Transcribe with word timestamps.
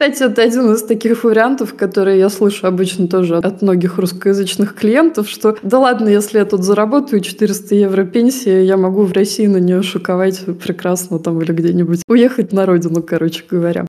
Кстати, 0.00 0.22
это 0.22 0.42
один 0.42 0.72
из 0.72 0.84
таких 0.84 1.24
вариантов, 1.24 1.74
которые 1.74 2.20
я 2.20 2.28
слышу 2.28 2.68
обычно 2.68 3.08
тоже 3.08 3.38
от 3.38 3.62
многих 3.62 3.98
русскоязычных 3.98 4.76
клиентов, 4.76 5.28
что 5.28 5.56
да 5.62 5.80
ладно, 5.80 6.08
если 6.08 6.38
я 6.38 6.44
тут 6.44 6.62
заработаю 6.62 7.20
400 7.20 7.74
евро 7.74 8.04
пенсии, 8.04 8.62
я 8.62 8.76
могу 8.76 9.02
в 9.02 9.12
России 9.12 9.48
на 9.48 9.56
нее 9.56 9.82
шиковать 9.82 10.44
прекрасно 10.62 11.18
там 11.18 11.42
или 11.42 11.50
где-нибудь 11.50 12.02
уехать 12.06 12.52
на 12.52 12.64
родину, 12.64 13.02
короче 13.02 13.42
говоря. 13.50 13.87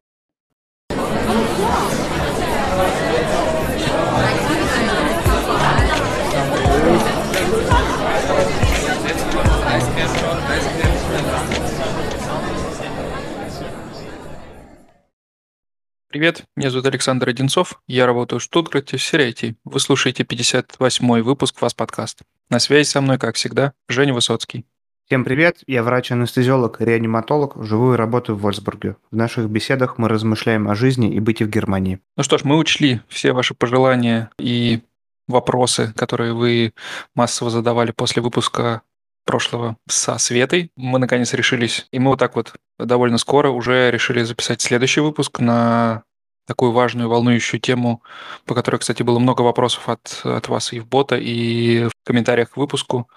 Привет, 16.12 16.46
меня 16.55 16.71
зовут 16.71 16.88
Александр 16.88 17.30
Одинцов, 17.30 17.84
я 17.86 18.07
работаю 18.07 18.40
в 18.40 18.44
Штутгарте 18.44 18.98
в 18.98 19.13
IT. 19.13 19.54
Вы 19.63 19.80
слушаете 19.80 20.23
58-й 20.23 21.22
выпуск 21.22 21.62
«Вас 21.62 21.76
подкаст». 21.76 22.22
На 22.49 22.58
связи 22.58 22.88
со 22.88 22.99
мной, 22.99 23.20
как 23.20 23.35
всегда, 23.35 23.73
Женя 23.88 24.16
Высоцкий. 24.16 24.66
Всем 25.05 25.23
привет, 25.23 25.59
я 25.68 25.84
врач-анестезиолог, 25.84 26.82
реаниматолог, 26.82 27.63
живу 27.63 27.94
и 27.94 27.95
работаю 27.95 28.38
в 28.38 28.41
Вольсбурге. 28.41 28.95
В 29.12 29.16
наших 29.16 29.52
беседах 29.52 29.99
мы 29.99 30.09
размышляем 30.09 30.68
о 30.68 30.73
жизни 30.73 31.13
и 31.13 31.20
быте 31.20 31.45
в 31.45 31.49
Германии. 31.49 31.99
Ну 32.18 32.23
что 32.23 32.40
ж, 32.40 32.44
мы 32.44 32.57
учли 32.57 33.02
все 33.07 33.32
ваши 33.32 33.54
пожелания 33.54 34.32
и 34.40 34.80
вопросы, 35.27 35.94
которые 35.96 36.34
вы 36.34 36.73
массово 37.13 37.52
задавали 37.52 37.91
после 37.91 38.23
выпуска 38.23 38.82
прошлого 39.30 39.78
со 39.88 40.18
Светой. 40.18 40.72
Мы 40.76 40.98
наконец 40.98 41.36
решились, 41.36 41.86
и 41.92 42.00
мы 42.00 42.10
вот 42.10 42.20
так 42.20 42.36
вот 42.36 42.56
довольно 42.80 43.20
скоро 43.20 43.52
уже 43.52 43.92
решили 43.92 44.24
записать 44.24 44.60
следующий 44.60 45.02
выпуск 45.02 45.40
на 45.40 46.02
такую 46.48 46.72
важную, 46.72 47.08
волнующую 47.08 47.62
тему, 47.62 48.02
по 48.46 48.55
которой, 48.55 48.78
кстати, 48.78 49.04
было 49.04 49.20
много 49.20 49.44
вопросов 49.44 49.88
от, 49.88 50.21
от 50.24 50.48
вас 50.48 50.74
и 50.74 50.80
в 50.80 50.88
бота, 50.88 51.16
и 51.16 51.84
в 51.84 51.91
комментариях 52.04 52.49
к 52.49 52.58
выпуску. 52.58 53.08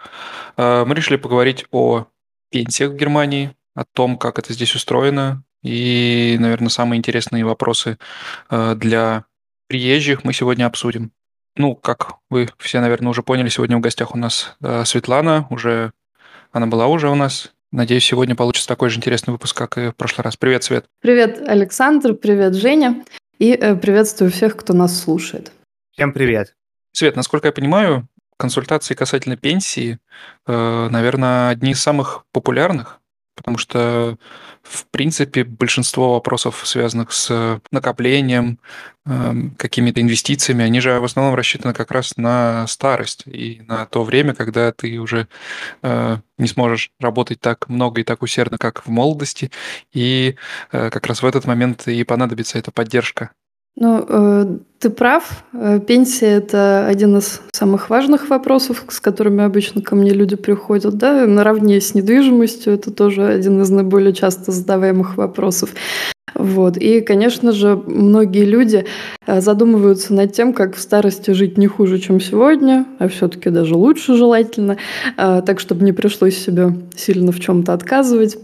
Э, 0.58 0.84
мы 0.86 0.94
решили 0.94 1.16
поговорить 1.16 1.64
о 1.70 2.04
пенсиях 2.50 2.90
в 2.90 2.96
Германии, 2.96 3.56
о 3.74 3.84
том, 3.84 4.18
как 4.18 4.38
это 4.38 4.52
здесь 4.52 4.74
устроено, 4.74 5.42
и, 5.62 6.36
наверное, 6.38 6.68
самые 6.68 6.98
интересные 6.98 7.46
вопросы 7.46 7.96
э, 8.50 8.74
для 8.74 9.24
приезжих 9.66 10.24
мы 10.24 10.34
сегодня 10.34 10.66
обсудим. 10.66 11.10
Ну, 11.56 11.74
как 11.74 12.16
вы 12.28 12.50
все, 12.58 12.82
наверное, 12.82 13.08
уже 13.08 13.22
поняли, 13.22 13.48
сегодня 13.48 13.78
в 13.78 13.80
гостях 13.80 14.14
у 14.14 14.18
нас 14.18 14.56
э, 14.60 14.84
Светлана, 14.84 15.46
уже 15.48 15.92
она 16.52 16.66
была 16.66 16.86
уже 16.86 17.08
у 17.08 17.14
нас. 17.14 17.52
Надеюсь, 17.72 18.04
сегодня 18.04 18.36
получится 18.36 18.68
такой 18.68 18.90
же 18.90 18.98
интересный 18.98 19.32
выпуск, 19.32 19.56
как 19.56 19.78
и 19.78 19.88
в 19.88 19.96
прошлый 19.96 20.24
раз. 20.24 20.36
Привет, 20.36 20.62
Свет. 20.62 20.84
Привет, 21.00 21.42
Александр, 21.48 22.14
привет, 22.14 22.54
Женя. 22.54 23.02
И 23.38 23.52
э, 23.52 23.74
приветствую 23.74 24.30
всех, 24.30 24.56
кто 24.56 24.74
нас 24.74 25.00
слушает. 25.00 25.50
Всем 25.92 26.12
привет. 26.12 26.54
Свет, 26.92 27.16
насколько 27.16 27.48
я 27.48 27.52
понимаю, 27.52 28.06
консультации 28.36 28.94
касательно 28.94 29.38
пенсии, 29.38 29.98
э, 30.46 30.88
наверное, 30.90 31.48
одни 31.48 31.72
из 31.72 31.80
самых 31.80 32.24
популярных 32.32 33.00
потому 33.42 33.58
что, 33.58 34.16
в 34.62 34.86
принципе, 34.86 35.42
большинство 35.42 36.12
вопросов, 36.12 36.62
связанных 36.64 37.12
с 37.12 37.60
накоплением, 37.72 38.60
эм, 39.04 39.50
какими-то 39.58 40.00
инвестициями, 40.00 40.64
они 40.64 40.80
же 40.80 41.00
в 41.00 41.04
основном 41.04 41.34
рассчитаны 41.34 41.74
как 41.74 41.90
раз 41.90 42.16
на 42.16 42.66
старость 42.68 43.24
и 43.26 43.62
на 43.66 43.84
то 43.86 44.04
время, 44.04 44.34
когда 44.34 44.70
ты 44.70 44.98
уже 44.98 45.26
э, 45.82 46.18
не 46.38 46.46
сможешь 46.46 46.92
работать 47.00 47.40
так 47.40 47.68
много 47.68 48.00
и 48.00 48.04
так 48.04 48.22
усердно, 48.22 48.58
как 48.58 48.86
в 48.86 48.88
молодости, 48.88 49.50
и 49.92 50.36
э, 50.70 50.90
как 50.90 51.06
раз 51.06 51.22
в 51.22 51.26
этот 51.26 51.44
момент 51.44 51.88
и 51.88 52.04
понадобится 52.04 52.58
эта 52.58 52.70
поддержка 52.70 53.30
ну, 53.76 54.04
э, 54.06 54.58
ты 54.78 54.90
прав. 54.90 55.44
Э, 55.52 55.80
пенсия– 55.80 56.26
это 56.36 56.86
один 56.86 57.16
из 57.16 57.40
самых 57.52 57.88
важных 57.88 58.28
вопросов, 58.28 58.84
с 58.88 59.00
которыми 59.00 59.44
обычно 59.44 59.80
ко 59.80 59.94
мне 59.94 60.10
люди 60.10 60.36
приходят. 60.36 60.94
Да? 60.98 61.26
Наравне 61.26 61.80
с 61.80 61.94
недвижимостью– 61.94 62.72
это 62.74 62.90
тоже 62.90 63.26
один 63.26 63.62
из 63.62 63.70
наиболее 63.70 64.12
часто 64.12 64.52
задаваемых 64.52 65.16
вопросов. 65.16 65.70
Вот. 66.34 66.76
И, 66.76 67.00
конечно 67.00 67.52
же, 67.52 67.76
многие 67.76 68.44
люди 68.44 68.84
э, 69.26 69.40
задумываются 69.40 70.14
над 70.14 70.32
тем, 70.32 70.52
как 70.52 70.76
в 70.76 70.80
старости 70.80 71.30
жить 71.30 71.58
не 71.58 71.66
хуже, 71.66 71.98
чем 71.98 72.20
сегодня, 72.20 72.86
а 72.98 73.08
все-таки 73.08 73.50
даже 73.50 73.74
лучше 73.74 74.16
желательно, 74.16 74.76
э, 75.16 75.42
так, 75.44 75.60
чтобы 75.60 75.84
не 75.84 75.92
пришлось 75.92 76.36
себе 76.36 76.74
сильно 76.96 77.32
в 77.32 77.40
чем-то 77.40 77.72
отказывать. 77.72 78.36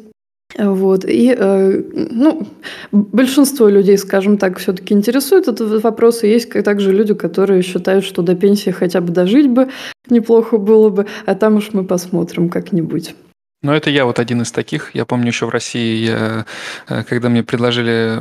Вот. 0.59 1.05
И 1.05 1.35
э, 1.39 1.83
ну, 1.95 2.47
большинство 2.91 3.69
людей, 3.69 3.97
скажем 3.97 4.39
так, 4.39 4.59
все-таки 4.59 4.93
интересует 4.93 5.47
этот 5.47 5.83
вопрос. 5.85 6.25
И 6.25 6.29
есть 6.29 6.51
также 6.51 6.93
люди, 6.93 7.15
которые 7.15 7.63
считают, 7.63 8.05
что 8.05 8.23
до 8.23 8.35
пенсии 8.35 8.71
хотя 8.71 9.01
бы 9.01 9.13
дожить 9.13 9.49
бы 9.49 9.69
неплохо 10.11 10.59
было 10.59 10.91
бы, 10.91 11.07
а 11.27 11.35
там 11.35 11.57
уж 11.57 11.73
мы 11.73 11.85
посмотрим 11.85 12.49
как-нибудь. 12.49 13.15
Ну, 13.63 13.73
это 13.73 13.91
я 13.91 14.05
вот 14.05 14.19
один 14.19 14.43
из 14.43 14.51
таких. 14.51 14.95
Я 14.95 15.05
помню 15.05 15.29
еще 15.29 15.47
в 15.47 15.51
России, 15.51 16.07
я, 16.07 16.47
э, 16.89 17.05
когда 17.05 17.29
мне 17.29 17.45
предложили 17.45 18.21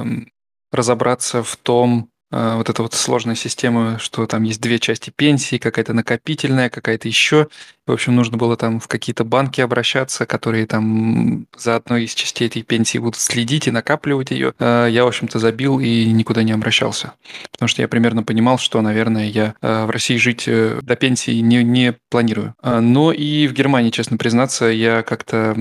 разобраться 0.72 1.42
в 1.42 1.56
том, 1.56 2.10
вот 2.30 2.70
эта 2.70 2.82
вот 2.82 2.94
сложная 2.94 3.36
система, 3.36 4.00
что 4.00 4.26
там 4.26 4.44
есть 4.44 4.60
две 4.60 4.80
части 4.80 5.12
пенсии, 5.16 5.58
какая-то 5.58 5.94
накопительная, 5.94 6.70
какая-то 6.70 7.08
еще. 7.08 7.48
В 7.86 7.92
общем, 7.94 8.16
нужно 8.16 8.38
было 8.38 8.58
там 8.58 8.82
в 8.82 8.88
какие-то 8.90 9.24
банки 9.24 9.62
обращаться, 9.62 10.26
которые 10.26 10.68
там 10.68 11.48
за 11.58 11.78
одной 11.78 12.04
из 12.04 12.14
частей 12.14 12.48
этой 12.48 12.64
пенсии 12.64 12.98
будут 12.98 13.16
следить 13.16 13.68
и 13.68 13.72
накапливать 13.72 14.32
ее. 14.32 14.54
А, 14.60 14.88
я, 14.88 15.06
в 15.06 15.08
общем-то, 15.08 15.40
забил 15.40 15.80
и 15.80 16.06
никуда 16.06 16.44
не 16.44 16.52
обращался. 16.52 17.14
Потому 17.52 17.70
что 17.70 17.82
я 17.82 17.88
примерно 17.88 18.24
понимал, 18.24 18.58
что, 18.58 18.82
наверное, 18.82 19.28
я 19.28 19.56
а, 19.62 19.86
в 19.86 19.90
России 19.90 20.18
жить 20.18 20.44
э, 20.48 20.80
до 20.82 20.98
пенсии 20.98 21.40
не, 21.40 21.64
не 21.64 21.96
планирую. 22.10 22.56
Но 22.62 23.14
и 23.14 23.48
в 23.48 23.54
Германии, 23.54 23.90
честно 23.90 24.18
признаться, 24.18 24.66
я 24.66 25.02
как-то 25.02 25.56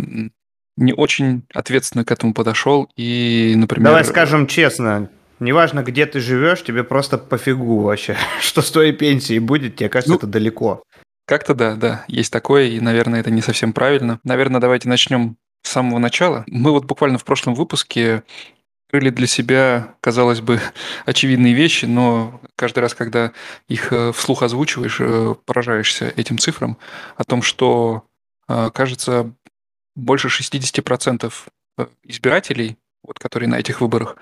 не 0.77 0.93
очень 0.93 1.43
ответственно 1.55 2.05
к 2.05 2.11
этому 2.11 2.35
подошел. 2.35 2.91
И, 2.97 3.55
например... 3.57 3.91
Давай 3.91 4.05
скажем 4.05 4.47
честно, 4.47 5.09
Неважно, 5.39 5.83
где 5.83 6.07
ты 6.07 6.21
живешь, 6.21 6.63
тебе 6.63 6.83
просто 6.85 7.19
пофигу 7.19 7.81
вообще, 7.81 8.17
что 8.41 8.63
с 8.63 8.71
твоей 8.71 8.93
пенсией 8.93 9.39
будет, 9.39 9.77
тебе 9.77 9.89
кажется, 9.89 10.13
ну, 10.13 10.19
это 10.19 10.27
далеко. 10.27 10.83
Как-то 11.27 11.55
да, 11.55 11.75
да, 11.75 12.05
есть 12.09 12.33
такое, 12.33 12.65
и, 12.67 12.81
наверное, 12.81 13.21
это 13.21 13.31
не 13.31 13.43
совсем 13.43 13.73
правильно. 13.73 14.21
Наверное, 14.23 14.61
давайте 14.61 14.89
начнем 14.89 15.37
с 15.63 15.71
самого 15.71 15.99
начала. 15.99 16.45
Мы 16.47 16.71
вот 16.71 16.85
буквально 16.85 17.19
в 17.19 17.25
прошлом 17.25 17.55
выпуске 17.55 18.23
открыли 18.87 19.11
для 19.11 19.27
себя, 19.27 19.95
казалось 20.01 20.41
бы, 20.41 20.61
очевидные 21.05 21.55
вещи, 21.55 21.85
но 21.85 22.41
каждый 22.55 22.79
раз, 22.79 22.95
когда 22.95 23.33
их 23.69 23.93
э, 23.93 24.13
вслух 24.13 24.43
озвучиваешь, 24.43 24.99
э, 25.01 25.35
поражаешься 25.45 26.13
этим 26.17 26.39
цифрам, 26.39 26.79
о 27.17 27.25
том, 27.25 27.43
что, 27.43 28.05
э, 28.49 28.71
кажется, 28.73 29.33
больше 29.97 30.29
60% 30.29 31.33
избирателей 32.05 32.79
вот, 33.07 33.19
которые 33.19 33.49
на 33.49 33.57
этих 33.57 33.81
выборах 33.81 34.17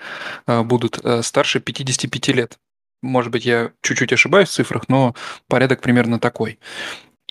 а, 0.45 0.63
будут 0.63 0.99
э, 1.03 1.21
старше 1.23 1.59
55 1.59 2.27
лет. 2.29 2.59
Может 3.01 3.31
быть, 3.31 3.45
я 3.45 3.71
чуть-чуть 3.81 4.13
ошибаюсь 4.13 4.49
в 4.49 4.53
цифрах, 4.53 4.89
но 4.89 5.15
порядок 5.47 5.81
примерно 5.81 6.19
такой. 6.19 6.59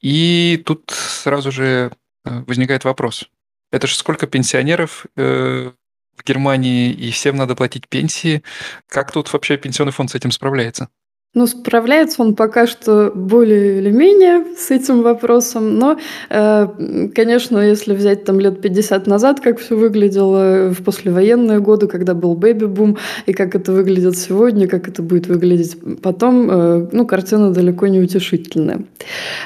И 0.03 0.63
тут 0.67 0.91
сразу 0.91 1.51
же 1.51 1.93
э, 2.25 2.41
возникает 2.47 2.85
вопрос. 2.85 3.29
Это 3.73 3.87
же 3.87 3.97
сколько 3.97 4.27
пенсионеров 4.27 5.07
э, 5.17 5.73
в 6.17 6.25
Германии, 6.25 6.93
и 6.93 7.11
всем 7.11 7.37
надо 7.37 7.57
платить 7.57 7.89
пенсии. 7.89 8.43
Как 8.87 9.11
тут 9.11 9.33
вообще 9.33 9.57
пенсионный 9.57 9.93
фонд 9.93 10.11
с 10.11 10.15
этим 10.15 10.31
справляется? 10.31 10.89
Ну, 11.35 11.49
справляется 11.49 12.23
он 12.23 12.37
пока 12.37 12.69
что 12.69 13.11
более 13.13 13.79
или 13.79 13.91
менее 13.91 14.45
с 14.57 14.71
этим 14.71 15.03
вопросом, 15.03 15.79
но, 15.81 15.99
э, 16.31 16.69
конечно, 17.13 17.59
если 17.59 17.93
взять 17.93 18.25
там 18.25 18.39
лет 18.39 18.61
50 18.61 19.09
назад, 19.09 19.41
как 19.41 19.59
все 19.59 19.77
выглядело 19.77 20.71
в 20.71 20.85
послевоенные 20.85 21.59
годы, 21.59 21.89
когда 21.89 22.15
был 22.15 22.37
бэби-бум, 22.37 22.99
и 23.27 23.33
как 23.33 23.57
это 23.57 23.73
выглядит 23.73 24.17
сегодня, 24.17 24.69
как 24.69 24.87
это 24.87 25.03
будет 25.03 25.27
выглядеть 25.27 25.77
потом, 26.03 26.49
э, 26.49 26.89
ну, 26.93 27.05
картина 27.05 27.51
далеко 27.51 27.89
не 27.89 27.99
утешительная. 27.99 28.85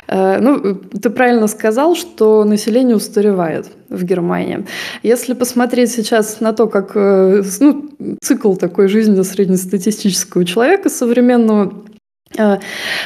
Э, 0.08 0.40
ну, 0.40 0.74
ты 0.74 1.08
правильно 1.08 1.46
сказал, 1.46 1.96
что 1.96 2.44
население 2.44 2.96
устаревает 2.96 3.66
в 3.88 4.04
Германии. 4.04 4.66
Если 5.02 5.32
посмотреть 5.32 5.90
сейчас 5.90 6.40
на 6.40 6.52
то, 6.52 6.66
как 6.66 6.94
ну, 6.94 7.88
цикл 8.20 8.54
такой 8.54 8.88
жизни 8.88 9.22
среднестатистического 9.22 10.44
человека 10.44 10.90
современного, 10.90 11.77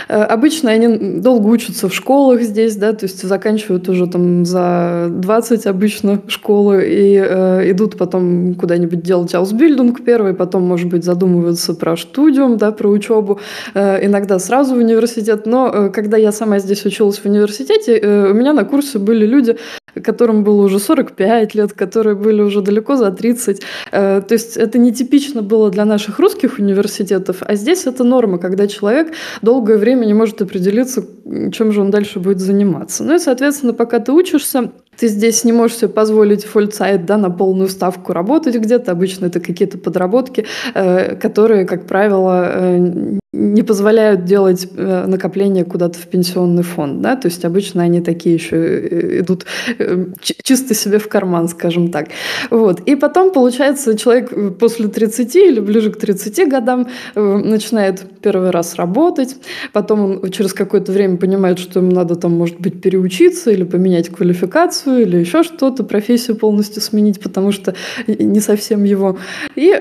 обычно 0.08 0.70
они 0.70 1.20
долго 1.20 1.46
учатся 1.46 1.88
в 1.88 1.94
школах 1.94 2.42
здесь, 2.42 2.76
да, 2.76 2.92
то 2.92 3.04
есть 3.04 3.22
заканчивают 3.22 3.88
уже 3.88 4.06
там 4.06 4.44
за 4.44 5.08
20 5.10 5.66
обычно 5.66 6.20
школы 6.28 6.84
и 6.86 7.16
э, 7.16 7.70
идут 7.70 7.96
потом 7.96 8.54
куда-нибудь 8.54 9.02
делать 9.02 9.34
аусбильдинг 9.34 10.04
первый, 10.04 10.34
потом, 10.34 10.62
может 10.62 10.88
быть, 10.88 11.04
задумываются 11.04 11.74
про 11.74 11.96
студиум, 11.96 12.56
да, 12.56 12.72
про 12.72 12.88
учебу, 12.88 13.40
э, 13.74 14.04
иногда 14.06 14.38
сразу 14.38 14.74
в 14.74 14.78
университет. 14.78 15.46
Но 15.46 15.70
э, 15.72 15.90
когда 15.90 16.16
я 16.16 16.32
сама 16.32 16.58
здесь 16.58 16.84
училась 16.84 17.18
в 17.18 17.26
университете, 17.26 17.96
э, 17.96 18.30
у 18.30 18.34
меня 18.34 18.52
на 18.52 18.64
курсе 18.64 18.98
были 18.98 19.26
люди 19.26 19.56
которым 20.00 20.44
было 20.44 20.62
уже 20.62 20.78
45 20.78 21.54
лет, 21.54 21.72
которые 21.72 22.16
были 22.16 22.42
уже 22.42 22.62
далеко 22.62 22.96
за 22.96 23.10
30. 23.10 23.62
Э, 23.92 24.22
то 24.26 24.32
есть 24.34 24.56
это 24.56 24.78
нетипично 24.78 25.42
было 25.42 25.70
для 25.70 25.84
наших 25.84 26.18
русских 26.18 26.58
университетов, 26.58 27.38
а 27.40 27.54
здесь 27.54 27.86
это 27.86 28.04
норма, 28.04 28.38
когда 28.38 28.66
человек 28.66 29.12
долгое 29.42 29.78
время 29.78 30.04
не 30.06 30.14
может 30.14 30.42
определиться, 30.42 31.04
чем 31.52 31.72
же 31.72 31.80
он 31.80 31.90
дальше 31.90 32.20
будет 32.20 32.40
заниматься. 32.40 33.04
Ну 33.04 33.14
и, 33.14 33.18
соответственно, 33.18 33.74
пока 33.74 33.98
ты 33.98 34.12
учишься, 34.12 34.70
ты 34.96 35.08
здесь 35.08 35.44
не 35.44 35.52
можешь 35.52 35.78
себе 35.78 35.88
позволить 35.88 36.44
фулл-сайт 36.44 37.06
да, 37.06 37.16
на 37.16 37.30
полную 37.30 37.68
ставку 37.68 38.12
работать 38.12 38.56
где-то. 38.56 38.92
Обычно 38.92 39.26
это 39.26 39.40
какие-то 39.40 39.78
подработки, 39.78 40.46
э, 40.74 41.16
которые, 41.16 41.64
как 41.64 41.86
правило, 41.86 42.50
э, 42.54 43.18
не 43.34 43.62
позволяют 43.62 44.26
делать 44.26 44.68
э, 44.76 45.06
накопление 45.06 45.64
куда-то 45.64 45.98
в 45.98 46.06
пенсионный 46.06 46.62
фонд. 46.62 47.00
Да? 47.00 47.16
То 47.16 47.28
есть 47.28 47.46
обычно 47.46 47.82
они 47.82 48.02
такие 48.02 48.34
еще 48.34 48.56
э, 48.56 49.20
идут 49.20 49.46
э, 49.78 50.04
чисто 50.20 50.74
себе 50.74 50.98
в 50.98 51.08
карман, 51.08 51.48
скажем 51.48 51.90
так. 51.90 52.08
Вот. 52.50 52.80
И 52.80 52.94
потом, 52.94 53.32
получается, 53.32 53.96
человек 53.96 54.58
после 54.58 54.88
30 54.88 55.34
или 55.36 55.60
ближе 55.60 55.90
к 55.90 55.98
30 55.98 56.46
годам 56.48 56.88
начинает 57.14 58.04
первый 58.20 58.50
раз 58.50 58.74
работать, 58.74 59.36
потом 59.72 60.20
он 60.22 60.30
через 60.30 60.52
какое-то 60.52 60.92
время 60.92 61.16
понимает, 61.16 61.58
что 61.58 61.80
ему 61.80 61.90
надо 61.90 62.16
там, 62.16 62.32
может 62.32 62.60
быть, 62.60 62.82
переучиться 62.82 63.50
или 63.50 63.64
поменять 63.64 64.10
квалификацию 64.10 65.02
или 65.02 65.16
еще 65.16 65.42
что-то, 65.42 65.84
профессию 65.84 66.36
полностью 66.36 66.82
сменить, 66.82 67.20
потому 67.20 67.50
что 67.50 67.74
не 68.06 68.40
совсем 68.40 68.84
его. 68.84 69.16
И 69.56 69.72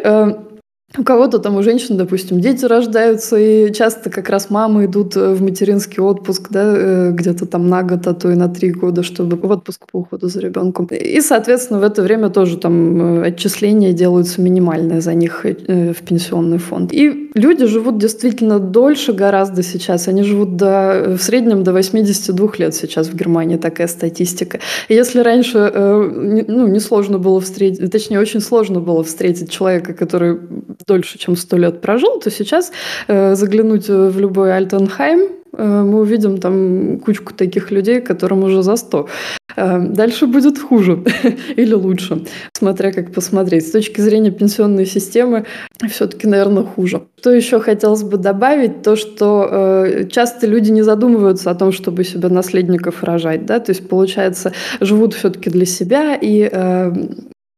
у 0.97 1.03
кого-то 1.03 1.39
там 1.39 1.55
у 1.55 1.63
женщин, 1.63 1.97
допустим, 1.97 2.41
дети 2.41 2.65
рождаются, 2.65 3.37
и 3.37 3.71
часто 3.73 4.09
как 4.09 4.29
раз 4.29 4.49
мамы 4.49 4.85
идут 4.85 5.15
э, 5.15 5.33
в 5.33 5.41
материнский 5.41 6.01
отпуск, 6.01 6.47
да, 6.49 6.63
э, 6.75 7.11
где-то 7.11 7.45
там 7.45 7.69
на 7.69 7.83
год, 7.83 8.07
а 8.07 8.13
то 8.13 8.29
и 8.29 8.35
на 8.35 8.49
три 8.49 8.71
года, 8.71 9.01
чтобы 9.01 9.37
в 9.37 9.51
отпуск 9.51 9.85
по 9.89 9.99
уходу 9.99 10.27
за 10.27 10.41
ребенком. 10.41 10.87
И, 10.87 11.21
соответственно, 11.21 11.79
в 11.79 11.83
это 11.83 12.01
время 12.01 12.29
тоже 12.29 12.57
там 12.57 13.21
э, 13.21 13.27
отчисления 13.27 13.93
делаются 13.93 14.41
минимальные 14.41 15.01
за 15.01 15.13
них 15.13 15.45
в 15.45 15.95
пенсионный 16.07 16.57
фонд. 16.57 16.93
И 16.93 17.31
люди 17.35 17.65
живут 17.65 17.97
действительно 17.97 18.59
дольше 18.59 19.13
гораздо 19.13 19.63
сейчас. 19.63 20.07
Они 20.07 20.23
живут 20.23 20.57
до, 20.57 21.15
в 21.17 21.21
среднем 21.21 21.63
до 21.63 21.71
82 21.71 22.49
лет 22.57 22.75
сейчас 22.75 23.07
в 23.07 23.15
Германии, 23.15 23.57
такая 23.57 23.87
статистика. 23.87 24.59
И 24.89 24.93
если 24.93 25.19
раньше 25.19 25.71
ну, 25.73 26.67
несложно 26.67 27.17
было 27.17 27.39
встретить, 27.39 27.91
точнее, 27.91 28.19
очень 28.19 28.41
сложно 28.41 28.79
было 28.79 29.03
встретить 29.03 29.49
человека, 29.49 29.93
который 29.93 30.39
дольше, 30.87 31.17
чем 31.17 31.35
сто 31.35 31.57
лет 31.57 31.81
прожил, 31.81 32.19
то 32.19 32.29
сейчас 32.29 32.71
э, 33.07 33.35
заглянуть 33.35 33.87
в 33.87 34.19
любой 34.19 34.55
Альтенхайм, 34.55 35.19
э, 35.53 35.81
мы 35.83 36.01
увидим 36.01 36.37
там 36.37 36.99
кучку 36.99 37.33
таких 37.33 37.71
людей, 37.71 38.01
которым 38.01 38.43
уже 38.43 38.63
за 38.63 38.75
сто. 38.75 39.07
Э, 39.55 39.79
дальше 39.79 40.27
будет 40.27 40.59
хуже 40.59 41.03
или 41.55 41.73
лучше, 41.73 42.23
смотря 42.57 42.91
как 42.91 43.13
посмотреть. 43.13 43.67
С 43.67 43.71
точки 43.71 44.01
зрения 44.01 44.31
пенсионной 44.31 44.85
системы 44.85 45.45
все-таки, 45.89 46.27
наверное, 46.27 46.63
хуже. 46.63 47.03
Что 47.19 47.31
еще 47.31 47.59
хотелось 47.59 48.03
бы 48.03 48.17
добавить, 48.17 48.81
то, 48.81 48.95
что 48.95 49.47
э, 49.51 50.07
часто 50.09 50.47
люди 50.47 50.71
не 50.71 50.81
задумываются 50.81 51.51
о 51.51 51.55
том, 51.55 51.71
чтобы 51.71 52.03
себе 52.03 52.29
наследников 52.29 53.03
рожать, 53.03 53.45
да, 53.45 53.59
то 53.59 53.71
есть, 53.71 53.87
получается, 53.87 54.53
живут 54.79 55.13
все-таки 55.13 55.49
для 55.49 55.65
себя 55.65 56.15
и 56.15 56.49
э, 56.51 56.93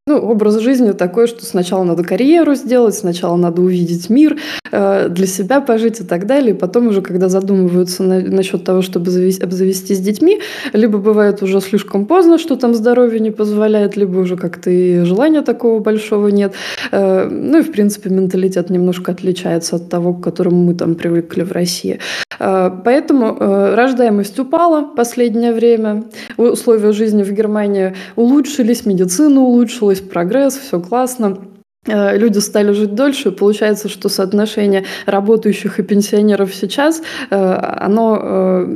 ну, 0.06 0.18
образ 0.18 0.58
жизни 0.58 0.92
такой, 0.92 1.26
что 1.26 1.46
сначала 1.46 1.82
надо 1.82 2.04
карьеру 2.04 2.54
сделать, 2.56 2.94
сначала 2.94 3.36
надо 3.36 3.62
увидеть 3.62 4.10
мир, 4.10 4.36
э, 4.70 5.08
для 5.08 5.26
себя 5.26 5.62
пожить 5.62 6.00
и 6.00 6.04
так 6.04 6.26
далее. 6.26 6.50
И 6.50 6.58
потом 6.58 6.88
уже, 6.88 7.00
когда 7.00 7.30
задумываются 7.30 8.02
на, 8.02 8.20
насчет 8.20 8.64
того, 8.64 8.82
чтобы 8.82 9.10
завести, 9.10 9.42
обзавестись 9.42 10.00
детьми, 10.00 10.40
либо 10.74 10.98
бывает 10.98 11.42
уже 11.42 11.58
слишком 11.62 12.04
поздно, 12.04 12.36
что 12.36 12.56
там 12.56 12.74
здоровье 12.74 13.18
не 13.18 13.30
позволяет, 13.30 13.96
либо 13.96 14.18
уже 14.18 14.36
как-то 14.36 14.68
и 14.68 15.04
желания 15.04 15.40
такого 15.40 15.78
большого 15.78 16.28
нет. 16.28 16.52
Э, 16.92 17.26
ну 17.26 17.60
и, 17.60 17.62
в 17.62 17.72
принципе, 17.72 18.10
менталитет 18.10 18.68
немножко 18.68 19.12
отличается 19.12 19.76
от 19.76 19.88
того, 19.88 20.12
к 20.12 20.22
которому 20.22 20.64
мы 20.64 20.74
там 20.74 20.96
привыкли 20.96 21.44
в 21.44 21.52
России. 21.52 21.98
Э, 22.38 22.70
поэтому 22.84 23.38
рождаемость 23.38 24.38
упала 24.38 24.82
в 24.82 24.94
последнее 24.94 25.54
время, 25.54 26.04
условия 26.36 26.92
жизни 26.92 27.22
в 27.22 27.32
Германии 27.32 27.94
улучшились, 28.16 28.84
медицина 28.84 29.40
улучшилась, 29.40 29.93
прогресс, 30.00 30.56
все 30.56 30.80
классно. 30.80 31.38
Э, 31.86 32.16
люди 32.16 32.38
стали 32.38 32.72
жить 32.72 32.94
дольше, 32.94 33.30
получается, 33.30 33.88
что 33.88 34.08
соотношение 34.08 34.84
работающих 35.06 35.78
и 35.78 35.82
пенсионеров 35.82 36.54
сейчас, 36.54 37.02
э, 37.30 37.36
оно 37.80 38.18
э, 38.22 38.66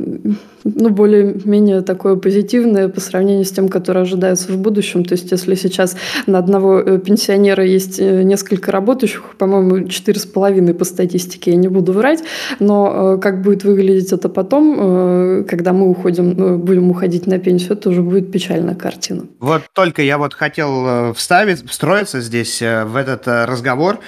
ну, 0.63 0.89
более-менее 0.89 1.81
такое 1.81 2.15
позитивное 2.15 2.89
по 2.89 2.99
сравнению 2.99 3.45
с 3.45 3.51
тем, 3.51 3.69
которое 3.69 4.01
ожидается 4.01 4.51
в 4.51 4.57
будущем. 4.57 5.05
То 5.05 5.13
есть, 5.13 5.31
если 5.31 5.55
сейчас 5.55 5.95
на 6.27 6.37
одного 6.37 6.81
пенсионера 6.97 7.63
есть 7.63 7.99
несколько 7.99 8.71
работающих, 8.71 9.35
по-моему, 9.37 9.87
четыре 9.87 10.19
с 10.19 10.25
половиной 10.25 10.73
по 10.73 10.83
статистике, 10.83 11.51
я 11.51 11.57
не 11.57 11.69
буду 11.69 11.93
врать, 11.93 12.23
но 12.59 13.17
как 13.19 13.41
будет 13.41 13.63
выглядеть 13.63 14.11
это 14.11 14.27
потом, 14.27 15.45
когда 15.47 15.71
мы 15.71 15.89
уходим, 15.89 16.59
будем 16.59 16.91
уходить 16.91 17.25
на 17.25 17.39
пенсию, 17.39 17.73
это 17.73 17.89
уже 17.89 18.01
будет 18.01 18.31
печальная 18.31 18.75
картина. 18.75 19.23
Вот 19.39 19.63
только 19.73 20.01
я 20.01 20.17
вот 20.17 20.33
хотел 20.33 21.13
вставить, 21.13 21.67
встроиться 21.69 22.19
здесь 22.19 22.61
в 22.61 22.98
этот 22.99 23.27
э, 23.27 23.45
разговор. 23.45 23.99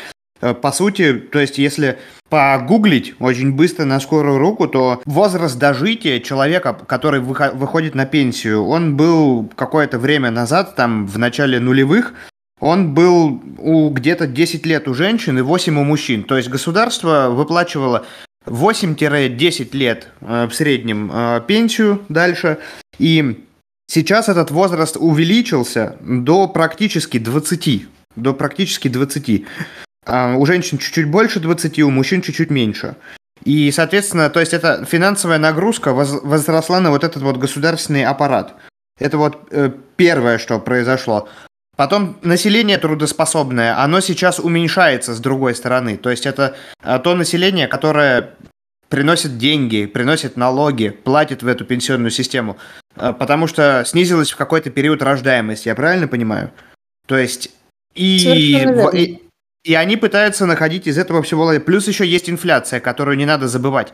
Э, 0.41 0.53
по 0.53 0.71
сути, 0.71 1.13
то 1.13 1.39
есть 1.39 1.57
если 1.57 1.99
погуглить 2.29 3.13
очень 3.19 3.53
быстро 3.53 3.85
на 3.85 3.99
скорую 3.99 4.37
руку, 4.37 4.67
то 4.67 5.01
возраст 5.05 5.57
дожития 5.57 6.19
человека, 6.19 6.73
который 6.73 7.19
выходит 7.19 7.95
на 7.95 8.05
пенсию, 8.05 8.65
он 8.65 8.95
был 8.95 9.49
какое-то 9.55 9.99
время 9.99 10.31
назад, 10.31 10.75
там 10.75 11.07
в 11.07 11.17
начале 11.17 11.59
нулевых, 11.59 12.13
он 12.59 12.93
был 12.93 13.41
у 13.57 13.89
где-то 13.89 14.27
10 14.27 14.65
лет 14.65 14.87
у 14.87 14.93
женщин 14.93 15.37
и 15.37 15.41
8 15.41 15.77
у 15.79 15.83
мужчин. 15.83 16.23
То 16.23 16.37
есть 16.37 16.49
государство 16.49 17.29
выплачивало 17.29 18.05
8-10 18.45 19.75
лет 19.75 20.07
э, 20.21 20.47
в 20.47 20.53
среднем 20.53 21.11
пенсию 21.47 22.01
дальше. 22.07 22.59
И 22.97 23.43
сейчас 23.87 24.29
этот 24.29 24.51
возраст 24.51 24.95
увеличился 24.97 25.97
до 26.01 26.47
практически 26.47 27.17
20 27.17 27.87
до 28.15 28.33
практически 28.33 28.87
20. 28.87 29.45
А 30.05 30.35
у 30.35 30.45
женщин 30.45 30.77
чуть-чуть 30.77 31.07
больше 31.07 31.39
20, 31.39 31.79
у 31.79 31.89
мужчин 31.89 32.21
чуть-чуть 32.21 32.49
меньше. 32.49 32.95
И, 33.43 33.71
соответственно, 33.71 34.29
то 34.29 34.39
есть 34.39 34.53
эта 34.53 34.85
финансовая 34.85 35.39
нагрузка 35.39 35.93
возросла 35.93 36.79
на 36.79 36.91
вот 36.91 37.03
этот 37.03 37.23
вот 37.23 37.37
государственный 37.37 38.05
аппарат. 38.05 38.55
Это 38.99 39.17
вот 39.17 39.47
э, 39.51 39.71
первое, 39.95 40.37
что 40.37 40.59
произошло. 40.59 41.27
Потом 41.75 42.17
население 42.21 42.77
трудоспособное, 42.77 43.81
оно 43.81 44.01
сейчас 44.01 44.39
уменьшается 44.39 45.15
с 45.15 45.19
другой 45.19 45.55
стороны. 45.55 45.97
То 45.97 46.11
есть 46.11 46.27
это 46.27 46.55
э, 46.83 46.99
то 46.99 47.15
население, 47.15 47.67
которое 47.67 48.35
приносит 48.89 49.37
деньги, 49.37 49.85
приносит 49.85 50.37
налоги, 50.37 50.89
платит 50.89 51.41
в 51.41 51.47
эту 51.47 51.65
пенсионную 51.65 52.11
систему. 52.11 52.57
Э, 52.95 53.13
потому 53.17 53.47
что 53.47 53.83
снизилась 53.87 54.31
в 54.31 54.35
какой-то 54.35 54.69
период 54.69 55.01
рождаемость, 55.01 55.65
я 55.65 55.73
правильно 55.73 56.07
понимаю? 56.07 56.51
То 57.07 57.17
есть 57.17 57.49
и, 57.95 58.65
и, 58.93 59.21
и 59.63 59.73
они 59.73 59.97
пытаются 59.97 60.45
находить 60.45 60.87
из 60.87 60.97
этого 60.97 61.21
всего... 61.23 61.59
Плюс 61.59 61.87
еще 61.87 62.05
есть 62.05 62.29
инфляция, 62.29 62.79
которую 62.79 63.17
не 63.17 63.25
надо 63.25 63.47
забывать. 63.47 63.93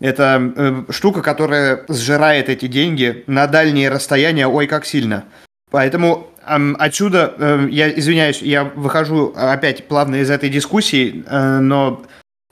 Это 0.00 0.52
э, 0.56 0.92
штука, 0.92 1.20
которая 1.20 1.84
сжирает 1.88 2.48
эти 2.48 2.66
деньги 2.68 3.22
на 3.26 3.46
дальние 3.46 3.90
расстояния, 3.90 4.46
ой, 4.46 4.66
как 4.66 4.86
сильно. 4.86 5.24
Поэтому 5.70 6.28
э, 6.46 6.72
отсюда, 6.78 7.34
э, 7.38 7.68
я 7.70 7.90
извиняюсь, 7.90 8.40
я 8.40 8.64
выхожу 8.64 9.32
опять 9.36 9.88
плавно 9.88 10.16
из 10.16 10.30
этой 10.30 10.48
дискуссии, 10.48 11.22
э, 11.26 11.58
но 11.58 12.02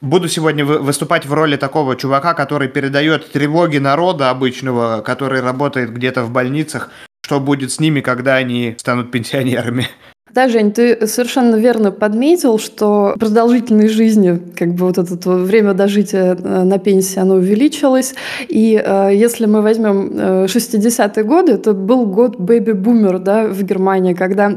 буду 0.02 0.28
сегодня 0.28 0.64
вы, 0.64 0.78
выступать 0.78 1.24
в 1.24 1.32
роли 1.32 1.56
такого 1.56 1.96
чувака, 1.96 2.34
который 2.34 2.68
передает 2.68 3.32
тревоги 3.32 3.78
народа 3.78 4.28
обычного, 4.28 5.00
который 5.00 5.40
работает 5.40 5.92
где-то 5.92 6.24
в 6.24 6.30
больницах, 6.30 6.90
что 7.24 7.40
будет 7.40 7.72
с 7.72 7.80
ними, 7.80 8.00
когда 8.00 8.36
они 8.36 8.76
станут 8.78 9.10
пенсионерами. 9.10 9.88
Да, 10.34 10.48
Жень, 10.48 10.72
ты 10.72 11.06
совершенно 11.06 11.56
верно 11.56 11.90
подметил, 11.90 12.58
что 12.58 13.14
продолжительность 13.18 13.94
жизни, 13.94 14.40
как 14.56 14.74
бы 14.74 14.86
вот 14.86 14.98
это 14.98 15.30
время 15.30 15.74
дожития 15.74 16.34
э, 16.34 16.62
на 16.64 16.78
пенсии, 16.78 17.18
оно 17.18 17.34
увеличилось. 17.36 18.14
И 18.48 18.80
э, 18.82 19.10
если 19.14 19.46
мы 19.46 19.62
возьмем 19.62 20.10
э, 20.12 20.46
60-е 20.46 21.24
годы, 21.24 21.52
это 21.52 21.72
был 21.72 22.06
год 22.06 22.38
бэби-бумер 22.38 23.18
да, 23.18 23.46
в 23.46 23.62
Германии, 23.62 24.14
когда 24.14 24.56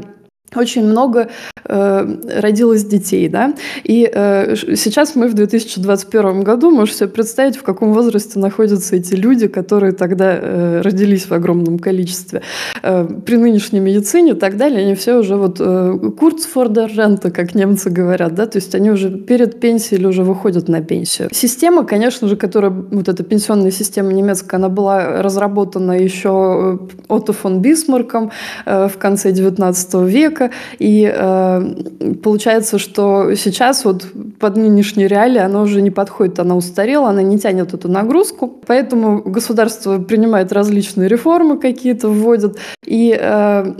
очень 0.56 0.84
много 0.84 1.28
э, 1.64 2.16
родилось 2.40 2.84
детей, 2.84 3.28
да, 3.28 3.54
и 3.84 4.10
э, 4.12 4.54
сейчас 4.76 5.14
мы 5.14 5.28
в 5.28 5.34
2021 5.34 6.42
году, 6.42 6.70
можете 6.70 6.98
себе 6.98 7.08
представить, 7.08 7.56
в 7.56 7.62
каком 7.62 7.92
возрасте 7.92 8.38
находятся 8.38 8.96
эти 8.96 9.14
люди, 9.14 9.48
которые 9.48 9.92
тогда 9.92 10.38
э, 10.40 10.80
родились 10.82 11.26
в 11.26 11.32
огромном 11.32 11.78
количестве. 11.78 12.42
Э, 12.82 13.06
при 13.24 13.36
нынешней 13.36 13.80
медицине 13.80 14.32
и 14.32 14.34
так 14.34 14.56
далее, 14.56 14.80
они 14.80 14.94
все 14.94 15.18
уже 15.18 15.36
вот 15.36 15.56
э, 15.60 15.98
курцфордер 16.18 16.90
рента, 16.96 17.30
как 17.30 17.54
немцы 17.54 17.90
говорят, 17.90 18.34
да, 18.34 18.46
то 18.46 18.58
есть 18.58 18.74
они 18.74 18.90
уже 18.90 19.10
перед 19.10 19.60
пенсией 19.60 20.00
или 20.00 20.06
уже 20.06 20.24
выходят 20.24 20.68
на 20.68 20.82
пенсию. 20.82 21.28
Система, 21.32 21.84
конечно 21.84 22.28
же, 22.28 22.36
которая, 22.36 22.70
вот 22.70 23.08
эта 23.08 23.22
пенсионная 23.22 23.70
система 23.70 24.12
немецкая, 24.12 24.56
она 24.56 24.68
была 24.68 25.22
разработана 25.22 25.92
еще 25.92 26.78
э, 26.80 26.94
Отто 27.08 27.32
фон 27.32 27.60
Бисмарком 27.60 28.30
э, 28.66 28.88
в 28.88 28.98
конце 28.98 29.32
19 29.32 29.94
века, 30.06 30.41
человека. 30.42 30.54
И 30.78 31.10
э, 31.12 32.14
получается, 32.22 32.78
что 32.78 33.34
сейчас 33.34 33.84
вот 33.84 34.06
под 34.38 34.56
нынешние 34.56 35.08
реалии 35.08 35.38
она 35.38 35.62
уже 35.62 35.82
не 35.82 35.90
подходит, 35.90 36.38
она 36.38 36.56
устарела, 36.56 37.10
она 37.10 37.22
не 37.22 37.38
тянет 37.38 37.74
эту 37.74 37.88
нагрузку. 37.88 38.48
Поэтому 38.66 39.22
государство 39.22 39.98
принимает 39.98 40.52
различные 40.52 41.08
реформы 41.08 41.58
какие-то, 41.58 42.08
вводит. 42.08 42.58
И 42.86 43.16
э, 43.18 43.74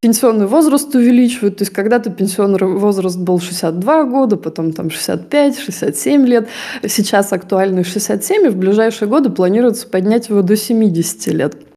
пенсионный 0.00 0.46
возраст 0.46 0.94
увеличивают. 0.94 1.58
То 1.58 1.62
есть 1.62 1.72
когда-то 1.72 2.10
пенсионный 2.10 2.58
возраст 2.58 3.18
был 3.18 3.40
62 3.40 4.04
года, 4.04 4.36
потом 4.36 4.72
там 4.72 4.90
65, 4.90 5.58
67 5.58 6.26
лет. 6.26 6.48
Сейчас 6.86 7.32
актуальный 7.32 7.84
67, 7.84 8.46
и 8.46 8.48
в 8.48 8.56
ближайшие 8.56 9.08
годы 9.08 9.30
планируется 9.30 9.86
поднять 9.86 10.28
его 10.28 10.42
до 10.42 10.56
70 10.56 11.26
лет. 11.28 11.67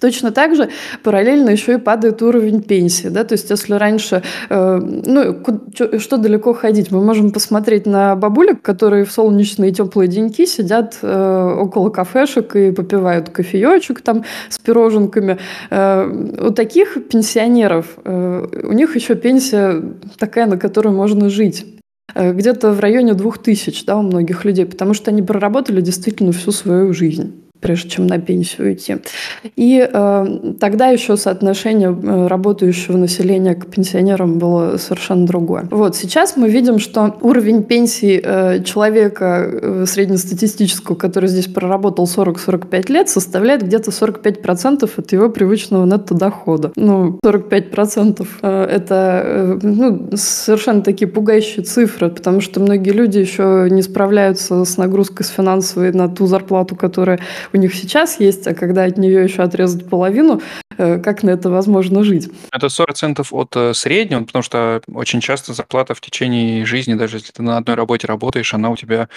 Точно 0.00 0.32
так 0.32 0.54
же 0.54 0.68
параллельно 1.02 1.48
еще 1.48 1.74
и 1.74 1.78
падает 1.78 2.20
уровень 2.22 2.62
пенсии. 2.62 3.08
Да? 3.08 3.24
То 3.24 3.32
есть 3.32 3.48
если 3.48 3.72
раньше, 3.72 4.22
э, 4.50 4.76
ну, 4.76 5.98
что 5.98 6.18
далеко 6.18 6.52
ходить, 6.52 6.90
мы 6.90 7.02
можем 7.02 7.30
посмотреть 7.30 7.86
на 7.86 8.14
бабулек, 8.14 8.60
которые 8.60 9.06
в 9.06 9.12
солнечные 9.12 9.72
теплые 9.72 10.08
деньки 10.08 10.44
сидят 10.44 10.98
э, 11.00 11.54
около 11.58 11.88
кафешек 11.88 12.54
и 12.54 12.70
попивают 12.70 13.30
кофеечек 13.30 14.02
там 14.02 14.24
с 14.50 14.58
пироженками. 14.58 15.38
Э, 15.70 16.06
у 16.48 16.50
таких 16.50 16.98
пенсионеров, 17.08 17.96
э, 18.04 18.46
у 18.64 18.72
них 18.72 18.94
еще 18.94 19.14
пенсия 19.14 19.82
такая, 20.18 20.46
на 20.46 20.58
которую 20.58 20.94
можно 20.94 21.30
жить 21.30 21.64
э, 22.14 22.34
где-то 22.34 22.72
в 22.72 22.80
районе 22.80 23.14
двух 23.14 23.38
тысяч 23.38 23.86
да, 23.86 23.96
у 23.96 24.02
многих 24.02 24.44
людей, 24.44 24.66
потому 24.66 24.92
что 24.92 25.10
они 25.10 25.22
проработали 25.22 25.80
действительно 25.80 26.32
всю 26.32 26.52
свою 26.52 26.92
жизнь 26.92 27.47
прежде 27.60 27.90
чем 27.90 28.06
на 28.06 28.18
пенсию 28.18 28.74
идти. 28.74 28.96
И 29.56 29.88
э, 29.92 30.54
тогда 30.60 30.88
еще 30.88 31.16
соотношение 31.16 31.88
э, 31.90 32.26
работающего 32.26 32.96
населения 32.96 33.54
к 33.54 33.66
пенсионерам 33.66 34.38
было 34.38 34.76
совершенно 34.76 35.26
другое. 35.26 35.66
Вот 35.70 35.96
сейчас 35.96 36.36
мы 36.36 36.48
видим, 36.48 36.78
что 36.78 37.16
уровень 37.20 37.64
пенсии 37.64 38.20
э, 38.22 38.62
человека 38.62 39.48
э, 39.50 39.84
среднестатистического, 39.86 40.94
который 40.94 41.28
здесь 41.28 41.46
проработал 41.46 42.04
40-45 42.04 42.92
лет, 42.92 43.08
составляет 43.08 43.62
где-то 43.62 43.90
45% 43.90 44.90
от 44.96 45.12
его 45.12 45.28
привычного 45.28 45.84
нетто-дохода. 45.84 46.72
Ну, 46.76 47.18
45% 47.24 48.26
э, 48.42 48.64
это 48.64 49.22
э, 49.24 49.58
ну, 49.62 50.10
совершенно 50.14 50.82
такие 50.82 51.08
пугающие 51.08 51.64
цифры, 51.64 52.10
потому 52.10 52.40
что 52.40 52.60
многие 52.60 52.90
люди 52.90 53.18
еще 53.18 53.68
не 53.70 53.82
справляются 53.82 54.64
с 54.64 54.76
нагрузкой 54.76 55.26
с 55.26 55.30
финансовой 55.30 55.92
на 55.92 56.08
ту 56.08 56.26
зарплату, 56.26 56.76
которая 56.76 57.18
у 57.52 57.56
них 57.56 57.74
сейчас 57.74 58.20
есть, 58.20 58.46
а 58.46 58.54
когда 58.54 58.84
от 58.84 58.98
нее 58.98 59.24
еще 59.24 59.42
отрезать 59.42 59.88
половину, 59.88 60.40
э, 60.76 60.98
как 60.98 61.22
на 61.22 61.30
это 61.30 61.50
возможно 61.50 62.02
жить? 62.04 62.30
Это 62.52 62.66
40% 62.66 63.26
от 63.30 63.56
э, 63.56 63.74
среднего, 63.74 64.24
потому 64.24 64.42
что 64.42 64.82
очень 64.92 65.20
часто 65.20 65.52
зарплата 65.52 65.94
в 65.94 66.00
течение 66.00 66.64
жизни, 66.64 66.94
даже 66.94 67.16
если 67.16 67.32
ты 67.32 67.42
на 67.42 67.56
одной 67.56 67.76
работе 67.76 68.06
работаешь, 68.06 68.54
она 68.54 68.70
у 68.70 68.76
тебя, 68.76 69.08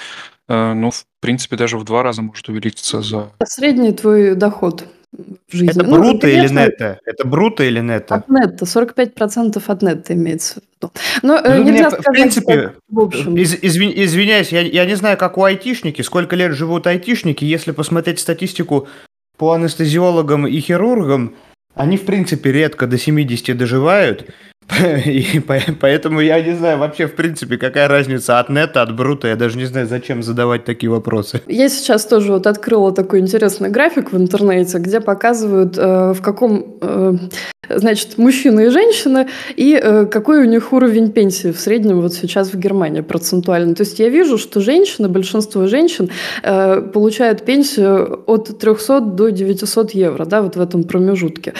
э, 0.47 0.73
ну, 0.73 0.91
в 0.91 1.05
принципе, 1.19 1.55
даже 1.55 1.77
в 1.77 1.83
два 1.83 2.03
раза 2.03 2.21
может 2.21 2.47
увеличиться 2.49 3.01
за... 3.01 3.31
Средний 3.43 3.91
твой 3.91 4.35
доход 4.35 4.85
в 5.11 5.55
жизни. 5.55 5.69
Это 5.71 5.83
ну, 5.83 5.97
бруто 5.97 6.27
или 6.27 6.47
нетто? 6.47 6.99
Это 7.05 7.27
бруто 7.27 7.63
или 7.63 7.79
нетто? 7.79 8.15
От 8.15 8.29
нетто. 8.29 8.65
45% 8.65 9.61
от 9.65 9.81
нетто 9.81 10.13
имеется 10.13 10.53
в 10.53 10.57
виду. 10.57 10.93
Но 11.21 11.39
ну, 11.43 11.63
нельзя 11.63 11.89
мне, 11.89 11.91
сказать, 11.91 12.05
в 12.05 12.11
принципе, 12.11 12.61
как, 12.61 12.75
в 12.89 12.99
общем. 12.99 13.37
Из, 13.37 13.55
извин, 13.61 13.91
извиняюсь, 13.93 14.51
я, 14.51 14.61
я 14.61 14.85
не 14.85 14.95
знаю, 14.95 15.17
как 15.17 15.37
у 15.37 15.43
айтишники, 15.43 16.01
сколько 16.01 16.35
лет 16.35 16.53
живут 16.53 16.87
айтишники. 16.87 17.43
Если 17.43 17.71
посмотреть 17.71 18.19
статистику 18.19 18.87
по 19.37 19.53
анестезиологам 19.53 20.47
и 20.47 20.59
хирургам, 20.59 21.35
они, 21.75 21.97
в 21.97 22.05
принципе, 22.05 22.51
редко 22.51 22.87
до 22.87 22.97
70 22.97 23.57
доживают. 23.57 24.29
И 25.05 25.41
поэтому 25.79 26.21
я 26.21 26.41
не 26.41 26.55
знаю 26.55 26.77
вообще, 26.77 27.07
в 27.07 27.15
принципе, 27.15 27.57
какая 27.57 27.87
разница 27.87 28.39
от 28.39 28.49
нета, 28.49 28.81
от 28.81 28.95
брута. 28.95 29.27
Я 29.27 29.35
даже 29.35 29.57
не 29.57 29.65
знаю, 29.65 29.87
зачем 29.87 30.23
задавать 30.23 30.65
такие 30.65 30.89
вопросы. 30.89 31.41
Я 31.47 31.69
сейчас 31.69 32.05
тоже 32.05 32.31
вот 32.31 32.47
открыла 32.47 32.91
такой 32.91 33.19
интересный 33.19 33.69
график 33.69 34.11
в 34.11 34.17
интернете, 34.17 34.77
где 34.77 35.01
показывают, 35.01 35.77
э, 35.77 36.13
в 36.13 36.21
каком 36.21 36.77
э, 36.81 37.13
значит, 37.69 38.17
мужчины 38.17 38.67
и 38.67 38.69
женщины, 38.69 39.27
и 39.55 39.79
э, 39.81 40.05
какой 40.05 40.39
у 40.39 40.45
них 40.45 40.73
уровень 40.73 41.11
пенсии 41.11 41.51
в 41.51 41.59
среднем 41.59 42.01
вот 42.01 42.13
сейчас 42.13 42.53
в 42.53 42.57
Германии 42.57 43.01
процентуально. 43.01 43.75
То 43.75 43.83
есть 43.83 43.99
я 43.99 44.09
вижу, 44.09 44.37
что 44.37 44.61
женщины, 44.61 45.09
большинство 45.09 45.67
женщин 45.67 46.09
получают 46.93 47.45
пенсию 47.45 48.23
от 48.27 48.59
300 48.59 49.01
до 49.01 49.29
900 49.29 49.91
евро, 49.91 50.25
да, 50.25 50.41
вот 50.41 50.55
в 50.55 50.61
этом 50.61 50.83
промежутке. 50.83 51.53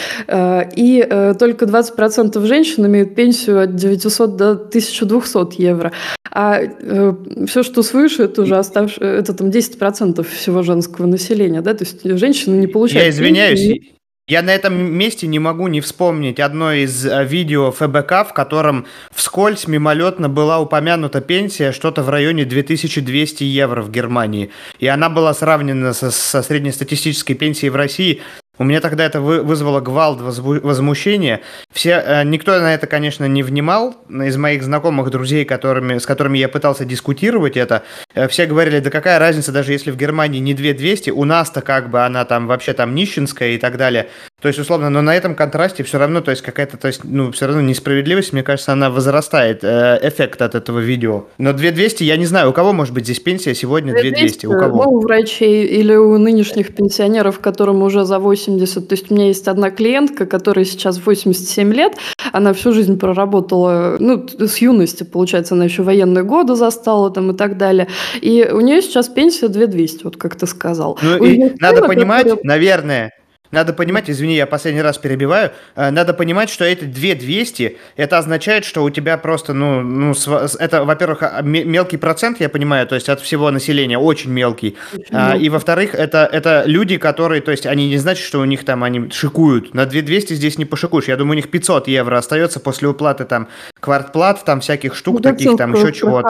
И 0.75 1.33
только 1.39 1.65
20% 1.65 2.45
женщин 2.45 2.85
имеют 2.85 3.00
пенсию 3.05 3.61
от 3.61 3.75
900 3.75 4.35
до 4.35 4.51
1200 4.51 5.61
евро. 5.61 5.91
А 6.31 6.59
э, 6.61 7.13
все, 7.47 7.63
что 7.63 7.83
свыше, 7.83 8.23
это 8.23 8.43
уже 8.43 8.57
оставшее, 8.57 9.17
это 9.17 9.33
там 9.33 9.49
10% 9.49 10.23
всего 10.23 10.63
женского 10.63 11.05
населения, 11.05 11.61
да, 11.61 11.73
то 11.73 11.83
есть 11.83 12.03
женщины 12.03 12.55
не 12.55 12.67
получают. 12.67 13.03
Я 13.03 13.09
извиняюсь, 13.09 13.59
пенсии, 13.59 13.95
я 14.31 14.41
на 14.43 14.55
этом 14.55 14.81
месте 14.93 15.27
не 15.27 15.39
могу 15.39 15.67
не 15.67 15.81
вспомнить 15.81 16.39
одно 16.39 16.71
из 16.71 17.05
э, 17.05 17.25
видео 17.25 17.69
ФБК, 17.71 18.29
в 18.29 18.33
котором 18.33 18.85
вскользь 19.13 19.67
мимолетно 19.67 20.29
была 20.29 20.61
упомянута 20.61 21.19
пенсия 21.19 21.73
что-то 21.73 22.01
в 22.01 22.09
районе 22.09 22.45
2200 22.45 23.43
евро 23.43 23.81
в 23.81 23.91
Германии. 23.91 24.51
И 24.79 24.87
она 24.87 25.09
была 25.09 25.33
сравнена 25.33 25.91
со, 25.91 26.11
со 26.11 26.43
среднестатистической 26.43 27.35
пенсией 27.35 27.71
в 27.71 27.75
России 27.75 28.21
у 28.57 28.63
меня 28.63 28.81
тогда 28.81 29.05
это 29.05 29.21
вызвало 29.21 29.79
гвалт, 29.79 30.21
возмущение. 30.21 31.41
Все, 31.73 32.03
э, 32.05 32.23
никто 32.25 32.59
на 32.59 32.73
это, 32.73 32.85
конечно, 32.85 33.25
не 33.25 33.43
внимал. 33.43 33.95
Из 34.09 34.35
моих 34.37 34.61
знакомых, 34.61 35.09
друзей, 35.09 35.45
которыми, 35.45 35.97
с 35.97 36.05
которыми 36.05 36.37
я 36.37 36.49
пытался 36.49 36.83
дискутировать 36.83 37.55
это, 37.55 37.83
э, 38.13 38.27
все 38.27 38.45
говорили, 38.45 38.79
да 38.79 38.89
какая 38.89 39.19
разница, 39.19 39.51
даже 39.51 39.71
если 39.71 39.89
в 39.89 39.95
Германии 39.95 40.39
не 40.39 40.53
2200, 40.53 41.11
у 41.11 41.23
нас-то 41.23 41.61
как 41.61 41.89
бы 41.89 42.03
она 42.03 42.25
там 42.25 42.45
вообще 42.45 42.73
там 42.73 42.93
нищенская 42.93 43.51
и 43.51 43.57
так 43.57 43.77
далее. 43.77 44.09
То 44.41 44.47
есть, 44.47 44.59
условно, 44.59 44.89
но 44.89 45.01
на 45.01 45.15
этом 45.15 45.35
контрасте 45.35 45.83
все 45.83 45.99
равно, 45.99 46.21
то 46.21 46.31
есть 46.31 46.41
какая-то, 46.41 46.75
то 46.77 46.87
есть, 46.87 47.01
ну, 47.03 47.31
все 47.31 47.45
равно 47.45 47.61
несправедливость, 47.61 48.33
мне 48.33 48.41
кажется, 48.41 48.73
она 48.73 48.89
возрастает, 48.89 49.63
э, 49.63 49.99
эффект 50.01 50.41
от 50.41 50.55
этого 50.55 50.79
видео. 50.79 51.25
Но 51.37 51.53
2200, 51.53 52.03
я 52.03 52.17
не 52.17 52.25
знаю, 52.25 52.49
у 52.49 52.53
кого 52.53 52.73
может 52.73 52.93
быть 52.93 53.03
здесь 53.03 53.19
пенсия 53.19 53.53
сегодня 53.53 53.93
2200, 53.93 54.45
2200 54.45 54.45
у 54.47 54.59
кого? 54.59 54.83
Ну, 54.83 54.89
у 54.97 54.99
врачей 55.01 55.65
или 55.65 55.95
у 55.95 56.17
нынешних 56.17 56.73
пенсионеров, 56.73 57.39
которым 57.39 57.83
уже 57.83 58.03
за 58.03 58.17
80. 58.17 58.87
То 58.87 58.93
есть 58.93 59.11
у 59.11 59.13
меня 59.13 59.27
есть 59.27 59.47
одна 59.47 59.69
клиентка, 59.69 60.25
которая 60.25 60.65
сейчас 60.65 60.99
87 61.05 61.71
лет, 61.73 61.93
она 62.31 62.53
всю 62.53 62.73
жизнь 62.73 62.97
проработала, 62.97 63.97
ну, 63.99 64.27
с 64.27 64.57
юности, 64.57 65.03
получается, 65.03 65.53
она 65.53 65.65
еще 65.65 65.83
военные 65.83 66.23
годы 66.23 66.55
застала 66.55 67.11
там 67.11 67.31
и 67.31 67.37
так 67.37 67.57
далее. 67.57 67.87
И 68.21 68.49
у 68.51 68.61
нее 68.61 68.81
сейчас 68.81 69.07
пенсия 69.07 69.49
2200, 69.49 70.03
вот 70.03 70.17
как 70.17 70.35
ты 70.35 70.47
сказал. 70.47 70.97
Ну, 71.03 71.23
и 71.23 71.51
надо 71.59 71.83
понимать, 71.83 72.23
который... 72.23 72.43
наверное, 72.43 73.11
надо 73.51 73.73
понимать, 73.73 74.09
извини, 74.09 74.35
я 74.35 74.45
последний 74.45 74.81
раз 74.81 74.97
перебиваю, 74.97 75.51
э, 75.75 75.91
надо 75.91 76.13
понимать, 76.13 76.49
что 76.49 76.65
эти 76.65 76.85
2200, 76.85 77.77
это 77.95 78.17
означает, 78.17 78.65
что 78.65 78.83
у 78.83 78.89
тебя 78.89 79.17
просто, 79.17 79.53
ну, 79.53 79.81
ну 79.81 80.13
это, 80.59 80.83
во-первых, 80.83 81.23
а, 81.23 81.41
мелкий 81.41 81.97
процент, 81.97 82.39
я 82.39 82.49
понимаю, 82.49 82.87
то 82.87 82.95
есть 82.95 83.09
от 83.09 83.19
всего 83.19 83.51
населения, 83.51 83.97
очень 83.97 84.31
мелкий. 84.31 84.77
Очень 84.93 85.45
и, 85.45 85.49
во-вторых, 85.49 85.95
это, 85.95 86.29
это 86.31 86.63
люди, 86.65 86.97
которые, 86.97 87.41
то 87.41 87.51
есть 87.51 87.65
они 87.65 87.89
не 87.89 87.97
значит, 87.97 88.25
что 88.25 88.39
у 88.39 88.45
них 88.45 88.65
там, 88.65 88.83
они 88.83 89.09
шикуют. 89.11 89.73
На 89.73 89.85
2200 89.85 90.33
здесь 90.33 90.57
не 90.57 90.65
пошикуешь. 90.65 91.07
Я 91.07 91.17
думаю, 91.17 91.33
у 91.33 91.35
них 91.35 91.49
500 91.49 91.87
евро 91.87 92.17
остается 92.17 92.59
после 92.59 92.87
уплаты 92.87 93.25
там 93.25 93.47
квартплат, 93.79 94.43
там 94.45 94.61
всяких 94.61 94.95
штук 94.95 95.21
таких, 95.21 95.57
там 95.57 95.73
еще 95.73 95.91
чего-то. 95.91 96.29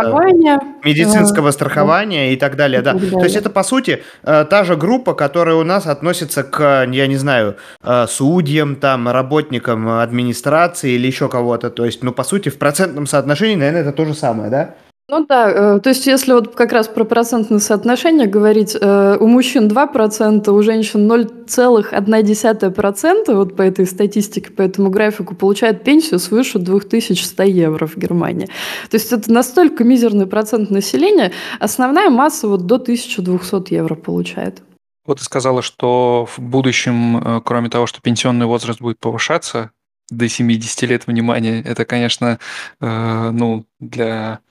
Медицинского 0.84 1.50
э, 1.50 1.52
страхования 1.52 2.34
и 2.34 2.36
так 2.36 2.56
далее, 2.56 2.82
да. 2.82 2.94
То 2.94 3.24
есть 3.24 3.36
это, 3.36 3.50
по 3.50 3.64
сути, 3.64 4.04
э, 4.24 4.46
та 4.50 4.64
же 4.64 4.76
группа, 4.76 5.14
которая 5.14 5.56
у 5.56 5.64
нас 5.64 5.88
относится 5.88 6.44
к, 6.44 6.88
я 6.90 7.08
не 7.12 7.18
знаю, 7.18 7.58
э, 7.84 8.08
судьям, 8.08 8.76
там, 8.76 9.08
работникам 9.08 9.90
администрации 9.90 10.94
или 10.94 11.08
еще 11.08 11.30
кого-то. 11.30 11.70
То 11.70 11.86
есть, 11.86 12.04
ну, 12.04 12.12
по 12.12 12.24
сути, 12.24 12.50
в 12.50 12.58
процентном 12.58 13.06
соотношении, 13.06 13.56
наверное, 13.56 13.82
это 13.82 13.92
то 13.92 14.06
же 14.06 14.14
самое, 14.14 14.50
да? 14.50 14.76
Ну 15.12 15.26
да, 15.28 15.52
э, 15.52 15.80
то 15.82 15.90
есть 15.90 16.08
если 16.08 16.32
вот 16.32 16.56
как 16.56 16.72
раз 16.72 16.88
про 16.88 17.04
процентное 17.04 17.60
соотношение 17.60 18.28
говорить, 18.28 18.78
э, 18.80 19.18
у 19.20 19.28
мужчин 19.28 19.68
2%, 19.68 20.54
у 20.54 20.64
женщин 20.64 21.06
0,1% 21.06 23.36
вот 23.36 23.58
по 23.58 23.62
этой 23.62 23.86
статистике, 23.86 24.52
по 24.52 24.62
этому 24.62 24.90
графику 24.90 25.36
получают 25.36 25.84
пенсию 25.84 26.18
свыше 26.18 26.60
2100 26.60 27.44
евро 27.44 27.88
в 27.88 27.98
Германии. 27.98 28.48
То 28.90 28.96
есть 28.96 29.12
это 29.12 29.30
настолько 29.30 29.84
мизерный 29.84 30.28
процент 30.28 30.72
населения, 30.72 31.34
основная 31.60 32.10
масса 32.10 32.48
вот 32.48 32.66
до 32.66 32.76
1200 32.76 33.74
евро 33.74 33.96
получает. 33.96 34.62
Вот 35.06 35.20
ты 35.20 35.24
сказала, 35.24 35.62
что 35.62 36.28
в 36.36 36.40
будущем, 36.40 37.18
э, 37.18 37.42
кроме 37.44 37.70
того, 37.70 37.88
что 37.88 38.02
пенсионный 38.02 38.46
возраст 38.46 38.80
будет 38.80 39.00
повышаться 39.00 39.72
до 40.10 40.28
70 40.28 40.82
лет, 40.84 41.08
внимания, 41.08 41.62
это, 41.62 41.86
конечно, 41.86 42.38
ну, 42.82 43.66
для 43.80 44.42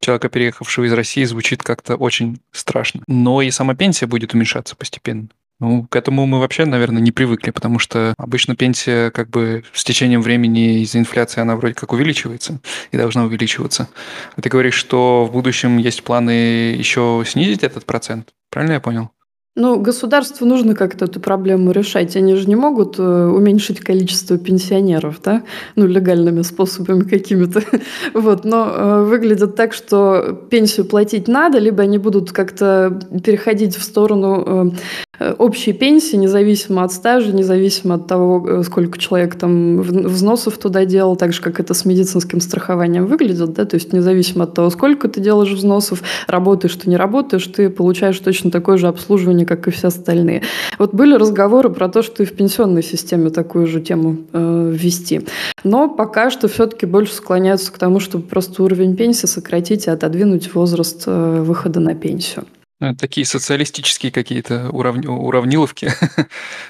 человека, 0.00 0.30
переехавшего 0.30 0.86
из 0.86 0.92
России, 0.94 1.24
звучит 1.24 1.62
как-то 1.62 1.96
очень 1.96 2.40
страшно. 2.52 3.02
Но 3.06 3.42
и 3.42 3.50
сама 3.50 3.74
пенсия 3.74 4.06
будет 4.06 4.32
уменьшаться 4.34 4.74
постепенно. 4.74 5.28
Ну, 5.60 5.86
к 5.86 5.94
этому 5.94 6.24
мы 6.24 6.40
вообще, 6.40 6.64
наверное, 6.64 7.02
не 7.02 7.12
привыкли, 7.12 7.50
потому 7.50 7.78
что 7.78 8.14
обычно 8.16 8.56
пенсия 8.56 9.10
как 9.10 9.28
бы 9.28 9.62
с 9.74 9.84
течением 9.84 10.22
времени 10.22 10.80
из-за 10.80 10.98
инфляции 10.98 11.42
она 11.42 11.54
вроде 11.54 11.74
как 11.74 11.92
увеличивается 11.92 12.60
и 12.92 12.96
должна 12.96 13.24
увеличиваться. 13.24 13.88
А 14.36 14.40
ты 14.40 14.48
говоришь, 14.48 14.74
что 14.74 15.26
в 15.26 15.32
будущем 15.32 15.76
есть 15.76 16.02
планы 16.02 16.30
еще 16.72 17.22
снизить 17.26 17.62
этот 17.62 17.84
процент. 17.84 18.30
Правильно 18.48 18.74
я 18.74 18.80
понял? 18.80 19.10
Ну, 19.56 19.80
государству 19.80 20.46
нужно 20.46 20.76
как-то 20.76 21.06
эту 21.06 21.18
проблему 21.18 21.72
решать. 21.72 22.14
Они 22.14 22.36
же 22.36 22.46
не 22.48 22.54
могут 22.54 23.00
э, 23.00 23.02
уменьшить 23.02 23.80
количество 23.80 24.38
пенсионеров, 24.38 25.20
да, 25.24 25.42
ну, 25.74 25.86
легальными 25.86 26.42
способами 26.42 27.02
какими-то. 27.02 27.62
вот, 28.14 28.44
но 28.44 28.70
э, 28.70 29.02
выглядит 29.02 29.56
так, 29.56 29.74
что 29.74 30.46
пенсию 30.50 30.86
платить 30.86 31.26
надо, 31.26 31.58
либо 31.58 31.82
они 31.82 31.98
будут 31.98 32.30
как-то 32.30 33.00
переходить 33.24 33.76
в 33.76 33.82
сторону 33.82 34.72
э, 34.72 35.09
общей 35.38 35.72
пенсии, 35.72 36.16
независимо 36.16 36.84
от 36.84 36.92
стажа, 36.92 37.32
независимо 37.32 37.96
от 37.96 38.06
того, 38.06 38.48
э, 38.48 38.62
сколько 38.62 38.98
человек 38.98 39.34
там 39.34 39.80
взносов 39.82 40.56
туда 40.58 40.84
делал, 40.84 41.16
так 41.16 41.32
же, 41.32 41.42
как 41.42 41.60
это 41.60 41.74
с 41.74 41.84
медицинским 41.84 42.40
страхованием 42.40 43.06
выглядит, 43.06 43.52
да, 43.52 43.64
то 43.64 43.74
есть 43.74 43.92
независимо 43.92 44.44
от 44.44 44.54
того, 44.54 44.70
сколько 44.70 45.08
ты 45.08 45.20
делаешь 45.20 45.52
взносов, 45.52 46.02
работаешь 46.26 46.76
ты, 46.76 46.88
не 46.88 46.96
работаешь, 46.96 47.46
ты 47.46 47.68
получаешь 47.68 48.18
точно 48.18 48.50
такое 48.50 48.78
же 48.78 48.88
обслуживание 48.88 49.46
как 49.46 49.68
и 49.68 49.70
все 49.70 49.88
остальные. 49.88 50.42
Вот 50.78 50.94
были 50.94 51.14
разговоры 51.14 51.70
про 51.70 51.88
то, 51.88 52.02
что 52.02 52.22
и 52.22 52.26
в 52.26 52.32
пенсионной 52.32 52.82
системе 52.82 53.30
такую 53.30 53.66
же 53.66 53.80
тему 53.80 54.18
э, 54.32 54.72
ввести. 54.74 55.22
Но 55.64 55.88
пока 55.88 56.30
что 56.30 56.48
все-таки 56.48 56.86
больше 56.86 57.14
склоняются 57.14 57.72
к 57.72 57.78
тому, 57.78 58.00
чтобы 58.00 58.24
просто 58.24 58.62
уровень 58.62 58.96
пенсии 58.96 59.26
сократить 59.26 59.86
и 59.86 59.90
отодвинуть 59.90 60.54
возраст 60.54 61.04
э, 61.06 61.42
выхода 61.42 61.80
на 61.80 61.94
пенсию. 61.94 62.44
Э, 62.80 62.94
такие 62.94 63.26
социалистические 63.26 64.10
какие-то 64.10 64.70
уравни... 64.70 65.06
уравниловки. 65.06 65.92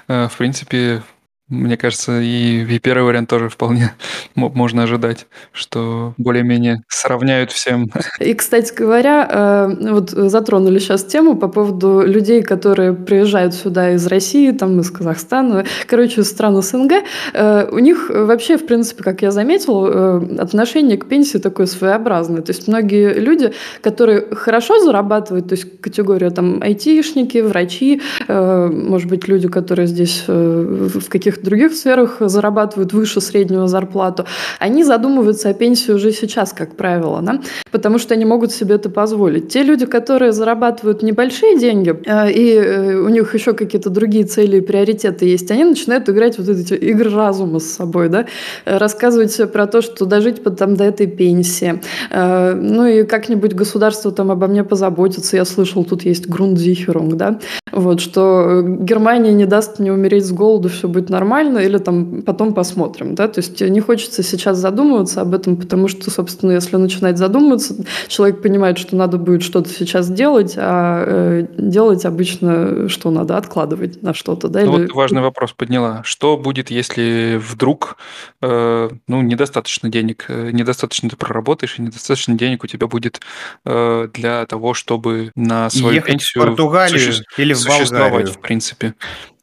Э, 0.09 0.29
в 0.29 0.37
принципе, 0.37 1.03
мне 1.51 1.77
кажется, 1.77 2.21
и, 2.21 2.65
и 2.65 2.79
первый 2.79 3.03
вариант 3.03 3.29
тоже 3.29 3.49
вполне 3.49 3.93
можно 4.37 4.85
ожидать, 4.85 5.27
что 5.53 6.15
более-менее 6.17 6.85
сравняют 6.89 7.51
всем. 7.51 7.91
И, 8.21 8.35
кстати 8.35 8.73
говоря, 8.73 9.29
э, 9.29 9.91
вот 9.91 10.11
затронули 10.11 10.79
сейчас 10.79 11.05
тему 11.05 11.37
по 11.37 11.49
поводу 11.49 12.03
людей, 12.03 12.43
которые 12.43 12.93
приезжают 12.93 13.55
сюда 13.55 13.95
из 13.95 14.07
России, 14.07 14.53
там 14.53 14.79
из 14.81 14.91
Казахстана, 14.91 15.65
короче, 15.87 16.21
из 16.21 16.31
стран 16.31 16.63
СНГ. 16.63 16.93
Э, 17.35 17.69
у 17.71 17.79
них 17.81 18.11
вообще, 18.11 18.57
в 18.57 18.67
принципе, 18.67 19.03
как 19.03 19.23
я 19.23 19.33
заметил, 19.33 19.89
э, 19.89 20.37
отношение 20.39 20.99
к 20.99 21.07
пенсии 21.07 21.39
такое 21.39 21.67
своеобразное. 21.67 22.43
То 22.43 22.53
есть 22.53 22.69
многие 22.69 23.15
люди, 23.15 23.53
которые 23.83 24.35
хорошо 24.37 24.79
зарабатывают, 24.79 25.49
то 25.49 25.55
есть 25.57 25.81
категория 25.81 26.31
там 26.31 26.63
айтишники, 26.63 27.39
врачи, 27.39 28.01
может 28.29 29.09
быть, 29.09 29.27
люди, 29.27 29.49
которые 29.49 29.87
здесь 29.87 30.25
в 30.29 31.09
каких-то 31.09 31.40
каких-то 31.41 31.45
других 31.45 31.75
сферах 31.75 32.17
зарабатывают 32.21 32.93
выше 32.93 33.21
среднего 33.21 33.67
зарплату, 33.67 34.25
они 34.59 34.85
задумываются 34.85 35.51
о 35.51 35.55
пенсии 35.55 35.93
уже 35.93 36.13
сейчас, 36.13 36.53
как 36.53 36.77
правило, 36.77 37.21
да? 37.23 37.41
потому 37.71 37.99
что 37.99 38.15
они 38.15 38.25
могут 38.25 38.53
себе 38.53 38.75
это 38.75 38.91
позволить. 38.91 39.49
Те 39.49 39.63
люди, 39.63 39.87
которые 39.87 40.33
зарабатывают 40.33 41.03
небольшие 41.03 41.59
деньги, 41.59 41.95
э, 42.07 42.31
и 42.31 42.55
э, 42.55 42.97
у 42.97 43.09
них 43.09 43.35
еще 43.35 43.53
какие-то 43.53 43.91
другие 43.91 44.25
цели 44.25 44.59
и 44.59 44.61
приоритеты 44.61 45.27
есть, 45.27 45.51
они 45.51 45.65
начинают 45.65 46.09
играть 46.09 46.39
вот 46.39 46.49
эти 46.49 46.75
игры 46.75 47.11
разума 47.11 47.59
с 47.59 47.67
собой, 47.67 48.09
да? 48.09 48.27
рассказывать 48.65 49.53
про 49.53 49.67
то, 49.67 49.83
что 49.83 50.05
дожить 50.05 50.43
там, 50.59 50.77
до 50.77 50.85
этой 50.85 51.07
пенсии. 51.07 51.81
Э, 52.11 52.55
ну 52.55 52.87
и 52.87 53.05
как-нибудь 53.05 53.55
государство 53.55 54.11
там 54.13 54.31
обо 54.31 54.47
мне 54.47 54.65
позаботится. 54.65 55.37
Я 55.37 55.45
слышал, 55.45 55.85
тут 55.85 56.03
есть 56.03 56.29
грунтзихерунг, 56.29 57.15
да? 57.15 57.39
вот, 57.73 58.01
что 58.01 58.63
Германия 58.63 59.33
не 59.33 59.47
даст 59.47 59.79
мне 59.79 59.93
умереть 59.93 60.27
с 60.27 60.33
голоду, 60.33 60.69
все 60.69 60.89
будет 60.89 61.09
нормально 61.09 61.30
нормально, 61.31 61.59
или 61.59 61.79
там 61.79 62.23
потом 62.23 62.55
посмотрим, 62.55 63.15
да, 63.15 63.29
то 63.29 63.41
есть 63.41 63.61
не 63.61 63.81
хочется 63.81 64.23
сейчас 64.23 64.59
задумываться 64.59 65.21
об 65.21 65.35
этом, 65.35 65.57
потому 65.57 65.89
что, 65.89 66.11
собственно, 66.11 66.53
если 66.53 66.77
начинать 66.77 67.19
задумываться, 67.19 67.75
человек 68.09 68.43
понимает, 68.43 68.79
что 68.79 68.97
надо 68.97 69.17
будет 69.17 69.43
что-то 69.43 69.69
сейчас 69.71 70.11
делать, 70.11 70.55
а 70.57 71.05
э, 71.07 71.47
делать 71.57 72.05
обычно 72.05 72.89
что 72.89 73.11
надо, 73.11 73.37
откладывать 73.37 74.03
на 74.03 74.13
что-то, 74.13 74.49
да. 74.49 74.61
Ну, 74.65 74.79
или... 74.79 74.87
Вот 74.87 74.93
важный 74.95 75.23
вопрос 75.23 75.53
подняла. 75.53 76.03
Что 76.05 76.37
будет, 76.37 76.71
если 76.71 77.41
вдруг, 77.41 77.97
э, 78.43 78.91
ну, 79.07 79.23
недостаточно 79.23 79.89
денег, 79.89 80.25
э, 80.29 80.51
недостаточно 80.51 81.09
ты 81.11 81.17
проработаешь, 81.17 81.79
и 81.79 81.83
недостаточно 81.83 82.35
денег 82.35 82.65
у 82.65 82.67
тебя 82.67 82.87
будет 82.87 83.21
э, 83.65 84.09
для 84.13 84.47
того, 84.47 84.75
чтобы 84.75 85.31
на 85.37 85.71
свою 85.71 85.95
Ехать 85.95 86.11
пенсию 86.11 86.43
в 86.43 86.47
Португалию 86.47 86.99
суще... 86.99 87.25
или 87.37 87.55
в 87.55 87.65
Болгарию. 87.67 88.27
в 88.27 88.41
принципе. 88.41 88.95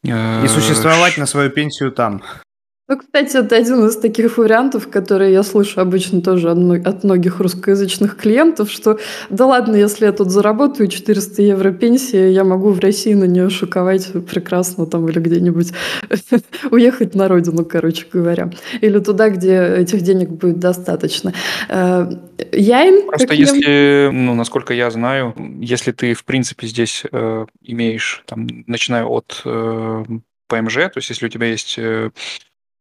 И 0.04 0.48
существовать 0.48 1.18
на 1.18 1.26
свою 1.26 1.50
пенсию 1.50 1.92
там. 1.92 2.22
Ну, 2.90 2.98
кстати, 2.98 3.36
это 3.36 3.58
один 3.58 3.86
из 3.86 3.98
таких 3.98 4.38
вариантов, 4.38 4.88
которые 4.90 5.34
я 5.34 5.44
слышу 5.44 5.82
обычно 5.82 6.22
тоже 6.22 6.50
от 6.50 7.04
многих 7.04 7.42
русскоязычных 7.42 8.16
клиентов, 8.16 8.72
что 8.72 8.98
да 9.30 9.46
ладно, 9.46 9.76
если 9.76 10.06
я 10.06 10.14
тут 10.14 10.32
заработаю 10.32 10.88
400 10.88 11.42
евро 11.42 11.72
пенсии, 11.74 12.30
я 12.30 12.46
могу 12.46 12.70
в 12.70 12.80
России 12.80 13.14
на 13.14 13.26
нее 13.26 13.50
шиковать 13.50 14.14
прекрасно 14.26 14.86
там 14.86 15.10
или 15.10 15.20
где-нибудь 15.20 15.74
уехать 16.72 17.14
на 17.14 17.28
родину, 17.28 17.66
короче 17.66 18.06
говоря. 18.10 18.52
Или 18.80 19.00
туда, 19.00 19.30
где 19.32 19.68
этих 19.80 20.02
денег 20.02 20.30
будет 20.30 20.60
достаточно. 20.60 21.34
Э, 21.68 22.10
я 22.54 22.86
им... 22.86 23.08
Просто 23.08 23.34
если, 23.34 24.12
ну, 24.14 24.34
насколько 24.34 24.74
я 24.74 24.90
знаю, 24.92 25.36
если 25.60 25.92
ты, 25.92 26.14
в 26.14 26.24
принципе, 26.24 26.68
здесь 26.68 27.04
э, 27.12 27.46
имеешь, 27.64 28.24
там, 28.28 28.48
начиная 28.66 29.04
от 29.04 29.42
э, 29.44 30.06
ПМЖ, 30.48 30.76
то 30.76 30.92
есть 30.96 31.10
если 31.10 31.26
у 31.26 31.30
тебя 31.30 31.48
есть 31.48 31.78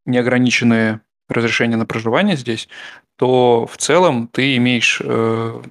неограниченное 0.06 1.02
разрешение 1.28 1.76
на 1.76 1.86
проживание 1.86 2.36
здесь, 2.36 2.68
то 3.16 3.66
в 3.66 3.76
целом 3.76 4.28
ты 4.28 4.56
имеешь 4.56 5.00
э, 5.02 5.62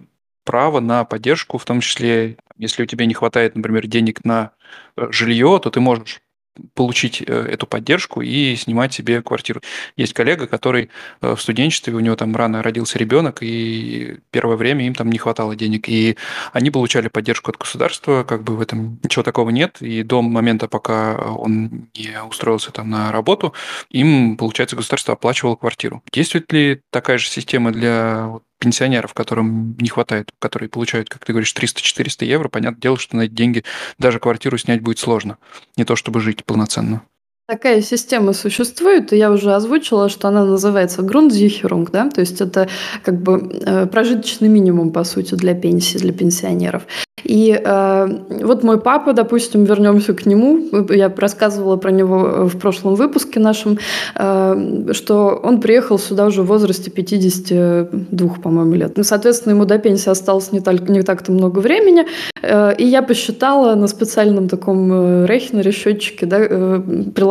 право 0.43 0.79
на 0.79 1.05
поддержку, 1.05 1.57
в 1.57 1.65
том 1.65 1.79
числе, 1.79 2.37
если 2.57 2.83
у 2.83 2.85
тебя 2.85 3.05
не 3.05 3.13
хватает, 3.13 3.55
например, 3.55 3.87
денег 3.87 4.23
на 4.23 4.51
э, 4.97 5.07
жилье, 5.11 5.59
то 5.61 5.69
ты 5.69 5.79
можешь 5.79 6.21
получить 6.73 7.23
э, 7.25 7.47
эту 7.51 7.67
поддержку 7.67 8.21
и 8.21 8.55
снимать 8.55 8.93
себе 8.93 9.21
квартиру. 9.21 9.61
Есть 9.97 10.13
коллега, 10.13 10.47
который 10.47 10.89
э, 11.21 11.35
в 11.35 11.41
студенчестве, 11.41 11.93
у 11.93 11.99
него 11.99 12.15
там 12.15 12.35
рано 12.35 12.63
родился 12.63 12.97
ребенок, 12.97 13.39
и 13.41 14.17
первое 14.31 14.55
время 14.55 14.85
им 14.87 14.95
там 14.95 15.11
не 15.11 15.17
хватало 15.17 15.55
денег. 15.55 15.89
И 15.89 16.17
они 16.53 16.71
получали 16.71 17.07
поддержку 17.07 17.51
от 17.51 17.57
государства, 17.57 18.23
как 18.23 18.43
бы 18.43 18.55
в 18.55 18.61
этом 18.61 18.99
ничего 19.03 19.23
такого 19.23 19.49
нет. 19.49 19.81
И 19.81 20.03
до 20.03 20.21
момента, 20.21 20.67
пока 20.67 21.15
он 21.15 21.89
не 21.95 22.21
устроился 22.23 22.71
там 22.71 22.89
на 22.89 23.11
работу, 23.11 23.53
им, 23.89 24.37
получается, 24.37 24.75
государство 24.75 25.13
оплачивало 25.13 25.55
квартиру. 25.55 26.03
Действует 26.11 26.51
ли 26.51 26.81
такая 26.91 27.17
же 27.17 27.27
система 27.27 27.71
для 27.71 28.39
пенсионеров, 28.59 29.13
которым 29.13 29.77
не 29.77 29.89
хватает, 29.89 30.31
которые 30.39 30.69
получают, 30.69 31.09
как 31.09 31.25
ты 31.25 31.33
говоришь, 31.33 31.53
300-400 31.53 32.25
евро, 32.25 32.49
понятное 32.49 32.81
дело, 32.81 32.97
что 32.97 33.15
на 33.15 33.21
эти 33.21 33.33
деньги 33.33 33.63
даже 33.97 34.19
квартиру 34.19 34.57
снять 34.57 34.81
будет 34.81 34.99
сложно. 34.99 35.37
Не 35.77 35.85
то 35.85 35.95
чтобы 35.95 36.19
жить 36.19 36.45
полноценно. 36.45 37.03
Такая 37.47 37.81
система 37.81 38.33
существует, 38.33 39.13
и 39.13 39.17
я 39.17 39.31
уже 39.31 39.53
озвучила, 39.53 40.09
что 40.09 40.27
она 40.29 40.45
называется 40.45 41.03
Grundsicherung, 41.03 41.87
да, 41.91 42.09
то 42.09 42.21
есть 42.21 42.41
это 42.41 42.67
как 43.03 43.21
бы 43.21 43.61
э, 43.63 43.85
прожиточный 43.85 44.47
минимум, 44.47 44.91
по 44.91 45.03
сути, 45.03 45.35
для 45.35 45.53
пенсии, 45.53 45.99
для 45.99 46.11
пенсионеров. 46.11 46.87
И 47.25 47.59
э, 47.59 48.07
вот 48.43 48.63
мой 48.63 48.79
папа, 48.79 49.13
допустим, 49.13 49.63
вернемся 49.63 50.13
к 50.13 50.25
нему, 50.27 50.59
я 50.89 51.11
рассказывала 51.17 51.75
про 51.75 51.91
него 51.91 52.47
в 52.47 52.57
прошлом 52.59 52.95
выпуске 52.95 53.39
нашем, 53.39 53.79
э, 54.15 54.91
что 54.91 55.39
он 55.43 55.59
приехал 55.59 55.97
сюда 55.97 56.27
уже 56.27 56.43
в 56.43 56.45
возрасте 56.45 56.91
52, 56.91 58.29
по-моему, 58.43 58.75
лет. 58.75 58.93
Ну, 58.95 59.03
соответственно, 59.03 59.53
ему 59.53 59.65
до 59.65 59.79
пенсии 59.79 60.09
осталось 60.09 60.51
не, 60.51 60.59
так, 60.59 60.87
не 60.87 61.01
так-то 61.01 61.31
много 61.31 61.59
времени, 61.59 62.05
э, 62.43 62.75
и 62.77 62.85
я 62.85 63.01
посчитала 63.01 63.73
на 63.73 63.87
специальном 63.87 64.47
таком 64.47 64.91
э, 64.93 65.25
рейхнере, 65.25 65.71
счетчике, 65.71 66.27
да, 66.27 66.37
э, 66.39 66.81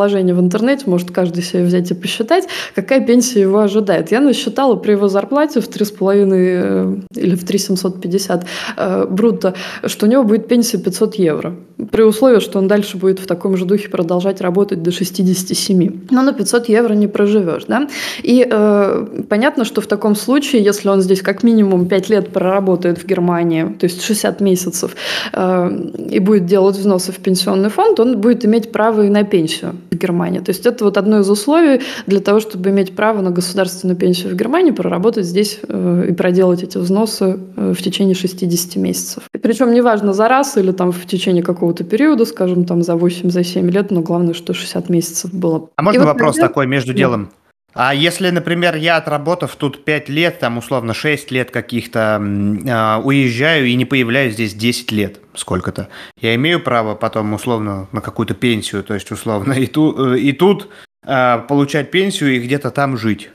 приложение 0.05 0.35
в 0.35 0.39
интернете, 0.39 0.83
может 0.85 1.11
каждый 1.11 1.41
себе 1.43 1.63
взять 1.63 1.91
и 1.91 1.93
посчитать, 1.95 2.47
какая 2.75 3.05
пенсия 3.05 3.41
его 3.41 3.59
ожидает. 3.59 4.11
Я 4.11 4.21
насчитала 4.21 4.75
при 4.75 4.91
его 4.91 5.07
зарплате 5.07 5.61
в 5.61 5.67
3,5 5.67 6.29
э, 6.31 6.95
или 7.15 7.35
в 7.35 7.43
3,750 7.43 8.45
э, 8.77 9.05
брутто, 9.09 9.53
что 9.85 10.05
у 10.05 10.09
него 10.09 10.23
будет 10.23 10.47
пенсия 10.47 10.77
500 10.77 11.15
евро. 11.15 11.55
При 11.91 12.03
условии, 12.03 12.39
что 12.39 12.59
он 12.59 12.67
дальше 12.67 12.97
будет 12.97 13.19
в 13.19 13.25
таком 13.25 13.57
же 13.57 13.65
духе 13.65 13.89
продолжать 13.89 14.41
работать 14.41 14.83
до 14.83 14.91
67. 14.91 15.91
Но 16.11 16.21
на 16.21 16.33
500 16.33 16.69
евро 16.69 16.93
не 16.93 17.07
проживешь. 17.07 17.65
Да? 17.67 17.87
И 18.23 18.47
э, 18.49 19.07
понятно, 19.27 19.65
что 19.65 19.81
в 19.81 19.87
таком 19.87 20.15
случае, 20.15 20.63
если 20.63 20.89
он 20.89 21.01
здесь 21.01 21.21
как 21.21 21.43
минимум 21.43 21.87
5 21.87 22.09
лет 22.09 22.29
проработает 22.29 22.97
в 22.97 23.05
Германии, 23.07 23.63
то 23.79 23.85
есть 23.85 24.03
60 24.03 24.41
месяцев, 24.41 24.95
э, 25.33 25.71
и 26.11 26.19
будет 26.19 26.45
делать 26.45 26.77
взносы 26.77 27.11
в 27.11 27.17
пенсионный 27.17 27.69
фонд, 27.69 27.99
он 27.99 28.21
будет 28.21 28.45
иметь 28.45 28.71
право 28.71 29.01
и 29.01 29.09
на 29.09 29.23
пенсию 29.23 29.75
в 29.95 29.97
Германии. 29.99 30.39
То 30.39 30.49
есть 30.49 30.65
это 30.65 30.83
вот 30.83 30.97
одно 30.97 31.19
из 31.19 31.29
условий 31.29 31.81
для 32.07 32.19
того, 32.19 32.39
чтобы 32.39 32.69
иметь 32.69 32.95
право 32.95 33.21
на 33.21 33.31
государственную 33.31 33.97
пенсию 33.97 34.33
в 34.33 34.35
Германии, 34.35 34.71
проработать 34.71 35.25
здесь 35.25 35.59
э, 35.67 36.07
и 36.09 36.13
проделать 36.13 36.63
эти 36.63 36.77
взносы 36.77 37.39
э, 37.55 37.73
в 37.73 37.81
течение 37.81 38.15
60 38.15 38.75
месяцев. 38.75 39.23
Причем 39.31 39.73
неважно 39.73 40.13
за 40.13 40.27
раз 40.27 40.57
или 40.57 40.71
там 40.71 40.91
в 40.91 41.05
течение 41.05 41.43
какого-то 41.43 41.83
периода, 41.83 42.25
скажем, 42.25 42.65
там 42.65 42.83
за 42.83 42.95
8, 42.95 43.29
за 43.29 43.43
7 43.43 43.69
лет, 43.69 43.91
но 43.91 44.01
главное, 44.01 44.33
что 44.33 44.53
60 44.53 44.89
месяцев 44.89 45.33
было. 45.33 45.69
А 45.75 45.81
можно 45.81 46.01
и 46.01 46.05
вопрос 46.05 46.35
вот, 46.35 46.41
такой 46.41 46.67
между 46.67 46.93
делом? 46.93 47.29
А 47.75 47.93
если, 47.93 48.29
например, 48.29 48.77
я 48.77 48.95
отработав 48.95 49.57
тут 49.57 49.83
5 49.83 50.07
лет, 50.07 50.39
там 50.39 50.57
условно 50.57 50.93
6 50.93 51.29
лет 51.29 51.51
каких-то, 51.51 52.21
э, 52.21 53.01
уезжаю 53.03 53.65
и 53.65 53.75
не 53.75 53.83
появляюсь 53.83 54.35
здесь 54.35 54.53
10 54.53 54.93
лет, 54.93 55.19
сколько-то, 55.33 55.89
я 56.21 56.33
имею 56.35 56.63
право 56.63 56.95
потом 56.95 57.33
условно 57.33 57.89
на 57.91 57.99
какую-то 57.99 58.33
пенсию, 58.33 58.81
то 58.81 58.93
есть 58.93 59.11
условно 59.11 59.51
и, 59.59 59.67
ту, 59.67 60.13
э, 60.13 60.19
и 60.19 60.31
тут 60.31 60.69
э, 61.05 61.39
получать 61.49 61.91
пенсию 61.91 62.37
и 62.37 62.39
где-то 62.39 62.71
там 62.71 62.97
жить? 62.97 63.29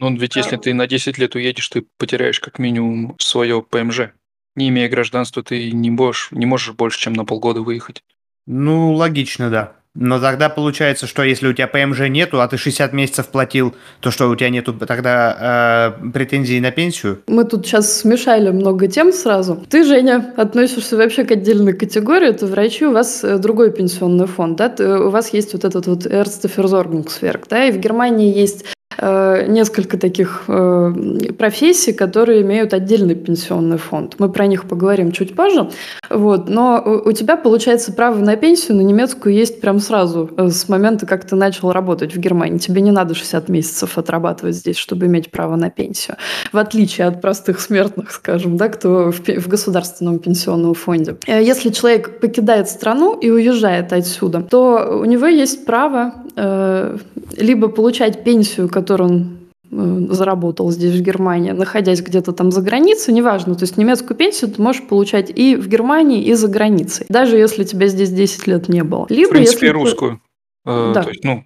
Ну, 0.00 0.14
ведь 0.16 0.34
если 0.34 0.56
ты 0.56 0.74
на 0.74 0.88
10 0.88 1.16
лет 1.18 1.36
уедешь, 1.36 1.68
ты 1.68 1.86
потеряешь 1.96 2.40
как 2.40 2.58
минимум 2.58 3.14
свое 3.18 3.62
ПМЖ. 3.62 4.10
Не 4.56 4.68
имея 4.68 4.88
гражданства, 4.88 5.44
ты 5.44 5.70
не 5.70 5.90
можешь, 5.90 6.32
не 6.32 6.44
можешь 6.44 6.74
больше, 6.74 6.98
чем 6.98 7.12
на 7.12 7.24
полгода 7.24 7.62
выехать. 7.62 8.02
Ну, 8.46 8.92
логично, 8.92 9.48
да. 9.48 9.76
Но 9.96 10.20
тогда 10.20 10.48
получается, 10.48 11.06
что 11.06 11.22
если 11.22 11.48
у 11.48 11.52
тебя 11.52 11.66
ПМЖ 11.66 12.08
нету, 12.08 12.40
а 12.40 12.48
ты 12.48 12.58
60 12.58 12.92
месяцев 12.92 13.28
платил, 13.28 13.74
то 14.00 14.10
что 14.10 14.28
у 14.28 14.36
тебя 14.36 14.50
нету 14.50 14.74
тогда 14.74 15.94
э, 15.98 16.10
претензий 16.10 16.60
на 16.60 16.70
пенсию? 16.70 17.22
Мы 17.26 17.44
тут 17.44 17.66
сейчас 17.66 18.00
смешали 18.00 18.50
много 18.50 18.88
тем 18.88 19.12
сразу. 19.12 19.64
Ты, 19.68 19.84
Женя, 19.84 20.34
относишься 20.36 20.96
вообще 20.96 21.24
к 21.24 21.32
отдельной 21.32 21.72
категории, 21.72 22.28
это 22.28 22.46
врачи, 22.46 22.84
у 22.84 22.92
вас 22.92 23.24
э, 23.24 23.38
другой 23.38 23.72
пенсионный 23.72 24.26
фонд, 24.26 24.58
да? 24.58 24.74
У 25.00 25.10
вас 25.10 25.32
есть 25.32 25.54
вот 25.54 25.64
этот 25.64 25.86
вот 25.86 26.06
Ärzteversorgungswerk, 26.06 27.44
да, 27.48 27.64
и 27.64 27.72
в 27.72 27.78
Германии 27.78 28.36
есть 28.36 28.64
несколько 28.98 29.98
таких 29.98 30.44
э, 30.48 30.92
профессий, 31.36 31.92
которые 31.92 32.42
имеют 32.42 32.72
отдельный 32.72 33.14
пенсионный 33.14 33.76
фонд. 33.76 34.14
Мы 34.18 34.30
про 34.30 34.46
них 34.46 34.66
поговорим 34.66 35.12
чуть 35.12 35.34
позже. 35.36 35.68
Вот. 36.08 36.48
Но 36.48 36.82
у 37.04 37.12
тебя, 37.12 37.36
получается, 37.36 37.92
право 37.92 38.16
на 38.18 38.36
пенсию 38.36 38.76
на 38.78 38.82
немецкую 38.82 39.34
есть 39.34 39.60
прям 39.60 39.80
сразу, 39.80 40.30
э, 40.36 40.48
с 40.48 40.68
момента, 40.68 41.04
как 41.04 41.26
ты 41.26 41.36
начал 41.36 41.72
работать 41.72 42.14
в 42.14 42.18
Германии. 42.18 42.58
Тебе 42.58 42.80
не 42.80 42.90
надо 42.90 43.14
60 43.14 43.48
месяцев 43.48 43.98
отрабатывать 43.98 44.54
здесь, 44.54 44.76
чтобы 44.76 45.06
иметь 45.06 45.30
право 45.30 45.56
на 45.56 45.68
пенсию. 45.68 46.16
В 46.52 46.56
отличие 46.56 47.06
от 47.06 47.20
простых 47.20 47.60
смертных, 47.60 48.12
скажем, 48.12 48.56
да, 48.56 48.68
кто 48.68 49.12
в 49.12 49.48
государственном 49.48 50.20
пенсионном 50.20 50.74
фонде. 50.74 51.16
Если 51.26 51.70
человек 51.70 52.20
покидает 52.20 52.68
страну 52.68 53.18
и 53.18 53.30
уезжает 53.30 53.92
отсюда, 53.92 54.40
то 54.40 55.00
у 55.02 55.04
него 55.04 55.26
есть 55.26 55.66
право 55.66 56.14
э, 56.36 56.96
либо 57.36 57.68
получать 57.68 58.24
пенсию, 58.24 58.68
которую 58.76 59.10
он 59.10 59.38
э, 59.70 60.12
заработал 60.12 60.70
здесь, 60.70 60.94
в 60.94 61.00
Германии, 61.00 61.52
находясь 61.52 62.02
где-то 62.02 62.32
там 62.32 62.50
за 62.50 62.60
границей, 62.60 63.14
неважно, 63.14 63.54
то 63.54 63.62
есть 63.62 63.78
немецкую 63.78 64.18
пенсию 64.18 64.50
ты 64.50 64.60
можешь 64.60 64.86
получать 64.86 65.30
и 65.30 65.56
в 65.56 65.66
Германии, 65.66 66.22
и 66.22 66.34
за 66.34 66.48
границей, 66.48 67.06
даже 67.08 67.38
если 67.38 67.64
тебя 67.64 67.86
здесь 67.86 68.10
10 68.10 68.46
лет 68.46 68.68
не 68.68 68.84
было. 68.84 69.06
Либо, 69.08 69.28
в 69.28 69.30
принципе, 69.30 69.66
если 69.68 69.78
русскую. 69.78 70.20
Ты... 70.66 70.70
Э, 70.70 70.92
да. 70.94 71.02
То 71.04 71.08
есть, 71.08 71.24
ну, 71.24 71.44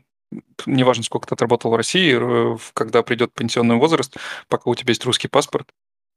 неважно, 0.66 1.04
сколько 1.04 1.28
ты 1.28 1.36
отработал 1.36 1.70
в 1.70 1.76
России, 1.76 2.18
э, 2.20 2.58
когда 2.74 3.04
придет 3.04 3.32
пенсионный 3.32 3.76
возраст, 3.76 4.16
пока 4.48 4.68
у 4.68 4.74
тебя 4.74 4.90
есть 4.90 5.04
русский 5.04 5.28
паспорт, 5.28 5.68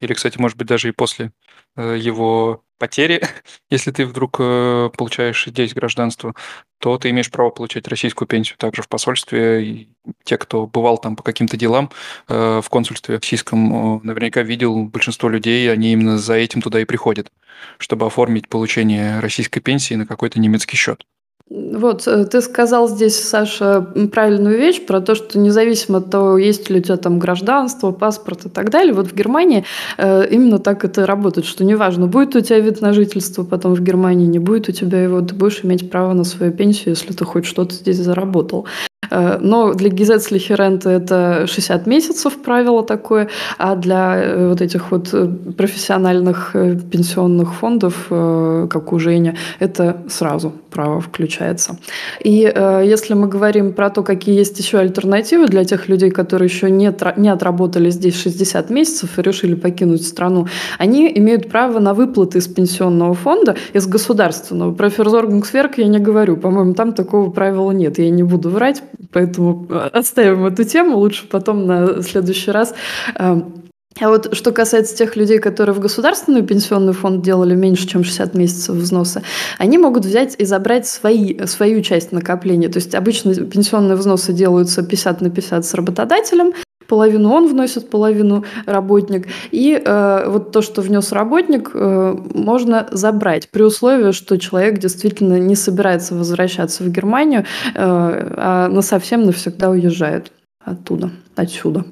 или, 0.02 0.14
кстати, 0.14 0.40
может 0.40 0.58
быть, 0.58 0.68
даже 0.68 0.90
и 0.90 0.94
после 0.94 1.32
его 1.78 2.64
потери, 2.84 3.22
если 3.70 3.92
ты 3.92 4.06
вдруг 4.06 4.38
получаешь 4.38 5.46
здесь 5.48 5.74
гражданство, 5.74 6.34
то 6.80 6.98
ты 6.98 7.12
имеешь 7.12 7.32
право 7.32 7.50
получать 7.50 7.88
российскую 7.88 8.28
пенсию 8.28 8.58
также 8.58 8.82
в 8.82 8.90
посольстве. 8.90 9.66
И 9.66 9.90
те, 10.26 10.38
кто 10.38 10.68
бывал 10.68 10.98
там 10.98 11.16
по 11.16 11.24
каким-то 11.24 11.56
делам 11.56 11.90
э, 12.28 12.60
в 12.62 12.70
консульстве 12.70 13.16
российском, 13.16 14.02
наверняка 14.04 14.42
видел 14.42 14.84
большинство 14.84 15.30
людей, 15.30 15.72
они 15.72 15.94
именно 15.94 16.18
за 16.18 16.34
этим 16.34 16.62
туда 16.62 16.82
и 16.82 16.86
приходят, 16.86 17.32
чтобы 17.78 18.06
оформить 18.06 18.50
получение 18.50 19.22
российской 19.22 19.62
пенсии 19.62 19.94
на 19.94 20.06
какой-то 20.06 20.42
немецкий 20.42 20.76
счет. 20.76 21.06
Вот, 21.50 22.08
э, 22.08 22.26
ты 22.26 22.42
сказал 22.42 22.88
здесь, 22.88 23.20
Саша, 23.20 23.82
правильную 24.12 24.58
вещь 24.58 24.86
про 24.86 25.02
то, 25.02 25.14
что 25.14 25.38
независимо 25.38 26.00
от 26.00 26.10
того, 26.10 26.38
есть 26.38 26.70
ли 26.70 26.80
у 26.80 26.82
тебя 26.82 26.98
там 26.98 27.20
гражданство, 27.20 27.92
паспорт 27.92 28.46
и 28.46 28.50
так 28.50 28.70
далее, 28.70 28.94
вот 28.94 29.08
в 29.08 29.14
Германии 29.14 29.66
э, 29.98 30.28
именно 30.32 30.58
так 30.58 30.86
это 30.86 31.06
работает, 31.06 31.46
что 31.46 31.64
неважно, 31.64 32.08
будет 32.08 32.36
у 32.36 32.42
тебя 32.42 32.60
вид 32.60 32.82
на 32.82 32.94
жительство 32.94 33.44
потом 33.44 33.76
в 33.76 33.82
Германии, 33.82 34.26
не 34.26 34.40
будет 34.40 34.70
у 34.70 34.72
тебя 34.72 35.04
его, 35.04 35.22
ты 35.22 35.36
будешь 35.36 35.64
иметь 35.64 35.92
право 35.92 36.14
на 36.14 36.24
свою 36.24 36.54
пенсию, 36.54 36.96
если 36.96 37.14
ты 37.14 37.26
хоть 37.26 37.46
что-то 37.46 37.76
здесь 37.76 37.98
заработал. 37.98 38.66
Э, 39.10 39.38
но 39.42 39.74
для 39.74 39.90
Gesetzliche 39.90 40.56
Rente 40.56 40.90
это 40.90 41.46
60 41.48 41.88
месяцев 41.88 42.38
правило 42.42 42.84
такое, 42.84 43.30
а 43.58 43.76
для 43.76 44.16
э, 44.18 44.50
вот 44.50 44.62
этих 44.62 44.92
вот 44.92 45.10
э, 45.14 45.28
профессиональных 45.58 46.52
пенсионных 46.92 47.54
фондов, 47.54 48.08
как 48.10 48.94
у 48.94 49.00
Жени, 49.00 49.34
это 49.60 49.98
сразу 50.10 50.54
право 50.70 51.00
включается. 51.02 51.78
И 52.24 52.52
если 52.86 53.14
мы 53.14 53.28
говорим 53.28 53.74
про 53.74 53.90
то, 53.90 54.04
какие 54.04 54.36
есть 54.36 54.58
еще 54.60 54.80
альтернативы 54.80 55.48
для 55.48 55.64
тех 55.66 55.88
людей, 55.88 56.10
которые 56.10 56.48
еще 56.48 56.72
не, 56.72 56.88
отработали 56.88 57.90
здесь 57.90 58.20
60 58.22 58.70
месяцев 58.70 59.20
и 59.20 59.22
решили 59.22 59.56
покинуть 59.56 60.06
страну, 60.06 60.48
они 60.78 61.12
имеют 61.16 61.50
право 61.50 61.80
на 61.80 61.94
выплаты 61.94 62.40
из 62.40 62.48
пенсионного 62.48 63.14
фонда, 63.14 63.56
из 63.74 63.86
государственного. 63.88 64.74
Про 64.74 64.90
Ферзоргungsверк 64.90 65.78
я 65.78 65.88
не 65.88 66.00
говорю, 66.00 66.38
по-моему, 66.38 66.74
там 66.74 66.94
такого 66.94 67.30
правила 67.30 67.72
нет, 67.72 68.00
я 68.00 68.10
не 68.10 68.24
буду 68.24 68.50
врать, 68.50 68.84
Поэтому 69.12 69.68
э, 69.70 69.90
оставим 69.94 70.46
эту 70.46 70.64
тему, 70.64 70.98
лучше 70.98 71.28
потом 71.28 71.66
на 71.66 72.02
следующий 72.02 72.52
раз. 72.52 72.74
Эм, 73.16 73.64
а 74.02 74.10
вот 74.10 74.36
что 74.36 74.52
касается 74.52 74.96
тех 74.96 75.16
людей, 75.16 75.40
которые 75.40 75.76
в 75.76 75.80
государственный 75.80 76.42
пенсионный 76.42 76.94
фонд 76.94 77.22
делали 77.22 77.54
меньше, 77.54 77.88
чем 77.88 78.04
60 78.04 78.34
месяцев 78.34 78.76
взноса, 78.76 79.22
они 79.60 79.78
могут 79.78 80.06
взять 80.06 80.36
и 80.40 80.46
забрать 80.46 80.88
свои, 80.88 81.46
свою 81.46 81.82
часть 81.82 82.12
накопления. 82.12 82.70
То 82.70 82.78
есть 82.78 82.96
обычно 82.96 83.36
пенсионные 83.36 83.96
взносы 83.96 84.34
делаются 84.34 84.82
50 84.82 85.22
на 85.22 85.30
50 85.30 85.66
с 85.66 85.74
работодателем, 85.76 86.54
половину 86.94 87.32
он 87.32 87.48
вносит, 87.48 87.90
половину 87.90 88.46
работник. 88.68 89.28
И 89.50 89.74
э, 89.74 90.24
вот 90.28 90.52
то, 90.52 90.62
что 90.62 90.84
внес 90.84 91.12
работник, 91.12 91.72
э, 91.74 92.16
можно 92.36 92.88
забрать 92.92 93.50
при 93.50 93.64
условии, 93.64 94.12
что 94.12 94.38
человек 94.38 94.78
действительно 94.78 95.40
не 95.40 95.56
собирается 95.56 96.14
возвращаться 96.14 96.84
в 96.84 96.90
Германию, 96.90 97.42
э, 97.42 97.46
а 97.74 98.68
на 98.68 98.84
совсем 98.84 99.24
навсегда 99.24 99.72
уезжает 99.72 100.32
оттуда, 100.64 101.10
отсюда. 101.36 101.84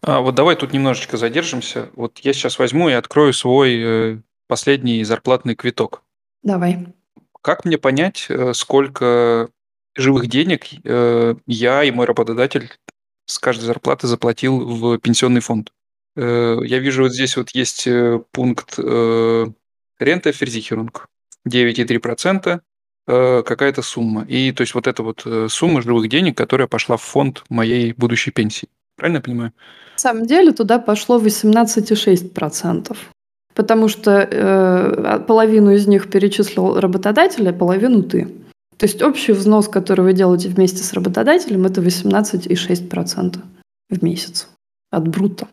А 0.00 0.20
вот 0.20 0.34
давай 0.34 0.56
тут 0.56 0.72
немножечко 0.72 1.18
задержимся. 1.18 1.90
Вот 1.94 2.18
я 2.20 2.32
сейчас 2.32 2.58
возьму 2.58 2.88
и 2.88 2.94
открою 2.94 3.34
свой 3.34 3.76
э, 3.78 4.18
последний 4.48 5.04
зарплатный 5.04 5.54
квиток. 5.54 6.00
Давай. 6.42 6.86
Как 7.42 7.66
мне 7.66 7.76
понять, 7.76 8.24
э, 8.30 8.54
сколько 8.54 9.50
живых 9.94 10.28
денег 10.28 10.64
э, 10.82 11.34
я 11.46 11.84
и 11.84 11.90
мой 11.90 12.06
работодатель 12.06 12.70
с 13.26 13.38
каждой 13.38 13.64
зарплаты 13.64 14.06
заплатил 14.06 14.58
в 14.58 14.98
пенсионный 14.98 15.40
фонд. 15.40 15.72
Э, 16.16 16.58
я 16.64 16.78
вижу, 16.78 17.02
вот 17.02 17.12
здесь 17.12 17.36
вот 17.36 17.50
есть 17.50 17.86
э, 17.86 18.20
пункт 18.32 18.78
рента 18.78 20.32
Ферзихерунг 20.32 21.08
9,3%, 21.48 22.60
какая-то 23.06 23.82
сумма. 23.82 24.24
И 24.24 24.50
то 24.52 24.62
есть 24.62 24.74
вот 24.74 24.86
эта 24.88 25.02
вот 25.02 25.22
э, 25.24 25.46
сумма 25.48 25.80
живых 25.80 26.08
денег, 26.08 26.36
которая 26.36 26.66
пошла 26.66 26.96
в 26.96 27.02
фонд 27.02 27.44
моей 27.48 27.92
будущей 27.92 28.32
пенсии. 28.32 28.68
Правильно 28.96 29.18
я 29.18 29.22
понимаю? 29.22 29.52
На 29.94 29.98
самом 29.98 30.26
деле 30.26 30.52
туда 30.52 30.78
пошло 30.78 31.20
18,6%. 31.20 32.96
Потому 33.54 33.88
что 33.88 34.10
э, 34.10 35.20
половину 35.26 35.70
из 35.70 35.86
них 35.86 36.10
перечислил 36.10 36.80
работодатель, 36.80 37.48
а 37.48 37.52
половину 37.52 38.02
ты. 38.02 38.28
То 38.78 38.86
есть 38.86 39.02
общий 39.02 39.32
взнос, 39.32 39.68
который 39.68 40.02
вы 40.02 40.12
делаете 40.12 40.48
вместе 40.48 40.82
с 40.82 40.92
работодателем, 40.92 41.64
это 41.64 41.80
18,6% 41.80 43.38
в 43.88 44.04
месяц 44.04 44.48
от 44.90 45.08
брута. 45.08 45.48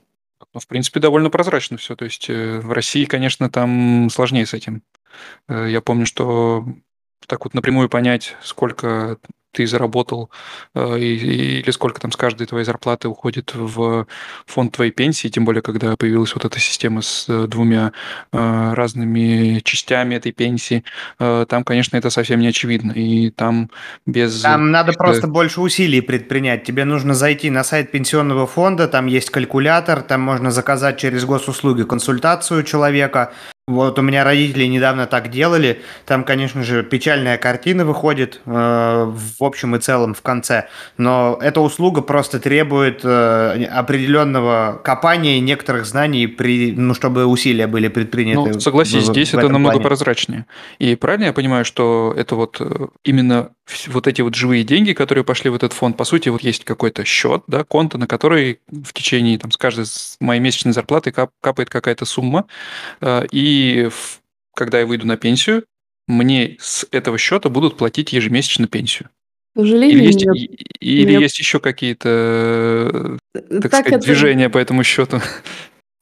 Ну, 0.54 0.60
в 0.60 0.68
принципе, 0.68 1.00
довольно 1.00 1.30
прозрачно 1.30 1.78
все. 1.78 1.96
То 1.96 2.06
есть 2.06 2.30
э, 2.30 2.60
в 2.60 2.72
России, 2.72 3.06
конечно, 3.06 3.50
там 3.50 4.10
сложнее 4.12 4.46
с 4.46 4.54
этим. 4.54 4.84
Э, 5.48 5.68
я 5.70 5.82
помню, 5.82 6.06
что 6.06 6.66
так 7.28 7.46
вот 7.46 7.54
напрямую 7.54 7.90
понять, 7.90 8.36
сколько 8.42 9.18
ты 9.54 9.68
заработал 9.68 10.30
э, 10.74 11.00
или 11.00 11.72
сколько 11.72 12.02
там 12.02 12.12
с 12.12 12.18
каждой 12.18 12.48
твоей 12.48 12.66
зарплаты 12.66 13.08
уходит 13.08 13.52
в 13.54 14.08
фонд 14.48 14.74
твоей 14.74 14.92
пенсии, 14.92 15.28
тем 15.28 15.46
более, 15.46 15.62
когда 15.62 15.96
появилась 15.96 16.34
вот 16.34 16.44
эта 16.44 16.60
система 16.60 17.02
с 17.02 17.28
э, 17.30 17.46
двумя 17.48 17.94
э, 18.32 18.74
разными 18.74 19.60
частями 19.64 20.16
этой 20.16 20.32
пенсии, 20.32 20.84
там, 21.20 21.64
конечно, 21.64 21.96
это 21.98 22.10
совсем 22.10 22.40
не 22.40 22.48
очевидно, 22.48 22.92
и 22.92 23.30
там 23.30 23.70
без... 24.06 24.42
Там 24.42 24.72
надо 24.72 24.94
просто 24.94 25.28
больше 25.28 25.62
усилий 25.62 26.02
предпринять. 26.02 26.64
Тебе 26.64 26.86
нужно 26.86 27.14
зайти 27.14 27.50
на 27.50 27.64
сайт 27.64 27.92
пенсионного 27.92 28.48
фонда, 28.48 28.88
там 28.88 29.06
есть 29.06 29.30
калькулятор, 29.30 30.02
там 30.02 30.22
можно 30.22 30.50
заказать 30.52 30.98
через 30.98 31.26
госуслуги 31.26 31.84
консультацию 31.84 32.64
человека, 32.64 33.34
вот 33.66 33.98
у 33.98 34.02
меня 34.02 34.26
родители 34.26 34.66
недавно 34.66 35.08
так 35.08 35.30
делали. 35.30 35.82
Там, 36.06 36.26
конечно 36.26 36.64
же, 36.64 36.84
печальная 36.84 37.38
картина 37.38 37.86
выходит 37.86 38.42
э, 38.46 38.52
в 38.52 39.42
общем 39.44 39.78
и 39.78 39.80
целом 39.80 40.14
в 40.14 40.22
конце. 40.22 40.68
Но 40.98 41.40
эта 41.42 41.62
услуга 41.62 42.02
просто 42.02 42.42
требует 42.42 43.06
э, 43.06 43.66
определенного 43.72 44.82
копания 44.84 45.38
и 45.38 45.40
некоторых 45.40 45.86
знаний, 45.86 46.28
при, 46.28 46.74
ну, 46.74 46.94
чтобы 46.94 47.26
усилия 47.26 47.68
были 47.68 47.88
предприняты. 47.88 48.54
Ну, 48.54 48.60
согласись, 48.60 49.04
в, 49.04 49.12
здесь 49.12 49.32
в 49.32 49.38
это 49.38 49.48
намного 49.48 49.76
плане. 49.76 49.88
прозрачнее. 49.88 50.46
И 50.80 50.98
правильно 50.98 51.26
я 51.26 51.34
понимаю, 51.34 51.64
что 51.64 52.14
это 52.18 52.36
вот 52.36 52.58
э, 52.60 52.88
именно 53.06 53.52
вот 53.88 54.08
эти 54.08 54.22
вот 54.22 54.36
живые 54.36 54.64
деньги, 54.64 54.94
которые 54.94 55.24
пошли 55.24 55.50
в 55.50 55.56
этот 55.56 55.74
фонд, 55.74 55.96
по 55.98 56.04
сути, 56.04 56.30
вот 56.30 56.42
есть 56.42 56.66
какой-то 56.66 57.06
счет, 57.06 57.44
да, 57.48 57.64
конто, 57.64 57.98
на 57.98 58.08
который 58.08 58.60
в 58.68 58.94
течение 58.94 59.38
там, 59.38 59.52
с 59.52 59.58
каждой 59.58 59.86
моей 60.20 60.42
месячной 60.42 60.74
зарплаты 60.74 61.12
кап, 61.12 61.32
капает 61.42 61.70
какая-то 61.70 62.06
сумма, 62.06 62.46
э, 63.02 63.26
и 63.32 63.44
и 63.44 63.90
когда 64.56 64.80
я 64.80 64.86
выйду 64.86 65.08
на 65.08 65.18
пенсию, 65.18 65.66
мне 66.08 66.58
с 66.60 66.86
этого 66.92 67.18
счета 67.18 67.50
будут 67.50 67.78
платить 67.78 68.14
ежемесячно 68.14 68.68
пенсию. 68.68 69.10
К 69.56 69.60
сожалению, 69.60 69.98
или 69.98 70.06
есть, 70.06 70.26
нет. 70.26 70.60
Или 70.80 71.12
нет. 71.12 71.22
есть 71.22 71.40
еще 71.40 71.60
какие-то, 71.60 73.20
э, 73.34 73.40
так, 73.50 73.62
так 73.62 73.74
сказать, 73.74 73.88
это... 73.88 74.06
движения 74.06 74.50
по 74.50 74.58
этому 74.58 74.84
счету? 74.84 75.22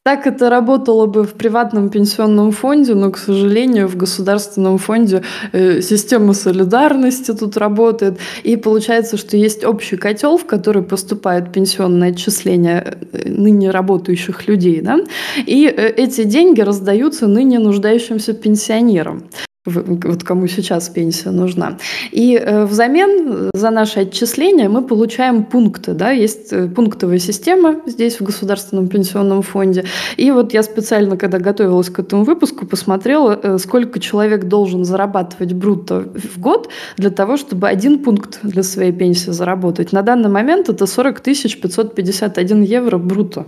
Так 0.03 0.25
это 0.25 0.49
работало 0.49 1.05
бы 1.05 1.23
в 1.23 1.33
приватном 1.33 1.89
пенсионном 1.89 2.51
фонде, 2.51 2.95
но, 2.95 3.11
к 3.11 3.19
сожалению, 3.19 3.87
в 3.87 3.95
государственном 3.95 4.79
фонде 4.79 5.21
э, 5.51 5.81
система 5.81 6.33
солидарности 6.33 7.33
тут 7.33 7.55
работает. 7.55 8.17
И 8.41 8.55
получается, 8.55 9.17
что 9.17 9.37
есть 9.37 9.63
общий 9.63 9.97
котел, 9.97 10.37
в 10.37 10.45
который 10.45 10.81
поступают 10.81 11.51
пенсионные 11.53 12.13
отчисления 12.13 12.97
э, 13.11 13.29
ныне 13.29 13.69
работающих 13.69 14.47
людей. 14.47 14.81
Да? 14.81 15.01
И 15.45 15.67
э, 15.67 15.89
эти 15.89 16.23
деньги 16.23 16.61
раздаются 16.61 17.27
ныне 17.27 17.59
нуждающимся 17.59 18.33
пенсионерам 18.33 19.25
вот 19.65 20.23
кому 20.23 20.47
сейчас 20.47 20.89
пенсия 20.89 21.29
нужна. 21.29 21.77
И 22.11 22.35
э, 22.35 22.65
взамен 22.65 23.51
за 23.53 23.69
наши 23.69 23.99
отчисления 23.99 24.67
мы 24.69 24.81
получаем 24.81 25.43
пункты. 25.43 25.93
Да? 25.93 26.09
Есть 26.09 26.51
э, 26.51 26.67
пунктовая 26.67 27.19
система 27.19 27.81
здесь 27.85 28.19
в 28.19 28.23
Государственном 28.23 28.87
пенсионном 28.87 29.43
фонде. 29.43 29.85
И 30.17 30.31
вот 30.31 30.53
я 30.53 30.63
специально, 30.63 31.15
когда 31.15 31.37
готовилась 31.37 31.91
к 31.91 31.99
этому 31.99 32.23
выпуску, 32.23 32.65
посмотрела, 32.65 33.39
э, 33.41 33.57
сколько 33.59 33.99
человек 33.99 34.45
должен 34.45 34.83
зарабатывать 34.83 35.53
брутто 35.53 36.09
в 36.15 36.39
год 36.39 36.69
для 36.97 37.11
того, 37.11 37.37
чтобы 37.37 37.67
один 37.67 37.99
пункт 37.99 38.39
для 38.41 38.63
своей 38.63 38.91
пенсии 38.91 39.29
заработать. 39.29 39.91
На 39.91 40.01
данный 40.01 40.29
момент 40.29 40.69
это 40.69 40.87
40 40.87 41.21
551 41.21 42.63
евро 42.63 42.97
брутто. 42.97 43.45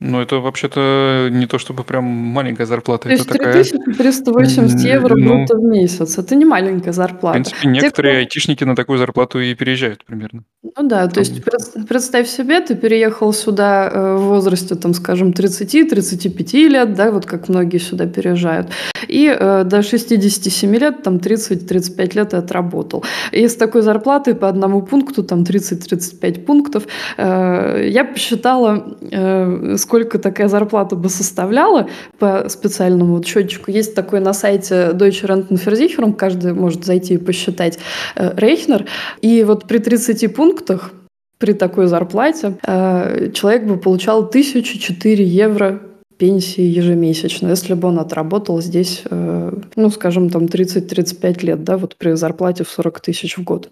Ну, 0.00 0.20
это 0.20 0.36
вообще-то 0.36 1.28
не 1.30 1.46
то 1.46 1.58
чтобы 1.58 1.84
прям 1.84 2.04
маленькая 2.04 2.66
зарплата. 2.66 3.04
То 3.04 3.10
есть 3.10 3.26
это 3.26 3.38
3380 3.38 4.76
такая... 4.76 4.92
евро 4.92 5.16
ну, 5.16 5.46
в 5.46 5.62
месяц. 5.62 6.18
Это 6.18 6.34
не 6.34 6.44
маленькая 6.44 6.92
зарплата. 6.92 7.38
В 7.38 7.42
принципе, 7.42 7.68
некоторые 7.68 8.14
Те, 8.14 8.18
айтишники 8.18 8.64
на 8.64 8.74
такую 8.74 8.98
зарплату 8.98 9.40
и 9.40 9.54
переезжают 9.54 10.04
примерно. 10.04 10.42
Ну 10.76 10.88
да, 10.88 11.06
то 11.08 11.20
есть 11.20 11.44
представь 11.88 12.26
себе, 12.26 12.60
ты 12.60 12.74
переехал 12.74 13.32
сюда 13.32 13.88
э, 13.92 14.16
в 14.16 14.22
возрасте, 14.22 14.74
там, 14.74 14.94
скажем, 14.94 15.30
30-35 15.30 16.68
лет, 16.68 16.94
да, 16.94 17.10
вот 17.10 17.26
как 17.26 17.48
многие 17.48 17.78
сюда 17.78 18.06
переезжают, 18.06 18.70
и 19.06 19.28
э, 19.28 19.64
до 19.64 19.82
67 19.82 20.76
лет, 20.76 21.02
там, 21.02 21.16
30-35 21.16 22.16
лет 22.16 22.30
ты 22.30 22.38
отработал. 22.38 23.04
И 23.30 23.46
с 23.46 23.56
такой 23.56 23.82
зарплатой 23.82 24.34
по 24.34 24.48
одному 24.48 24.82
пункту, 24.82 25.22
там, 25.22 25.42
30-35 25.42 26.44
пунктов, 26.44 26.86
э, 27.18 27.88
я 27.90 28.04
посчитала, 28.04 28.96
э, 29.10 29.76
сколько 29.84 30.18
такая 30.18 30.48
зарплата 30.48 30.96
бы 30.96 31.08
составляла 31.08 31.88
по 32.18 32.48
специальному 32.48 33.16
вот 33.16 33.26
счетчику. 33.26 33.70
Есть 33.70 33.94
такой 33.94 34.20
на 34.20 34.32
сайте 34.32 34.90
Deutsche 34.92 35.26
Rentenversicherung, 35.26 36.14
каждый 36.14 36.54
может 36.54 36.84
зайти 36.84 37.14
и 37.14 37.18
посчитать 37.18 37.78
э, 38.16 38.32
Рейхнер, 38.36 38.86
и 39.20 39.44
вот 39.44 39.66
при 39.68 39.78
30 39.78 40.34
пунктах 40.34 40.92
при 41.38 41.52
такой 41.52 41.86
зарплате 41.86 42.56
э, 42.66 43.30
человек 43.34 43.64
бы 43.64 43.76
получал 43.76 44.20
1004 44.20 45.24
евро 45.24 45.80
пенсии 46.16 46.62
ежемесячно, 46.62 47.48
если 47.48 47.74
бы 47.74 47.88
он 47.88 47.98
отработал 47.98 48.62
здесь, 48.62 49.02
э, 49.10 49.52
ну, 49.76 49.90
скажем, 49.90 50.30
там 50.30 50.44
30-35 50.44 51.44
лет, 51.44 51.64
да, 51.64 51.76
вот 51.76 51.96
при 51.96 52.12
зарплате 52.12 52.64
в 52.64 52.70
40 52.70 53.00
тысяч 53.00 53.36
в 53.36 53.44
год. 53.44 53.70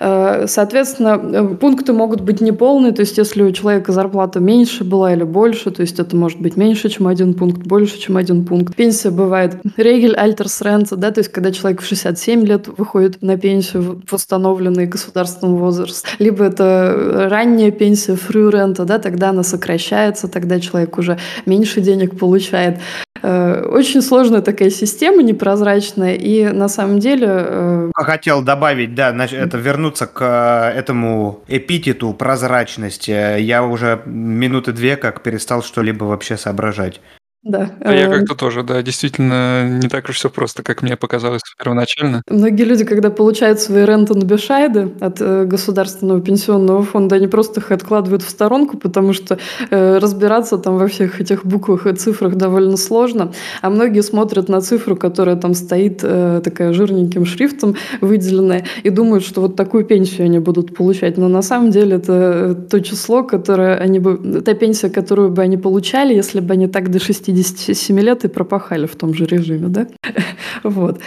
Э, 0.00 0.46
соответственно, 0.48 1.20
э, 1.22 1.54
пункты 1.54 1.92
могут 1.92 2.22
быть 2.22 2.40
неполные, 2.40 2.92
то 2.92 3.00
есть 3.00 3.18
если 3.18 3.42
у 3.42 3.52
человека 3.52 3.92
зарплата 3.92 4.40
меньше 4.40 4.84
была 4.84 5.12
или 5.12 5.22
больше, 5.22 5.70
то 5.70 5.82
есть 5.82 5.98
это 5.98 6.16
может 6.16 6.40
быть 6.40 6.56
меньше, 6.56 6.88
чем 6.88 7.06
один 7.06 7.34
пункт, 7.34 7.66
больше, 7.66 7.98
чем 7.98 8.16
один 8.16 8.44
пункт. 8.44 8.74
Пенсия 8.74 9.10
бывает 9.10 9.56
регель, 9.76 10.14
альтерсренца, 10.16 10.96
да, 10.96 11.10
то 11.10 11.20
есть 11.20 11.30
когда 11.30 11.52
человек 11.52 11.82
в 11.82 11.86
67 11.86 12.44
лет 12.44 12.68
выходит 12.76 13.22
на 13.22 13.36
пенсию 13.36 13.82
в 13.82 14.12
восстановленный 14.12 14.86
государственный 14.86 15.58
возраст, 15.58 16.06
либо 16.18 16.44
это 16.44 17.28
ранняя 17.30 17.70
пенсия, 17.70 18.16
фрюрента, 18.16 18.84
да, 18.84 18.98
тогда 18.98 19.30
она 19.30 19.42
сокращается, 19.42 20.26
тогда 20.26 20.58
человек 20.58 20.98
уже 20.98 21.18
меньше 21.46 21.80
денег 21.80 22.18
получает. 22.18 22.78
Э, 23.22 23.64
очень 23.68 24.02
сложная 24.02 24.42
такая 24.42 24.70
система, 24.70 25.22
непрозрачная, 25.22 26.14
и 26.14 26.48
на 26.48 26.68
самом 26.68 26.98
деле... 26.98 27.28
Э, 27.28 27.90
Хотел 27.94 28.42
добавить, 28.42 28.94
да, 28.94 29.10
это 29.10 29.58
вернуться 29.58 30.06
к 30.06 30.20
э, 30.20 30.78
этому 30.78 31.44
эпитету 31.46 32.12
прозрачности. 32.14 33.38
Я 33.40 33.62
уже 33.62 34.02
минуты 34.06 34.72
две 34.72 34.96
как 34.96 35.22
перестал 35.22 35.62
что-либо 35.62 36.04
вообще 36.04 36.36
соображать. 36.36 37.00
Да. 37.44 37.72
А 37.80 37.92
я 37.92 38.08
как-то 38.08 38.36
тоже, 38.36 38.62
да, 38.62 38.82
действительно 38.82 39.68
не 39.68 39.88
так 39.88 40.08
уж 40.08 40.16
все 40.16 40.30
просто, 40.30 40.62
как 40.62 40.82
мне 40.82 40.96
показалось 40.96 41.42
первоначально. 41.58 42.22
Многие 42.30 42.62
люди, 42.62 42.84
когда 42.84 43.10
получают 43.10 43.58
свои 43.58 43.84
рентенбешайды 43.84 44.92
от 45.00 45.20
э, 45.20 45.44
Государственного 45.44 46.20
пенсионного 46.20 46.84
фонда, 46.84 47.16
они 47.16 47.26
просто 47.26 47.58
их 47.58 47.72
откладывают 47.72 48.22
в 48.22 48.30
сторонку, 48.30 48.78
потому 48.78 49.12
что 49.12 49.38
э, 49.70 49.98
разбираться 49.98 50.56
там 50.56 50.76
во 50.76 50.86
всех 50.86 51.20
этих 51.20 51.44
буквах 51.44 51.86
и 51.86 51.94
цифрах 51.94 52.36
довольно 52.36 52.76
сложно. 52.76 53.32
А 53.60 53.70
многие 53.70 54.02
смотрят 54.02 54.48
на 54.48 54.60
цифру, 54.60 54.94
которая 54.94 55.34
там 55.34 55.54
стоит 55.54 56.00
э, 56.04 56.42
такая 56.44 56.72
жирненьким 56.72 57.26
шрифтом 57.26 57.74
выделенная, 58.00 58.66
и 58.84 58.90
думают, 58.90 59.24
что 59.24 59.40
вот 59.40 59.56
такую 59.56 59.84
пенсию 59.84 60.26
они 60.26 60.38
будут 60.38 60.76
получать. 60.76 61.18
Но 61.18 61.26
на 61.26 61.42
самом 61.42 61.72
деле 61.72 61.96
это 61.96 62.12
э, 62.12 62.68
то 62.70 62.80
число, 62.80 63.24
которое 63.24 63.78
они 63.78 63.98
бы... 63.98 64.42
Та 64.42 64.54
пенсия, 64.54 64.90
которую 64.90 65.30
бы 65.30 65.42
они 65.42 65.56
получали, 65.56 66.14
если 66.14 66.38
бы 66.38 66.52
они 66.52 66.68
так 66.68 66.88
до 66.88 67.00
60 67.00 67.31
57 67.32 68.00
лет 68.00 68.24
и 68.24 68.28
пропахали 68.28 68.86
в 68.86 68.94
том 68.96 69.14
же 69.14 69.24
режиме, 69.24 69.68
да? 69.68 69.86
вот. 70.62 71.00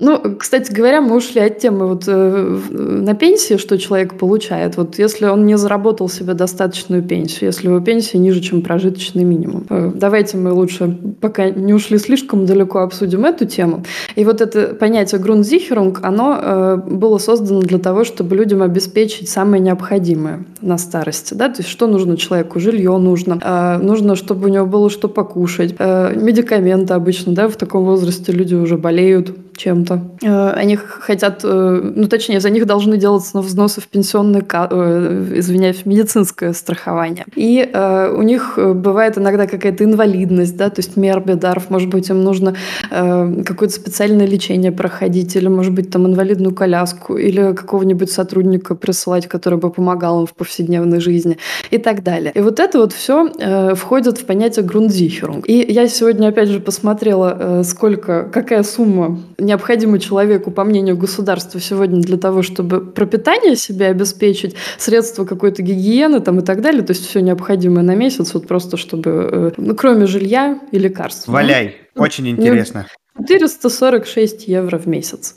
Э, 0.00 0.04
ну, 0.04 0.36
кстати 0.36 0.72
говоря, 0.72 1.00
мы 1.00 1.16
ушли 1.16 1.40
от 1.40 1.58
темы 1.58 1.86
вот 1.86 2.04
э, 2.06 2.58
на 2.70 3.14
пенсии, 3.14 3.56
что 3.56 3.78
человек 3.78 4.18
получает. 4.18 4.76
Вот 4.76 4.98
если 4.98 5.26
он 5.26 5.46
не 5.46 5.56
заработал 5.56 6.08
себе 6.08 6.34
достаточную 6.34 7.02
пенсию, 7.02 7.48
если 7.48 7.68
его 7.68 7.80
пенсия 7.80 8.18
ниже, 8.18 8.40
чем 8.40 8.62
прожиточный 8.62 9.24
минимум. 9.24 9.66
Э, 9.70 9.92
давайте 9.94 10.36
мы 10.36 10.52
лучше, 10.52 10.96
пока 11.20 11.50
не 11.50 11.74
ушли 11.74 11.98
слишком 11.98 12.46
далеко, 12.46 12.80
обсудим 12.80 13.24
эту 13.24 13.46
тему. 13.46 13.84
И 14.16 14.24
вот 14.24 14.40
это 14.40 14.74
понятие 14.74 15.20
Grundsicherung, 15.20 15.98
оно 16.02 16.82
было 16.86 17.18
создано 17.18 17.60
для 17.60 17.78
того, 17.78 18.04
чтобы 18.04 18.36
людям 18.36 18.62
обеспечить 18.62 19.28
самое 19.28 19.62
необходимое 19.62 20.44
на 20.60 20.78
старости. 20.78 21.34
Да? 21.34 21.48
То 21.48 21.58
есть 21.58 21.68
что 21.68 21.86
нужно 21.86 22.16
человеку? 22.16 22.60
Жилье 22.60 22.96
нужно. 22.98 23.78
Нужно, 23.82 24.16
чтобы 24.16 24.46
у 24.46 24.48
него 24.48 24.66
было 24.66 24.90
что 24.90 25.08
покушать. 25.08 25.74
Э, 25.78 26.14
медикаменты 26.14 26.94
обычно, 26.94 27.34
да, 27.34 27.48
в 27.48 27.56
таком 27.56 27.84
возрасте 27.84 28.32
люди 28.32 28.54
уже 28.54 28.76
болеют 28.76 29.34
чем-то. 29.58 30.00
Э, 30.22 30.50
они 30.52 30.76
хотят, 30.76 31.40
э, 31.44 31.92
ну 31.94 32.06
точнее, 32.08 32.40
за 32.40 32.50
них 32.50 32.66
должны 32.66 32.96
делаться 32.96 33.40
взносы 33.40 33.80
в 33.80 33.88
пенсионный, 33.88 34.40
извиняюсь, 34.40 35.82
в 35.82 35.86
медицинское 35.86 36.52
страхование. 36.52 37.24
И 37.34 37.68
у 38.16 38.22
них 38.22 38.58
бывает 38.58 39.18
иногда 39.18 39.46
какая-то 39.46 39.84
инвалидность, 39.84 40.56
да, 40.56 40.70
то 40.70 40.80
есть 40.80 40.96
мербедарф, 40.96 41.70
может 41.70 41.88
быть, 41.88 42.08
им 42.10 42.22
нужно 42.22 42.54
какое-то 42.90 43.74
специальное 43.74 44.26
лечение 44.26 44.72
проходить, 44.72 45.36
или, 45.36 45.48
может 45.48 45.72
быть, 45.74 45.90
там 45.90 46.06
инвалидную 46.06 46.54
коляску, 46.54 47.16
или 47.16 47.54
какого-нибудь 47.54 48.10
сотрудника 48.10 48.74
присылать, 48.74 49.26
который 49.26 49.58
бы 49.58 49.70
помогал 49.70 50.20
им 50.20 50.26
в 50.26 50.34
повседневной 50.34 51.00
жизни 51.00 51.38
и 51.70 51.78
так 51.78 52.02
далее. 52.02 52.32
И 52.34 52.40
вот 52.40 52.60
это 52.60 52.78
вот 52.78 52.92
все 52.92 53.28
входит 53.74 54.18
в 54.18 54.24
понятие 54.24 54.64
грундзи 54.64 55.08
Sicherung. 55.08 55.44
И 55.46 55.72
я 55.72 55.88
сегодня 55.88 56.28
опять 56.28 56.48
же 56.48 56.60
посмотрела, 56.60 57.36
э, 57.38 57.62
сколько, 57.64 58.28
какая 58.32 58.62
сумма 58.62 59.18
необходимо 59.48 59.98
человеку, 59.98 60.50
по 60.50 60.62
мнению 60.62 60.96
государства, 60.96 61.60
сегодня 61.60 62.00
для 62.00 62.18
того, 62.18 62.42
чтобы 62.42 62.80
пропитание 62.80 63.56
себе 63.56 63.86
обеспечить, 63.86 64.54
средства 64.78 65.24
какой-то 65.24 65.62
гигиены 65.62 66.20
там 66.20 66.38
и 66.38 66.44
так 66.44 66.60
далее, 66.60 66.82
то 66.82 66.92
есть 66.92 67.06
все 67.08 67.20
необходимое 67.20 67.82
на 67.82 67.94
месяц, 67.94 68.34
вот 68.34 68.46
просто 68.46 68.76
чтобы, 68.76 69.10
э, 69.10 69.50
ну, 69.56 69.74
кроме 69.74 70.06
жилья 70.06 70.60
и 70.70 70.78
лекарств. 70.78 71.26
Валяй, 71.26 71.76
ну, 71.94 72.02
очень 72.02 72.28
интересно. 72.28 72.86
446 73.26 74.46
евро 74.46 74.78
в 74.78 74.86
месяц. 74.86 75.34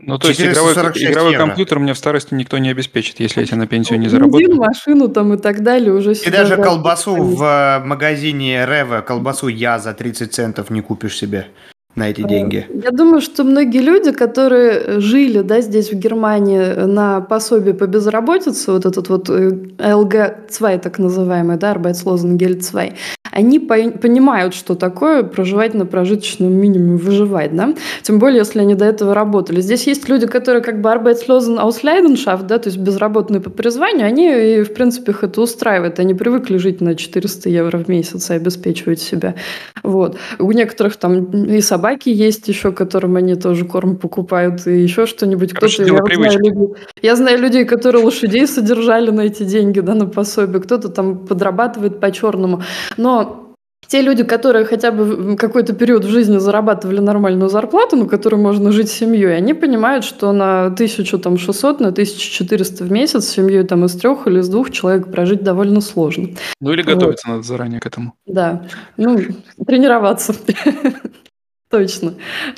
Ну, 0.00 0.18
то 0.18 0.28
есть 0.28 0.40
игровой, 0.40 0.74
игровой 0.74 1.34
компьютер 1.34 1.78
мне 1.78 1.94
в 1.94 1.98
старости 1.98 2.34
никто 2.34 2.58
не 2.58 2.68
обеспечит, 2.68 3.20
если 3.20 3.40
я 3.40 3.46
тебе 3.46 3.56
на 3.56 3.66
пенсию 3.66 3.98
не 3.98 4.08
заработаю. 4.08 4.54
машину 4.56 5.08
там 5.08 5.32
и 5.34 5.38
так 5.38 5.62
далее 5.62 5.92
уже 5.92 6.12
И 6.12 6.30
даже 6.30 6.56
колбасу 6.56 7.14
в 7.16 7.42
э, 7.42 7.84
магазине 7.84 8.66
Рева, 8.66 9.00
колбасу 9.00 9.48
я 9.48 9.78
за 9.78 9.94
30 9.94 10.32
центов 10.32 10.70
не 10.70 10.82
купишь 10.82 11.16
себе 11.16 11.48
на 11.98 12.10
эти 12.10 12.22
деньги? 12.22 12.66
Я 12.82 12.90
думаю, 12.90 13.20
что 13.20 13.44
многие 13.44 13.82
люди, 13.82 14.12
которые 14.12 15.00
жили 15.00 15.42
да, 15.42 15.60
здесь, 15.60 15.92
в 15.92 15.96
Германии, 15.96 16.86
на 16.86 17.20
пособие 17.20 17.74
по 17.74 17.86
безработице, 17.86 18.72
вот 18.72 18.86
этот 18.86 19.08
вот 19.08 19.28
ЛГ-2, 19.28 20.78
так 20.78 20.98
называемый, 20.98 21.56
да, 21.56 21.74
Arbeitslosengeld 21.74 22.70
2, 22.70 22.82
они 23.30 23.58
понимают, 23.58 24.54
что 24.54 24.74
такое 24.74 25.22
проживать 25.22 25.74
на 25.74 25.86
прожиточном 25.86 26.52
минимуме, 26.52 26.96
выживать, 26.96 27.54
да? 27.54 27.74
Тем 28.02 28.18
более, 28.18 28.38
если 28.38 28.60
они 28.60 28.74
до 28.74 28.84
этого 28.84 29.14
работали. 29.14 29.60
Здесь 29.60 29.86
есть 29.86 30.08
люди, 30.08 30.26
которые 30.26 30.62
как 30.62 30.80
бы 30.80 30.88
Arbeitslosen 30.88 31.58
aus 31.58 31.82
Leidenschaft, 31.82 32.46
да, 32.46 32.58
то 32.58 32.68
есть 32.68 32.78
безработные 32.78 33.40
по 33.40 33.50
призванию, 33.50 34.06
они, 34.06 34.28
и, 34.28 34.62
в 34.62 34.72
принципе, 34.72 35.12
их 35.12 35.24
это 35.24 35.40
устраивает. 35.40 36.00
Они 36.00 36.14
привыкли 36.14 36.56
жить 36.56 36.80
на 36.80 36.94
400 36.94 37.48
евро 37.50 37.78
в 37.78 37.88
месяц 37.88 38.30
и 38.30 38.34
обеспечивать 38.34 39.00
себя. 39.00 39.34
Вот. 39.82 40.16
У 40.38 40.50
некоторых 40.52 40.96
там 40.96 41.24
и 41.24 41.60
собаки 41.60 41.87
есть 41.96 42.48
еще, 42.48 42.72
которым 42.72 43.16
они 43.16 43.34
тоже 43.34 43.64
корм 43.64 43.96
покупают, 43.96 44.66
и 44.66 44.82
еще 44.82 45.06
что-нибудь. 45.06 45.52
Кто-то, 45.52 45.82
я, 45.82 45.86
знаю, 45.86 46.38
людей, 46.38 46.76
я 47.02 47.16
знаю 47.16 47.38
людей, 47.38 47.64
которые 47.64 48.04
лошадей 48.04 48.46
содержали 48.46 49.10
на 49.10 49.22
эти 49.22 49.42
деньги, 49.42 49.80
да, 49.80 49.94
на 49.94 50.06
пособие. 50.06 50.60
Кто-то 50.60 50.88
там 50.88 51.26
подрабатывает 51.26 52.00
по-черному. 52.00 52.62
Но 52.96 53.48
те 53.88 54.02
люди, 54.02 54.22
которые 54.22 54.66
хотя 54.66 54.92
бы 54.92 55.36
какой-то 55.36 55.72
период 55.72 56.04
в 56.04 56.10
жизни 56.10 56.36
зарабатывали 56.36 57.00
нормальную 57.00 57.48
зарплату, 57.48 57.96
на 57.96 58.06
которой 58.06 58.36
можно 58.36 58.70
жить 58.70 58.90
семьей, 58.90 59.34
они 59.34 59.54
понимают, 59.54 60.04
что 60.04 60.32
на 60.32 60.66
1600, 60.66 61.80
на 61.80 61.88
1400 61.88 62.84
в 62.84 62.92
месяц 62.92 63.24
с 63.24 63.30
семьей 63.30 63.62
там 63.64 63.86
из 63.86 63.94
трех 63.96 64.26
или 64.26 64.40
из 64.40 64.48
двух 64.48 64.70
человек 64.70 65.10
прожить 65.10 65.42
довольно 65.42 65.80
сложно. 65.80 66.28
Ну 66.60 66.72
или 66.72 66.82
готовиться 66.82 67.28
вот. 67.28 67.36
надо 67.36 67.46
заранее 67.46 67.80
к 67.80 67.86
этому. 67.86 68.12
Да, 68.26 68.66
ну, 68.98 69.18
тренироваться. 69.66 70.34
Точно. 71.70 72.14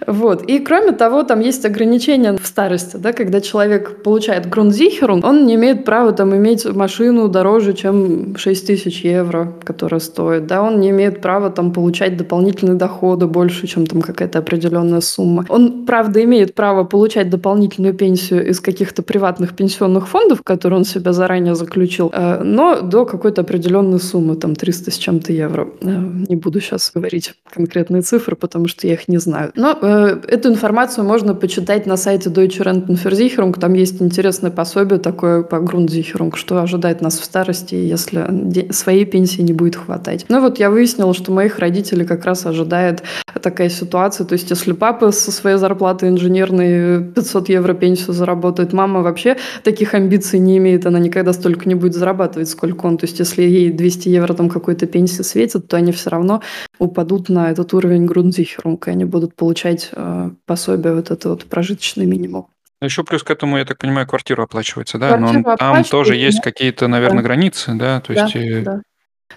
Вот. 0.07 0.43
И 0.43 0.61
кроме 0.61 0.93
того, 0.93 1.25
там 1.25 1.41
есть 1.41 1.65
ограничения 1.65 2.37
в 2.37 2.47
старости, 2.47 2.97
да, 2.97 3.13
когда 3.13 3.41
человек 3.41 4.05
получает 4.05 4.49
грунзихерунг, 4.49 5.25
он 5.25 5.47
не 5.47 5.57
имеет 5.57 5.85
права 5.85 6.13
там 6.13 6.37
иметь 6.37 6.65
машину 6.65 7.29
дороже, 7.29 7.73
чем 7.73 8.37
6 8.37 8.67
тысяч 8.69 9.01
евро, 9.05 9.53
которая 9.65 9.99
стоит, 9.99 10.47
да, 10.47 10.63
он 10.63 10.79
не 10.79 10.91
имеет 10.91 11.21
права 11.21 11.51
там 11.51 11.73
получать 11.73 12.17
дополнительные 12.17 12.77
доходы 12.77 13.27
больше, 13.27 13.67
чем 13.67 13.85
там 13.87 14.01
какая-то 14.01 14.39
определенная 14.39 15.01
сумма. 15.01 15.45
Он, 15.49 15.87
правда, 15.87 16.23
имеет 16.23 16.55
право 16.55 16.85
получать 16.85 17.31
дополнительную 17.31 17.95
пенсию 17.95 18.49
из 18.49 18.61
каких-то 18.61 19.03
приватных 19.03 19.57
пенсионных 19.57 20.07
фондов, 20.07 20.43
которые 20.45 20.79
он 20.79 20.85
себя 20.85 21.13
заранее 21.13 21.57
заключил, 21.57 22.13
э, 22.13 22.45
но 22.45 22.81
до 22.81 23.05
какой-то 23.05 23.41
определенной 23.41 23.99
суммы, 23.99 24.37
там 24.37 24.55
300 24.55 24.93
с 24.93 24.99
чем-то 24.99 25.33
евро. 25.33 25.69
Э, 25.81 26.01
не 26.29 26.37
буду 26.37 26.61
сейчас 26.61 26.93
говорить 26.95 27.35
конкретные 27.53 28.03
цифры, 28.03 28.37
потому 28.37 28.69
что 28.69 28.87
я 28.87 29.00
их 29.01 29.09
не 29.09 29.19
знаю. 29.19 29.53
Но 29.55 29.77
э, 29.81 30.21
эту 30.29 30.49
информацию 30.49 31.05
можно 31.05 31.35
почитать 31.35 31.87
на 31.87 31.97
сайте 31.97 32.31
Deutsche 32.31 32.63
Rentenversicherung. 32.63 33.59
Там 33.59 33.75
есть 33.75 34.01
интересное 34.01 34.51
пособие 34.51 34.99
такое 34.99 35.43
по 35.43 35.57
Grundsicherung, 35.57 36.37
что 36.37 36.61
ожидает 36.63 37.01
нас 37.01 37.19
в 37.19 37.25
старости, 37.25 37.75
если 37.75 38.73
своей 38.73 39.05
пенсии 39.05 39.43
не 39.43 39.53
будет 39.53 39.77
хватать. 39.77 40.27
Ну 40.29 40.41
вот 40.41 40.59
я 40.59 40.71
выяснила, 40.71 41.15
что 41.15 41.33
моих 41.33 41.59
родителей 41.59 42.05
как 42.05 42.25
раз 42.25 42.47
ожидает 42.47 43.03
такая 43.43 43.69
ситуация. 43.69 44.27
То 44.27 44.35
есть 44.35 44.51
если 44.51 44.73
папа 44.73 45.13
со 45.13 45.33
своей 45.33 45.57
зарплаты 45.57 46.09
инженерной 46.09 47.03
500 47.05 47.49
евро 47.49 47.75
пенсию 47.75 48.13
заработает, 48.13 48.73
мама 48.73 49.03
вообще 49.03 49.37
таких 49.65 49.95
амбиций 49.95 50.39
не 50.39 50.59
имеет, 50.59 50.87
она 50.87 50.99
никогда 50.99 51.33
столько 51.33 51.69
не 51.69 51.75
будет 51.75 51.95
зарабатывать, 51.95 52.49
сколько 52.49 52.87
он. 52.87 52.99
То 52.99 53.07
есть 53.07 53.19
если 53.19 53.43
ей 53.43 53.71
200 53.71 54.09
евро 54.09 54.35
там 54.35 54.49
какой-то 54.49 54.87
пенсии 54.87 55.23
светит, 55.23 55.69
то 55.69 55.77
они 55.77 55.93
все 55.93 56.11
равно 56.11 56.43
упадут 56.79 57.29
на 57.29 57.51
этот 57.51 57.73
уровень 57.75 58.07
Grundsicherung, 58.07 58.79
они 58.91 59.05
будут 59.05 59.35
получать 59.35 59.91
э, 59.93 60.31
пособие, 60.47 60.95
вот 60.95 61.11
это 61.11 61.29
вот 61.31 61.45
прожиточный 61.47 62.07
минимум. 62.07 62.49
Ну, 62.81 62.87
Еще 62.87 63.05
плюс 63.05 63.23
к 63.23 63.31
этому, 63.31 63.59
я 63.59 63.65
так 63.65 63.79
понимаю, 63.79 64.07
квартиру 64.07 64.43
оплачивается, 64.43 64.99
да? 64.99 65.17
Квартиру 65.17 65.43
Но 65.47 65.57
там 65.57 65.85
тоже 65.85 66.17
есть 66.17 66.41
какие-то, 66.41 66.89
наверное, 66.89 67.23
да. 67.23 67.25
границы, 67.25 67.73
да? 67.75 68.01
То 68.01 68.13
есть, 68.13 68.35
да, 68.35 68.73
да. 68.73 68.83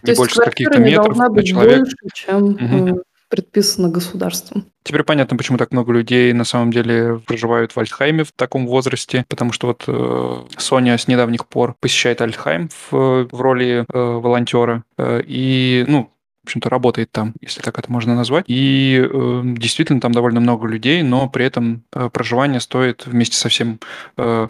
То 0.01 0.11
есть 0.11 0.17
больше 0.17 0.39
каких-то 0.41 0.79
метров 0.79 1.17
должна 1.17 1.29
быть 1.29 1.47
человек. 1.47 1.79
больше, 1.79 1.95
чем 2.13 2.43
угу. 2.45 3.03
предписано 3.29 3.89
государством. 3.89 4.65
Теперь 4.83 5.03
понятно, 5.03 5.37
почему 5.37 5.57
так 5.57 5.71
много 5.71 5.93
людей 5.93 6.33
на 6.33 6.43
самом 6.45 6.71
деле 6.71 7.19
проживают 7.25 7.73
в 7.73 7.79
Альтхайме 7.79 8.23
в 8.23 8.31
таком 8.33 8.67
возрасте, 8.67 9.25
потому 9.27 9.51
что 9.51 9.67
вот 9.67 9.83
э, 9.87 10.43
Соня 10.57 10.97
с 10.97 11.07
недавних 11.07 11.47
пор 11.47 11.75
посещает 11.79 12.21
Альтхайм 12.21 12.69
в, 12.69 13.27
в 13.29 13.41
роли 13.41 13.85
э, 13.87 13.97
волонтера, 13.97 14.83
э, 14.97 15.21
и, 15.25 15.85
ну, 15.87 16.12
в 16.43 16.47
общем-то, 16.47 16.69
работает 16.69 17.11
там, 17.11 17.33
если 17.41 17.61
так 17.61 17.79
это 17.79 17.91
можно 17.91 18.15
назвать. 18.15 18.45
И 18.47 19.01
э, 19.01 19.41
действительно 19.45 20.01
там 20.01 20.11
довольно 20.11 20.41
много 20.41 20.67
людей, 20.67 21.01
но 21.01 21.29
при 21.29 21.45
этом 21.45 21.83
э, 21.93 22.09
проживание 22.11 22.59
стоит 22.59 23.05
вместе 23.05 23.37
со 23.37 23.47
всем 23.47 23.79
э, 24.17 24.47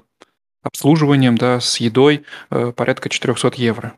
обслуживанием, 0.63 1.37
да, 1.37 1.59
с 1.59 1.77
едой 1.77 2.23
э, 2.49 2.71
порядка 2.75 3.09
400 3.09 3.53
евро. 3.57 3.93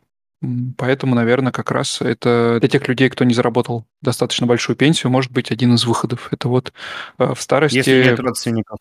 Поэтому, 0.77 1.15
наверное, 1.15 1.51
как 1.51 1.71
раз 1.71 2.01
это 2.01 2.58
для 2.60 2.69
тех 2.69 2.88
людей, 2.88 3.10
кто 3.10 3.23
не 3.23 3.34
заработал 3.34 3.86
достаточно 4.01 4.45
большую 4.45 4.75
пенсию, 4.75 5.12
может 5.12 5.31
быть 5.31 5.51
один 5.51 5.73
из 5.75 5.86
выходов. 5.86 6.27
Это 6.31 6.49
вот 6.49 6.73
э, 7.17 7.34
в 7.34 7.41
старости... 7.41 7.77
Если 7.77 8.03
нет 8.03 8.19
родственников. 8.19 8.79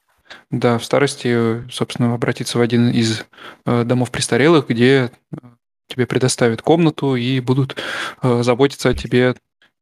Да, 0.50 0.78
в 0.78 0.84
старости, 0.84 1.62
собственно, 1.70 2.14
обратиться 2.14 2.58
в 2.58 2.60
один 2.60 2.90
из 2.90 3.24
э, 3.66 3.84
домов 3.84 4.10
престарелых, 4.10 4.66
где 4.68 5.12
э, 5.30 5.36
тебе 5.88 6.06
предоставят 6.06 6.62
комнату 6.62 7.16
и 7.16 7.40
будут 7.40 7.76
э, 8.22 8.42
заботиться 8.42 8.90
о 8.90 8.94
тебе 8.94 9.34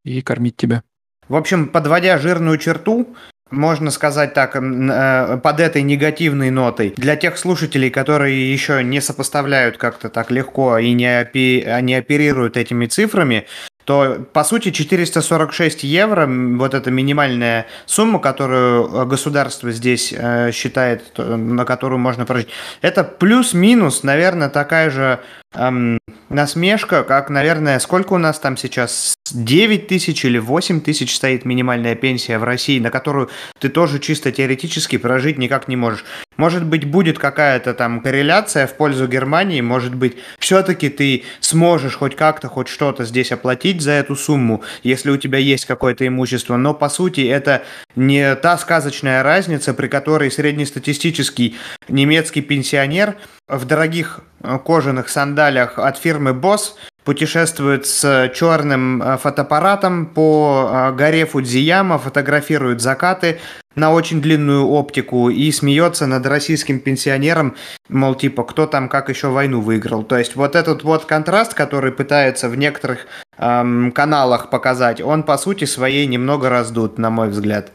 и 0.03 0.21
кормить 0.21 0.57
тебя. 0.57 0.83
В 1.27 1.35
общем, 1.35 1.67
подводя 1.67 2.17
жирную 2.17 2.57
черту, 2.57 3.15
можно 3.49 3.91
сказать 3.91 4.33
так, 4.33 4.55
э, 4.55 5.39
под 5.41 5.59
этой 5.59 5.81
негативной 5.81 6.49
нотой, 6.49 6.93
для 6.97 7.15
тех 7.15 7.37
слушателей, 7.37 7.89
которые 7.89 8.51
еще 8.51 8.83
не 8.83 8.99
сопоставляют 8.99 9.77
как-то 9.77 10.09
так 10.09 10.31
легко 10.31 10.77
и 10.77 10.91
не, 10.93 11.19
опи, 11.21 11.65
не 11.81 11.95
оперируют 11.95 12.57
этими 12.57 12.87
цифрами, 12.87 13.45
то, 13.85 14.25
по 14.31 14.43
сути, 14.43 14.71
446 14.71 15.83
евро, 15.83 16.27
вот 16.27 16.73
эта 16.73 16.89
минимальная 16.89 17.67
сумма, 17.85 18.19
которую 18.19 18.85
э, 18.85 19.05
государство 19.05 19.71
здесь 19.71 20.13
э, 20.15 20.51
считает, 20.51 21.17
на 21.17 21.65
которую 21.65 21.99
можно 21.99 22.25
прожить, 22.25 22.47
это 22.81 23.03
плюс-минус, 23.03 24.03
наверное, 24.03 24.49
такая 24.49 24.89
же 24.89 25.19
эм, 25.55 25.97
насмешка, 26.29 27.03
как, 27.03 27.29
наверное, 27.29 27.79
сколько 27.79 28.13
у 28.13 28.17
нас 28.17 28.39
там 28.39 28.57
сейчас, 28.57 29.15
9 29.31 29.87
тысяч 29.87 30.25
или 30.25 30.37
8 30.37 30.81
тысяч 30.81 31.15
стоит 31.15 31.45
минимальная 31.45 31.95
пенсия 31.95 32.37
в 32.37 32.43
России, 32.43 32.79
на 32.79 32.91
которую 32.91 33.29
ты 33.59 33.69
тоже 33.69 33.99
чисто 33.99 34.31
теоретически 34.31 34.97
прожить 34.97 35.37
никак 35.37 35.67
не 35.67 35.75
можешь. 35.75 36.05
Может 36.37 36.65
быть, 36.65 36.85
будет 36.85 37.19
какая-то 37.19 37.73
там 37.73 38.01
корреляция 38.01 38.67
в 38.67 38.75
пользу 38.75 39.07
Германии, 39.07 39.61
может 39.61 39.95
быть, 39.95 40.17
все-таки 40.39 40.89
ты 40.89 41.23
сможешь 41.39 41.95
хоть 41.95 42.15
как-то, 42.15 42.47
хоть 42.47 42.67
что-то 42.67 43.05
здесь 43.05 43.31
оплатить 43.31 43.81
за 43.81 43.91
эту 43.91 44.15
сумму, 44.15 44.63
если 44.81 45.11
у 45.11 45.17
тебя 45.17 45.37
есть 45.37 45.65
какое-то 45.65 46.05
имущество, 46.07 46.57
но 46.57 46.73
по 46.73 46.89
сути 46.89 47.21
это 47.21 47.63
не 47.95 48.35
та 48.35 48.57
сказочная 48.57 49.21
разница, 49.23 49.73
при 49.73 49.87
которой 49.87 50.31
среднестатистический 50.31 51.55
немецкий 51.87 52.41
пенсионер 52.41 53.15
в 53.57 53.65
дорогих 53.65 54.21
э, 54.41 54.57
кожаных 54.63 55.09
сандалях 55.09 55.79
от 55.79 55.97
фирмы 55.97 56.31
Boss 56.31 56.73
путешествует 57.03 57.85
с 57.85 58.31
черным 58.33 59.01
э, 59.01 59.17
фотоаппаратом 59.17 60.05
по 60.07 60.69
э, 60.71 60.91
горе 60.93 61.25
Фудзияма, 61.25 61.97
фотографирует 61.97 62.81
закаты 62.81 63.39
на 63.75 63.91
очень 63.91 64.21
длинную 64.21 64.67
оптику 64.67 65.29
и 65.29 65.51
смеется 65.51 66.05
над 66.05 66.25
российским 66.25 66.79
пенсионером, 66.79 67.55
мол, 67.89 68.15
типа, 68.15 68.43
кто 68.43 68.67
там 68.67 68.87
как 68.87 69.09
еще 69.09 69.29
войну 69.29 69.61
выиграл. 69.61 70.03
То 70.03 70.17
есть 70.17 70.35
вот 70.35 70.55
этот 70.55 70.83
вот 70.83 71.05
контраст, 71.05 71.53
который 71.53 71.91
пытается 71.91 72.49
в 72.49 72.55
некоторых 72.55 73.07
эм, 73.37 73.91
каналах 73.91 74.51
показать, 74.51 75.01
он 75.01 75.23
по 75.23 75.37
сути 75.37 75.65
своей 75.65 76.05
немного 76.05 76.49
раздут, 76.49 76.99
на 76.99 77.09
мой 77.09 77.29
взгляд. 77.29 77.71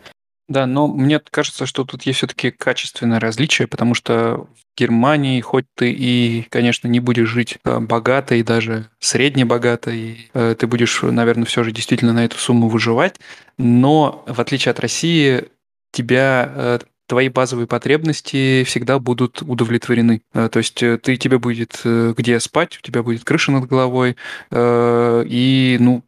Да, 0.48 0.64
но 0.64 0.86
мне 0.88 1.20
кажется, 1.30 1.66
что 1.66 1.84
тут 1.84 2.04
есть 2.04 2.18
все-таки 2.18 2.50
качественное 2.50 3.20
различие, 3.20 3.68
потому 3.68 3.92
что 3.92 4.46
в 4.54 4.80
Германии, 4.80 5.42
хоть 5.42 5.66
ты 5.74 5.92
и, 5.92 6.46
конечно, 6.48 6.88
не 6.88 7.00
будешь 7.00 7.28
жить 7.28 7.58
э, 7.64 7.78
богато 7.80 8.34
и 8.34 8.42
даже 8.42 8.88
средне 8.98 9.44
богато, 9.44 9.90
и 9.90 10.16
э, 10.32 10.54
ты 10.58 10.66
будешь, 10.66 11.02
наверное, 11.02 11.44
все 11.44 11.64
же 11.64 11.72
действительно 11.72 12.14
на 12.14 12.24
эту 12.24 12.38
сумму 12.38 12.68
выживать, 12.68 13.16
но 13.58 14.24
в 14.26 14.40
отличие 14.40 14.70
от 14.70 14.80
России, 14.80 15.44
тебя 15.92 16.50
э, 16.54 16.78
твои 17.06 17.28
базовые 17.28 17.66
потребности 17.66 18.64
всегда 18.64 18.98
будут 18.98 19.42
удовлетворены. 19.42 20.22
То 20.32 20.58
есть 20.58 20.74
ты, 20.74 21.16
тебе 21.16 21.38
будет 21.38 21.80
где 21.84 22.38
спать, 22.38 22.76
у 22.76 22.82
тебя 22.82 23.02
будет 23.02 23.24
крыша 23.24 23.50
над 23.50 23.66
головой, 23.66 24.16
и 24.54 25.76
ну, 25.80 26.04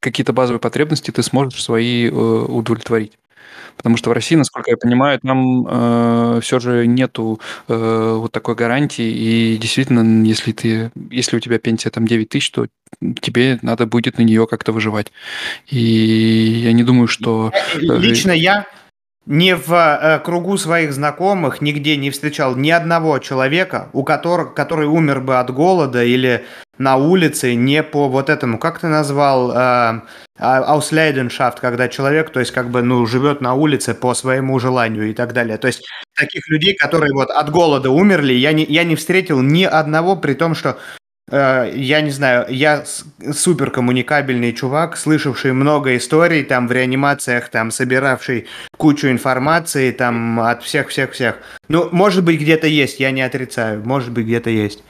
какие-то 0.00 0.32
базовые 0.32 0.58
потребности 0.58 1.10
ты 1.10 1.22
сможешь 1.22 1.62
свои 1.62 2.08
удовлетворить. 2.08 3.12
Потому 3.76 3.96
что 3.96 4.10
в 4.10 4.12
России, 4.12 4.36
насколько 4.36 4.70
я 4.70 4.76
понимаю, 4.76 5.18
там 5.20 5.66
э, 5.68 6.40
все 6.42 6.60
же 6.60 6.86
нету 6.86 7.40
э, 7.68 8.16
вот 8.18 8.32
такой 8.32 8.54
гарантии. 8.54 9.04
И 9.04 9.56
действительно, 9.56 10.24
если 10.24 10.52
ты, 10.52 10.90
если 11.10 11.36
у 11.36 11.40
тебя 11.40 11.58
пенсия 11.58 11.90
там 11.90 12.06
9 12.06 12.28
тысяч, 12.28 12.50
то 12.50 12.66
тебе 13.20 13.58
надо 13.62 13.86
будет 13.86 14.18
на 14.18 14.22
нее 14.22 14.46
как-то 14.46 14.72
выживать. 14.72 15.12
И 15.68 15.78
я 15.78 16.72
не 16.72 16.84
думаю, 16.84 17.08
что... 17.08 17.52
Лично 17.74 18.32
я 18.32 18.66
не 19.26 19.54
в 19.54 19.72
э, 19.72 20.18
кругу 20.18 20.56
своих 20.56 20.92
знакомых 20.92 21.60
нигде 21.60 21.96
не 21.96 22.10
встречал 22.10 22.56
ни 22.56 22.70
одного 22.70 23.18
человека, 23.18 23.88
у 23.92 24.02
которого, 24.02 24.50
который 24.52 24.86
умер 24.86 25.20
бы 25.20 25.38
от 25.38 25.50
голода 25.50 26.02
или 26.02 26.44
на 26.78 26.96
улице 26.96 27.54
не 27.54 27.82
по 27.82 28.08
вот 28.08 28.28
этому, 28.28 28.58
как 28.58 28.80
ты 28.80 28.88
назвал, 28.88 29.52
э, 29.52 30.00
ауслейденшафт, 30.38 31.60
когда 31.60 31.88
человек, 31.88 32.30
то 32.30 32.40
есть 32.40 32.50
как 32.50 32.70
бы, 32.70 32.82
ну, 32.82 33.06
живет 33.06 33.40
на 33.40 33.54
улице 33.54 33.94
по 33.94 34.14
своему 34.14 34.58
желанию 34.58 35.10
и 35.10 35.14
так 35.14 35.32
далее. 35.32 35.56
То 35.58 35.68
есть 35.68 35.86
таких 36.16 36.48
людей, 36.48 36.74
которые 36.74 37.12
вот 37.12 37.30
от 37.30 37.50
голода 37.50 37.90
умерли, 37.90 38.32
я 38.32 38.52
не, 38.52 38.64
я 38.64 38.82
не 38.82 38.96
встретил 38.96 39.40
ни 39.40 39.62
одного, 39.62 40.16
при 40.16 40.34
том, 40.34 40.54
что 40.56 40.78
я 41.30 42.00
не 42.00 42.10
знаю, 42.10 42.46
я 42.48 42.84
супер 43.32 43.70
коммуникабельный 43.70 44.52
чувак, 44.52 44.96
слышавший 44.96 45.52
много 45.52 45.96
историй 45.96 46.42
там 46.42 46.68
в 46.68 46.72
реанимациях, 46.72 47.48
там 47.48 47.70
собиравший 47.70 48.46
кучу 48.76 49.08
информации 49.08 49.92
там 49.92 50.40
от 50.40 50.62
всех-всех-всех. 50.62 51.38
Ну, 51.68 51.88
может 51.92 52.24
быть, 52.24 52.40
где-то 52.40 52.66
есть, 52.66 53.00
я 53.00 53.10
не 53.12 53.22
отрицаю, 53.22 53.82
может 53.84 54.10
быть, 54.10 54.26
где-то 54.26 54.50
есть. 54.50 54.82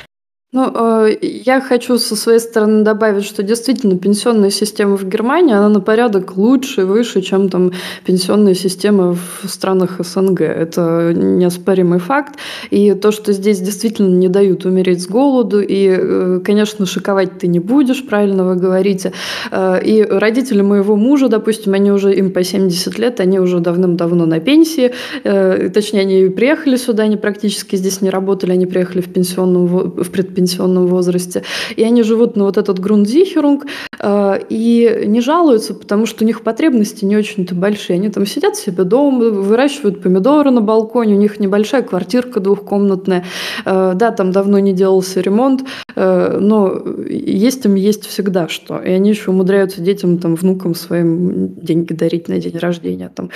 Ну, 0.54 0.70
э, 0.70 1.16
я 1.22 1.62
хочу 1.62 1.96
со 1.96 2.14
своей 2.14 2.38
стороны 2.38 2.84
добавить, 2.84 3.24
что 3.24 3.42
действительно 3.42 3.96
пенсионная 3.96 4.50
система 4.50 4.98
в 4.98 5.08
Германии, 5.08 5.54
она 5.54 5.70
на 5.70 5.80
порядок 5.80 6.36
лучше 6.36 6.84
выше, 6.84 7.22
чем 7.22 7.48
там 7.48 7.72
пенсионная 8.04 8.52
система 8.52 9.14
в 9.14 9.48
странах 9.48 10.00
СНГ. 10.00 10.42
Это 10.42 11.14
неоспоримый 11.16 12.00
факт. 12.00 12.34
И 12.68 12.92
то, 12.92 13.12
что 13.12 13.32
здесь 13.32 13.60
действительно 13.60 14.14
не 14.14 14.28
дают 14.28 14.66
умереть 14.66 15.00
с 15.00 15.06
голоду, 15.06 15.62
и, 15.62 15.88
э, 15.88 16.40
конечно, 16.44 16.84
шиковать 16.84 17.38
ты 17.38 17.46
не 17.46 17.58
будешь, 17.58 18.06
правильно 18.06 18.44
вы 18.44 18.56
говорите. 18.56 19.14
Э, 19.50 19.82
и 19.82 20.02
родители 20.02 20.60
моего 20.60 20.96
мужа, 20.96 21.28
допустим, 21.28 21.72
они 21.72 21.90
уже, 21.90 22.14
им 22.14 22.30
по 22.30 22.44
70 22.44 22.98
лет, 22.98 23.20
они 23.20 23.40
уже 23.40 23.60
давным-давно 23.60 24.26
на 24.26 24.38
пенсии, 24.38 24.92
точнее, 25.22 26.00
они 26.00 26.28
приехали 26.28 26.76
сюда, 26.76 27.04
они 27.04 27.16
практически 27.16 27.76
здесь 27.76 28.02
не 28.02 28.10
работали, 28.10 28.52
они 28.52 28.66
приехали 28.66 29.00
в 29.00 29.10
пенсионном, 29.10 29.66
в 29.66 30.10
предпенсионном 30.10 30.41
пенсионном 30.42 30.86
возрасте. 30.86 31.44
И 31.76 31.84
они 31.84 32.02
живут 32.02 32.36
на 32.36 32.44
вот 32.44 32.58
этот 32.58 32.80
грунтзихерунг 32.80 33.66
э, 34.00 34.40
и 34.48 35.04
не 35.06 35.20
жалуются, 35.20 35.74
потому 35.74 36.06
что 36.06 36.24
у 36.24 36.26
них 36.26 36.42
потребности 36.42 37.04
не 37.04 37.16
очень-то 37.16 37.54
большие. 37.54 37.94
Они 37.94 38.08
там 38.08 38.26
сидят 38.26 38.56
себе 38.56 38.82
дома, 38.84 39.30
выращивают 39.30 40.02
помидоры 40.02 40.50
на 40.50 40.60
балконе, 40.60 41.14
у 41.14 41.18
них 41.18 41.38
небольшая 41.38 41.82
квартирка 41.82 42.40
двухкомнатная. 42.40 43.24
Э, 43.64 43.92
да, 43.94 44.10
там 44.10 44.32
давно 44.32 44.58
не 44.58 44.72
делался 44.72 45.20
ремонт, 45.20 45.62
э, 45.94 46.38
но 46.40 46.82
есть 47.08 47.64
им 47.64 47.76
есть 47.76 48.06
всегда 48.06 48.48
что. 48.48 48.78
И 48.78 48.90
они 48.90 49.10
еще 49.10 49.30
умудряются 49.30 49.80
детям, 49.80 50.18
там, 50.18 50.34
внукам 50.34 50.74
своим 50.74 51.54
деньги 51.54 51.92
дарить 51.92 52.28
на 52.28 52.38
день 52.38 52.58
рождения, 52.58 53.10
там, 53.14 53.30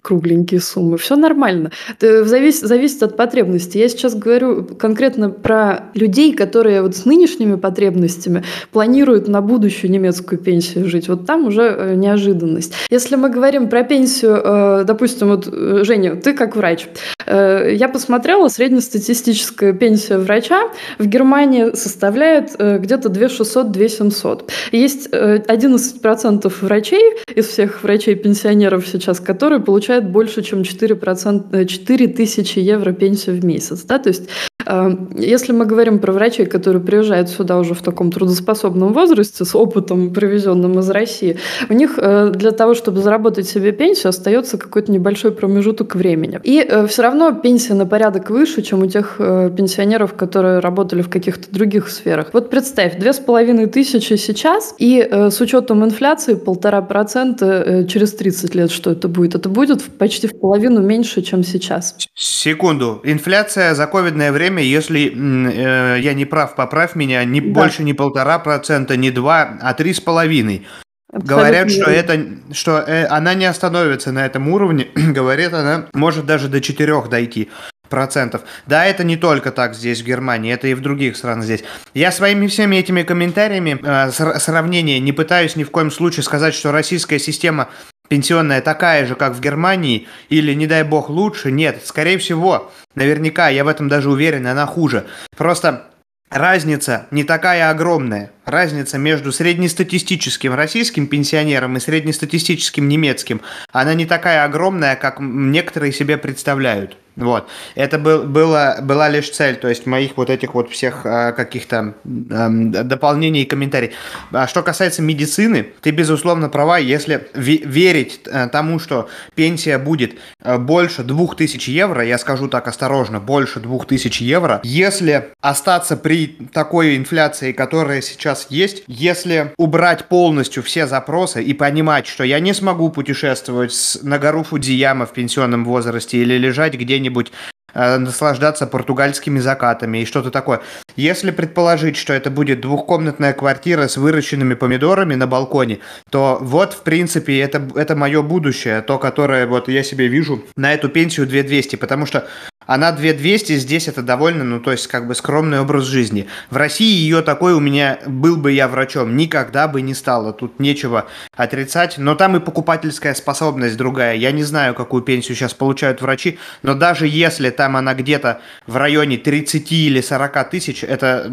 кругленькие 0.00 0.60
суммы. 0.60 0.96
Все 0.96 1.16
нормально. 1.16 1.70
Это 1.98 2.24
зависит, 2.24 2.66
зависит 2.66 3.02
от 3.02 3.16
потребностей. 3.16 3.78
Я 3.78 3.88
сейчас 3.88 4.14
говорю 4.14 4.64
конкретно 4.64 5.28
про 5.30 5.90
людей, 5.94 6.32
которые 6.38 6.82
вот 6.82 6.96
с 6.96 7.04
нынешними 7.04 7.56
потребностями 7.56 8.44
планируют 8.70 9.28
на 9.28 9.40
будущую 9.40 9.90
немецкую 9.90 10.38
пенсию 10.38 10.88
жить. 10.88 11.08
Вот 11.08 11.26
там 11.26 11.46
уже 11.46 11.62
э, 11.62 11.94
неожиданность. 11.94 12.72
Если 12.90 13.16
мы 13.16 13.28
говорим 13.28 13.68
про 13.68 13.82
пенсию, 13.82 14.40
э, 14.42 14.84
допустим, 14.86 15.28
вот, 15.28 15.48
э, 15.48 15.80
Женя, 15.84 16.14
ты 16.14 16.32
как 16.32 16.56
врач. 16.56 16.86
Я 17.26 17.90
посмотрела, 17.92 18.48
среднестатистическая 18.48 19.74
пенсия 19.74 20.16
врача 20.16 20.70
в 20.98 21.06
Германии 21.06 21.74
составляет 21.74 22.56
где-то 22.58 23.10
2600-2700. 23.10 24.48
Есть 24.72 25.08
11% 25.12 26.54
врачей 26.62 27.16
из 27.34 27.48
всех 27.48 27.82
врачей-пенсионеров 27.82 28.86
сейчас, 28.88 29.20
которые 29.20 29.60
получают 29.60 30.06
больше, 30.06 30.42
чем 30.42 30.62
4%, 30.62 31.66
4 31.66 32.06
тысячи 32.08 32.60
евро 32.60 32.92
пенсию 32.92 33.36
в 33.36 33.44
месяц. 33.44 33.82
Да? 33.82 33.98
То 33.98 34.08
есть 34.08 34.28
если 34.68 35.52
мы 35.52 35.64
говорим 35.64 35.98
про 35.98 36.12
врачей, 36.12 36.44
которые 36.44 36.82
приезжают 36.82 37.28
сюда 37.28 37.58
уже 37.58 37.74
в 37.74 37.82
таком 37.82 38.12
трудоспособном 38.12 38.92
возрасте, 38.92 39.44
с 39.44 39.54
опытом, 39.54 40.12
привезенным 40.12 40.78
из 40.80 40.90
России, 40.90 41.38
у 41.68 41.72
них 41.72 41.94
э, 41.96 42.30
для 42.34 42.50
того, 42.50 42.74
чтобы 42.74 43.00
заработать 43.00 43.48
себе 43.48 43.72
пенсию, 43.72 44.10
остается 44.10 44.58
какой-то 44.58 44.92
небольшой 44.92 45.32
промежуток 45.32 45.94
времени. 45.94 46.40
И 46.42 46.58
э, 46.58 46.86
все 46.86 47.02
равно 47.02 47.32
пенсия 47.32 47.74
на 47.74 47.86
порядок 47.86 48.30
выше, 48.30 48.62
чем 48.62 48.82
у 48.82 48.86
тех 48.86 49.16
э, 49.18 49.50
пенсионеров, 49.56 50.14
которые 50.14 50.58
работали 50.58 51.02
в 51.02 51.08
каких-то 51.08 51.50
других 51.50 51.88
сферах. 51.88 52.30
Вот 52.32 52.50
представь, 52.50 52.98
две 52.98 53.12
с 53.12 53.18
половиной 53.18 53.66
тысячи 53.66 54.14
сейчас, 54.14 54.74
и 54.78 55.08
с 55.10 55.40
учетом 55.40 55.84
инфляции 55.84 56.34
полтора 56.34 56.82
процента 56.82 57.86
через 57.88 58.12
30 58.12 58.54
лет, 58.54 58.70
что 58.70 58.90
это 58.90 59.08
будет? 59.08 59.34
Это 59.34 59.48
будет 59.48 59.82
почти 59.82 60.26
в 60.26 60.38
половину 60.38 60.82
меньше, 60.82 61.22
чем 61.22 61.42
сейчас. 61.44 61.96
Секунду. 62.14 63.00
Инфляция 63.04 63.74
за 63.74 63.86
ковидное 63.86 64.32
время 64.32 64.47
время, 64.48 64.62
если 64.62 65.12
э, 65.12 66.00
я 66.00 66.14
не 66.14 66.24
прав, 66.24 66.54
поправь 66.54 66.94
меня, 66.94 67.24
не 67.24 67.40
да. 67.40 67.60
больше 67.60 67.82
не 67.82 67.94
полтора 67.94 68.38
процента, 68.38 68.96
не 68.96 69.10
два, 69.10 69.58
а 69.60 69.74
три 69.74 69.92
с 69.92 70.00
половиной. 70.00 70.66
Говорят, 71.10 71.70
что 71.70 71.90
это, 71.90 72.26
что 72.52 72.78
э, 72.78 73.06
она 73.06 73.34
не 73.34 73.46
остановится 73.46 74.12
на 74.12 74.26
этом 74.26 74.48
уровне. 74.48 74.88
Говорит, 74.94 75.52
она 75.54 75.86
может 75.94 76.26
даже 76.26 76.48
до 76.48 76.60
четырех 76.60 77.08
дойти 77.08 77.48
процентов. 77.88 78.42
Да, 78.66 78.84
это 78.84 79.04
не 79.04 79.16
только 79.16 79.50
так 79.50 79.74
здесь, 79.74 80.02
в 80.02 80.04
Германии, 80.04 80.52
это 80.52 80.68
и 80.68 80.74
в 80.74 80.82
других 80.82 81.16
странах 81.16 81.44
здесь. 81.44 81.64
Я 81.94 82.12
своими 82.12 82.46
всеми 82.46 82.76
этими 82.76 83.02
комментариями, 83.02 83.78
э, 83.82 84.10
сравнения, 84.38 85.00
не 85.00 85.12
пытаюсь 85.12 85.56
ни 85.56 85.64
в 85.64 85.70
коем 85.70 85.90
случае 85.90 86.24
сказать, 86.24 86.54
что 86.54 86.72
российская 86.72 87.18
система 87.18 87.68
пенсионная 88.08 88.60
такая 88.60 89.06
же, 89.06 89.14
как 89.14 89.34
в 89.34 89.40
Германии, 89.40 90.08
или, 90.28 90.54
не 90.54 90.66
дай 90.66 90.82
бог, 90.82 91.08
лучше. 91.08 91.50
Нет, 91.50 91.82
скорее 91.84 92.18
всего, 92.18 92.70
наверняка, 92.94 93.48
я 93.48 93.64
в 93.64 93.68
этом 93.68 93.88
даже 93.88 94.10
уверен, 94.10 94.46
она 94.46 94.66
хуже. 94.66 95.06
Просто 95.36 95.84
разница 96.30 97.06
не 97.10 97.24
такая 97.24 97.70
огромная. 97.70 98.30
Разница 98.48 98.96
между 98.96 99.30
среднестатистическим 99.30 100.54
российским 100.54 101.06
пенсионером 101.06 101.76
и 101.76 101.80
среднестатистическим 101.80 102.88
немецким, 102.88 103.42
она 103.72 103.92
не 103.92 104.06
такая 104.06 104.42
огромная, 104.42 104.96
как 104.96 105.18
некоторые 105.20 105.92
себе 105.92 106.16
представляют. 106.16 106.96
Вот. 107.18 107.48
Это 107.74 107.98
был, 107.98 108.22
было, 108.22 108.78
была 108.80 109.08
лишь 109.08 109.30
цель, 109.30 109.56
то 109.56 109.68
есть 109.68 109.86
моих 109.86 110.16
вот 110.16 110.30
этих 110.30 110.54
вот 110.54 110.70
всех 110.70 111.04
э, 111.04 111.32
каких-то 111.32 111.94
э, 112.04 112.48
дополнений 112.84 113.42
и 113.42 113.44
комментариев. 113.44 113.94
А 114.30 114.46
что 114.46 114.62
касается 114.62 115.02
медицины, 115.02 115.66
ты 115.80 115.90
безусловно 115.90 116.48
права, 116.48 116.78
если 116.78 117.28
верить 117.34 118.20
э, 118.24 118.48
тому, 118.52 118.78
что 118.78 119.08
пенсия 119.34 119.78
будет 119.78 120.14
э, 120.40 120.58
больше 120.58 121.02
2000 121.02 121.68
евро, 121.70 122.04
я 122.04 122.18
скажу 122.18 122.46
так 122.46 122.68
осторожно, 122.68 123.18
больше 123.18 123.58
2000 123.58 124.22
евро, 124.22 124.60
если 124.62 125.30
остаться 125.40 125.96
при 125.96 126.38
такой 126.52 126.96
инфляции, 126.96 127.50
которая 127.50 128.00
сейчас 128.00 128.37
есть, 128.50 128.84
если 128.86 129.52
убрать 129.58 130.06
полностью 130.06 130.62
все 130.62 130.86
запросы 130.86 131.42
и 131.42 131.54
понимать, 131.54 132.06
что 132.06 132.24
я 132.24 132.40
не 132.40 132.54
смогу 132.54 132.90
путешествовать 132.90 133.72
с, 133.72 134.02
на 134.02 134.18
гору 134.18 134.44
Фудзияма 134.44 135.06
в 135.06 135.12
пенсионном 135.12 135.64
возрасте 135.64 136.18
или 136.18 136.38
лежать 136.38 136.74
где-нибудь 136.74 137.18
где-нибудь 137.18 137.32
э, 137.74 137.98
наслаждаться 137.98 138.66
португальскими 138.66 139.38
закатами 139.38 139.98
и 139.98 140.04
что-то 140.04 140.30
такое. 140.30 140.60
Если 140.96 141.30
предположить, 141.30 141.96
что 141.96 142.12
это 142.12 142.30
будет 142.30 142.60
двухкомнатная 142.60 143.32
квартира 143.32 143.88
с 143.88 143.96
выращенными 143.96 144.54
помидорами 144.54 145.14
на 145.14 145.26
балконе, 145.26 145.78
то 146.10 146.38
вот, 146.40 146.74
в 146.74 146.82
принципе, 146.82 147.40
это, 147.40 147.62
это 147.74 147.94
мое 147.94 148.22
будущее, 148.22 148.82
то, 148.82 148.98
которое 148.98 149.46
вот 149.46 149.68
я 149.68 149.82
себе 149.82 150.08
вижу 150.08 150.42
на 150.56 150.74
эту 150.74 150.88
пенсию 150.88 151.26
2200, 151.26 151.76
потому 151.76 152.06
что 152.06 152.26
она 152.68 152.92
2200, 152.92 153.56
здесь 153.56 153.88
это 153.88 154.02
довольно, 154.02 154.44
ну, 154.44 154.60
то 154.60 154.72
есть, 154.72 154.88
как 154.88 155.08
бы 155.08 155.14
скромный 155.14 155.58
образ 155.58 155.84
жизни. 155.84 156.28
В 156.50 156.58
России 156.58 157.00
ее 157.00 157.22
такой 157.22 157.54
у 157.54 157.60
меня, 157.60 157.98
был 158.06 158.36
бы 158.36 158.52
я 158.52 158.68
врачом, 158.68 159.16
никогда 159.16 159.66
бы 159.68 159.80
не 159.80 159.94
стало. 159.94 160.34
Тут 160.34 160.60
нечего 160.60 161.06
отрицать. 161.34 161.96
Но 161.96 162.14
там 162.14 162.36
и 162.36 162.40
покупательская 162.40 163.14
способность 163.14 163.78
другая. 163.78 164.16
Я 164.16 164.32
не 164.32 164.44
знаю, 164.44 164.74
какую 164.74 165.02
пенсию 165.02 165.34
сейчас 165.34 165.54
получают 165.54 166.02
врачи, 166.02 166.38
но 166.62 166.74
даже 166.74 167.06
если 167.06 167.48
там 167.48 167.74
она 167.74 167.94
где-то 167.94 168.42
в 168.66 168.76
районе 168.76 169.16
30 169.16 169.72
или 169.72 170.02
40 170.02 170.50
тысяч, 170.50 170.84
это 170.84 171.26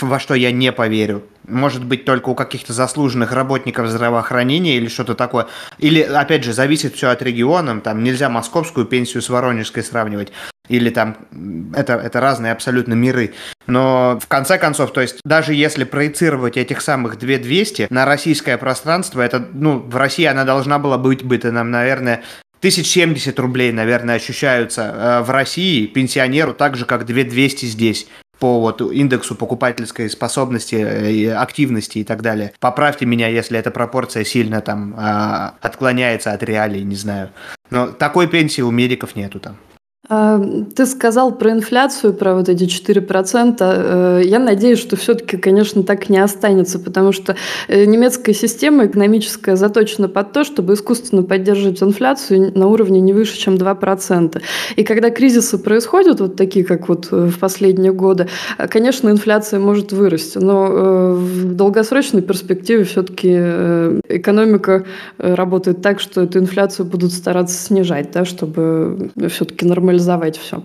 во 0.00 0.20
что 0.20 0.34
я 0.34 0.52
не 0.52 0.70
поверю. 0.70 1.24
может 1.48 1.84
быть 1.84 2.04
только 2.04 2.28
у 2.28 2.34
каких-то 2.34 2.72
заслуженных 2.72 3.32
работников 3.32 3.88
здравоохранения 3.88 4.76
или 4.76 4.88
что-то 4.88 5.14
такое. 5.14 5.46
Или, 5.78 6.00
опять 6.00 6.44
же, 6.44 6.52
зависит 6.52 6.94
все 6.94 7.08
от 7.08 7.22
региона, 7.22 7.80
там 7.80 8.02
нельзя 8.02 8.28
московскую 8.28 8.86
пенсию 8.86 9.22
с 9.22 9.28
воронежской 9.28 9.82
сравнивать. 9.82 10.32
Или 10.68 10.90
там 10.90 11.16
это, 11.74 11.94
это 11.94 12.20
разные 12.20 12.52
абсолютно 12.52 12.94
миры. 12.94 13.34
Но 13.66 14.18
в 14.20 14.26
конце 14.28 14.58
концов, 14.58 14.92
то 14.92 15.00
есть 15.00 15.20
даже 15.24 15.54
если 15.54 15.84
проецировать 15.84 16.56
этих 16.56 16.80
самых 16.80 17.18
2200 17.18 17.88
на 17.90 18.04
российское 18.04 18.58
пространство, 18.58 19.20
это, 19.20 19.46
ну, 19.52 19.78
в 19.78 19.96
России 19.96 20.24
она 20.24 20.44
должна 20.44 20.78
была 20.78 20.98
быть 20.98 21.24
бы, 21.24 21.36
это 21.36 21.52
нам, 21.52 21.70
наверное, 21.70 22.22
1070 22.58 23.38
рублей, 23.38 23.70
наверное, 23.72 24.16
ощущаются 24.16 24.82
э, 24.82 25.22
в 25.22 25.30
России 25.30 25.86
пенсионеру 25.86 26.54
так 26.54 26.76
же, 26.76 26.86
как 26.86 27.04
2200 27.04 27.66
здесь 27.66 28.08
по 28.38 28.60
вот 28.60 28.80
индексу 28.80 29.34
покупательской 29.34 30.10
способности, 30.10 30.74
э, 30.74 31.32
активности 31.34 31.98
и 31.98 32.04
так 32.04 32.22
далее. 32.22 32.52
Поправьте 32.58 33.06
меня, 33.06 33.28
если 33.28 33.58
эта 33.58 33.70
пропорция 33.70 34.24
сильно 34.24 34.60
там 34.60 34.94
э, 34.98 35.50
отклоняется 35.60 36.32
от 36.32 36.42
реалий, 36.42 36.82
не 36.82 36.96
знаю. 36.96 37.30
Но 37.70 37.88
такой 37.88 38.26
пенсии 38.26 38.62
у 38.62 38.70
медиков 38.70 39.16
нету 39.16 39.40
там. 39.40 39.56
А, 40.08 40.40
ты 40.74 40.86
сказал 40.86 41.32
про 41.32 41.50
инфляцию, 41.50 42.14
про 42.14 42.34
вот 42.34 42.48
эти 42.48 42.64
4%. 42.64 43.56
Э, 43.60 44.22
я 44.24 44.38
надеюсь, 44.38 44.78
что 44.78 44.96
все-таки, 44.96 45.36
конечно, 45.36 45.82
так 45.82 46.08
не 46.08 46.18
останется, 46.18 46.78
потому 46.78 47.12
что 47.12 47.34
э, 47.68 47.84
немецкая 47.84 48.32
система 48.32 48.86
экономическая 48.86 49.56
заточена 49.56 50.08
под 50.08 50.32
то, 50.32 50.44
чтобы 50.44 50.74
искусственно 50.74 51.22
поддерживать 51.22 51.82
инфляцию 51.82 52.56
на 52.56 52.68
уровне 52.68 53.00
не 53.00 53.12
выше, 53.12 53.36
чем 53.36 53.54
2%. 53.56 54.40
И 54.76 54.84
когда 54.84 55.10
кризисы 55.10 55.58
происходят, 55.58 56.20
вот 56.20 56.36
такие, 56.36 56.64
как 56.64 56.88
вот 56.88 57.08
э, 57.10 57.26
в 57.26 57.38
последние 57.40 57.92
годы, 57.92 58.28
конечно, 58.68 59.08
инфляция 59.08 59.58
может 59.58 59.92
вырасти, 59.92 60.38
но 60.38 61.14
в 61.16 61.54
долгосрочной 61.54 62.22
перспективе 62.22 62.84
все-таки 62.84 63.28
экономика 64.08 64.84
работает 65.18 65.82
так, 65.82 66.00
что 66.00 66.22
эту 66.22 66.38
инфляцию 66.38 66.86
будут 66.86 67.12
стараться 67.12 67.56
снижать, 67.56 68.10
да, 68.12 68.24
чтобы 68.24 69.10
все-таки 69.28 69.66
нормализовать 69.66 69.95
нормализовать 69.96 70.38
все. 70.38 70.62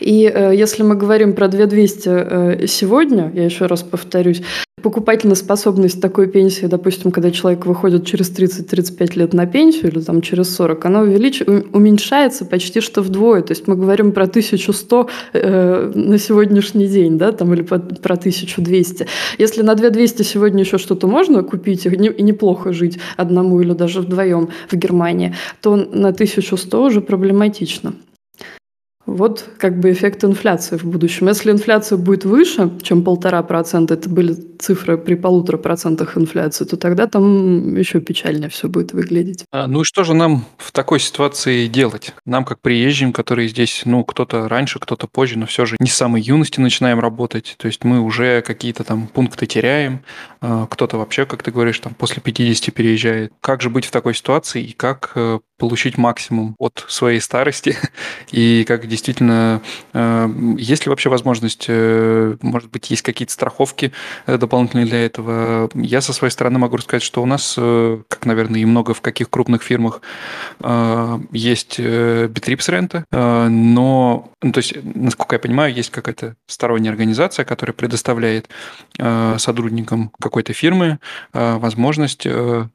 И 0.00 0.30
э, 0.32 0.52
если 0.54 0.82
мы 0.82 0.96
говорим 0.96 1.32
про 1.32 1.48
2200 1.48 2.08
э, 2.08 2.66
сегодня, 2.66 3.30
я 3.34 3.44
еще 3.44 3.66
раз 3.66 3.82
повторюсь, 3.82 4.42
покупательная 4.82 5.36
способность 5.36 6.02
такой 6.02 6.26
пенсии, 6.26 6.66
допустим, 6.66 7.10
когда 7.10 7.30
человек 7.30 7.64
выходит 7.64 8.04
через 8.04 8.30
30-35 8.30 9.18
лет 9.18 9.32
на 9.32 9.46
пенсию 9.46 9.90
или 9.90 10.00
там 10.00 10.20
через 10.20 10.54
40, 10.54 10.84
она 10.84 11.00
увелич... 11.00 11.42
уменьшается 11.72 12.44
почти 12.44 12.80
что 12.80 13.00
вдвое. 13.00 13.40
То 13.40 13.52
есть 13.52 13.66
мы 13.66 13.76
говорим 13.76 14.12
про 14.12 14.24
1100 14.24 15.08
э, 15.32 15.92
на 15.94 16.18
сегодняшний 16.18 16.86
день, 16.86 17.16
да, 17.16 17.32
там, 17.32 17.54
или 17.54 17.62
про, 17.62 17.78
про 17.78 18.14
1200. 18.14 19.06
Если 19.38 19.62
на 19.62 19.74
2200 19.74 20.22
сегодня 20.22 20.64
еще 20.64 20.76
что-то 20.76 21.06
можно 21.06 21.42
купить 21.42 21.86
и, 21.86 21.96
не, 21.96 22.08
и 22.08 22.22
неплохо 22.22 22.72
жить 22.72 22.98
одному 23.16 23.62
или 23.62 23.72
даже 23.72 24.00
вдвоем 24.00 24.48
в 24.70 24.76
Германии, 24.76 25.34
то 25.62 25.76
на 25.76 26.08
1100 26.08 26.84
уже 26.84 27.00
проблематично. 27.00 27.94
Вот 29.14 29.48
как 29.58 29.78
бы 29.78 29.92
эффект 29.92 30.24
инфляции 30.24 30.76
в 30.76 30.84
будущем. 30.84 31.28
Если 31.28 31.52
инфляция 31.52 31.98
будет 31.98 32.24
выше, 32.24 32.68
чем 32.82 33.04
полтора 33.04 33.44
процента, 33.44 33.94
это 33.94 34.08
были 34.08 34.34
цифры 34.58 34.98
при 34.98 35.14
полутора 35.14 35.56
процентах 35.56 36.18
инфляции, 36.18 36.64
то 36.64 36.76
тогда 36.76 37.06
там 37.06 37.76
еще 37.76 38.00
печальнее 38.00 38.48
все 38.48 38.68
будет 38.68 38.92
выглядеть. 38.92 39.44
А, 39.52 39.68
ну 39.68 39.82
и 39.82 39.84
что 39.84 40.02
же 40.02 40.14
нам 40.14 40.44
в 40.58 40.72
такой 40.72 40.98
ситуации 40.98 41.68
делать? 41.68 42.12
Нам, 42.26 42.44
как 42.44 42.60
приезжим, 42.60 43.12
которые 43.12 43.48
здесь, 43.48 43.82
ну, 43.84 44.02
кто-то 44.02 44.48
раньше, 44.48 44.80
кто-то 44.80 45.06
позже, 45.06 45.38
но 45.38 45.46
все 45.46 45.64
же 45.64 45.76
не 45.78 45.88
с 45.88 45.94
самой 45.94 46.20
юности 46.20 46.58
начинаем 46.58 46.98
работать, 46.98 47.54
то 47.56 47.68
есть 47.68 47.84
мы 47.84 48.00
уже 48.00 48.42
какие-то 48.42 48.82
там 48.82 49.06
пункты 49.06 49.46
теряем, 49.46 50.00
а, 50.40 50.66
кто-то 50.66 50.98
вообще, 50.98 51.24
как 51.24 51.44
ты 51.44 51.52
говоришь, 51.52 51.78
там 51.78 51.94
после 51.94 52.20
50 52.20 52.74
переезжает. 52.74 53.32
Как 53.40 53.62
же 53.62 53.70
быть 53.70 53.84
в 53.84 53.92
такой 53.92 54.14
ситуации 54.14 54.64
и 54.64 54.72
как 54.72 55.12
э, 55.14 55.38
получить 55.64 55.96
максимум 55.96 56.56
от 56.58 56.84
своей 56.88 57.20
старости 57.20 57.78
и 58.32 58.64
как 58.68 58.86
действительно 58.86 59.62
э, 59.94 60.28
есть 60.58 60.84
ли 60.84 60.90
вообще 60.90 61.08
возможность, 61.08 61.64
э, 61.68 62.36
может 62.42 62.70
быть, 62.70 62.90
есть 62.90 63.00
какие-то 63.00 63.32
страховки 63.32 63.90
э, 64.26 64.36
дополнительные 64.36 64.84
для 64.84 65.06
этого. 65.06 65.70
Я 65.74 66.02
со 66.02 66.12
своей 66.12 66.30
стороны 66.30 66.58
могу 66.58 66.76
сказать, 66.76 67.02
что 67.02 67.22
у 67.22 67.26
нас, 67.26 67.54
как, 67.54 68.26
наверное, 68.26 68.60
и 68.60 68.66
много 68.66 68.92
в 68.92 69.00
каких 69.00 69.30
крупных 69.30 69.62
фирмах, 69.62 70.02
есть 71.32 71.78
Bittreps 71.80 72.70
рента, 72.70 73.04
но, 73.10 74.30
ну, 74.42 74.52
то 74.52 74.58
есть, 74.58 74.74
насколько 74.82 75.36
я 75.36 75.38
понимаю, 75.38 75.72
есть 75.72 75.90
какая-то 75.90 76.36
сторонняя 76.46 76.92
организация, 76.92 77.44
которая 77.44 77.74
предоставляет 77.74 78.48
сотрудникам 79.38 80.10
какой-то 80.20 80.52
фирмы 80.52 80.98
возможность 81.32 82.26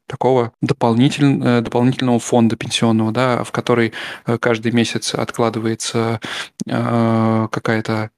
такого 0.08 0.52
дополнительного, 0.62 1.62
дополнительного 1.62 2.20
фонда 2.20 2.56
пенсионного, 2.56 2.79
да, 3.12 3.44
в 3.44 3.52
который 3.52 3.94
каждый 4.40 4.72
месяц 4.72 5.14
откладывается 5.14 6.20
Э, 6.68 7.48
какая-то 7.52 8.12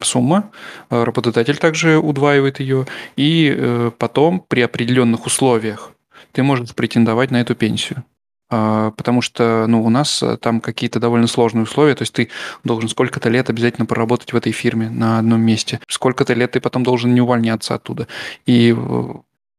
сумма, 0.00 0.50
э, 0.90 1.04
работодатель 1.04 1.56
также 1.56 1.98
удваивает 1.98 2.58
ее, 2.58 2.86
и 3.16 3.54
э, 3.56 3.90
потом 3.96 4.40
при 4.40 4.60
определенных 4.60 5.26
условиях 5.26 5.92
ты 6.32 6.42
можешь 6.42 6.74
претендовать 6.74 7.30
на 7.30 7.40
эту 7.40 7.54
пенсию. 7.54 8.04
А, 8.48 8.92
потому 8.92 9.22
что 9.22 9.66
ну, 9.66 9.84
у 9.84 9.90
нас 9.90 10.22
там 10.40 10.60
какие-то 10.60 11.00
довольно 11.00 11.26
сложные 11.26 11.64
условия, 11.64 11.94
то 11.94 12.02
есть 12.02 12.12
ты 12.12 12.28
должен 12.62 12.88
сколько-то 12.88 13.28
лет 13.28 13.50
обязательно 13.50 13.86
проработать 13.86 14.32
в 14.32 14.36
этой 14.36 14.52
фирме 14.52 14.88
на 14.88 15.18
одном 15.18 15.40
месте, 15.40 15.80
сколько-то 15.88 16.34
лет 16.34 16.52
ты 16.52 16.60
потом 16.60 16.82
должен 16.84 17.12
не 17.14 17.20
увольняться 17.20 17.74
оттуда. 17.74 18.06
И 18.46 18.72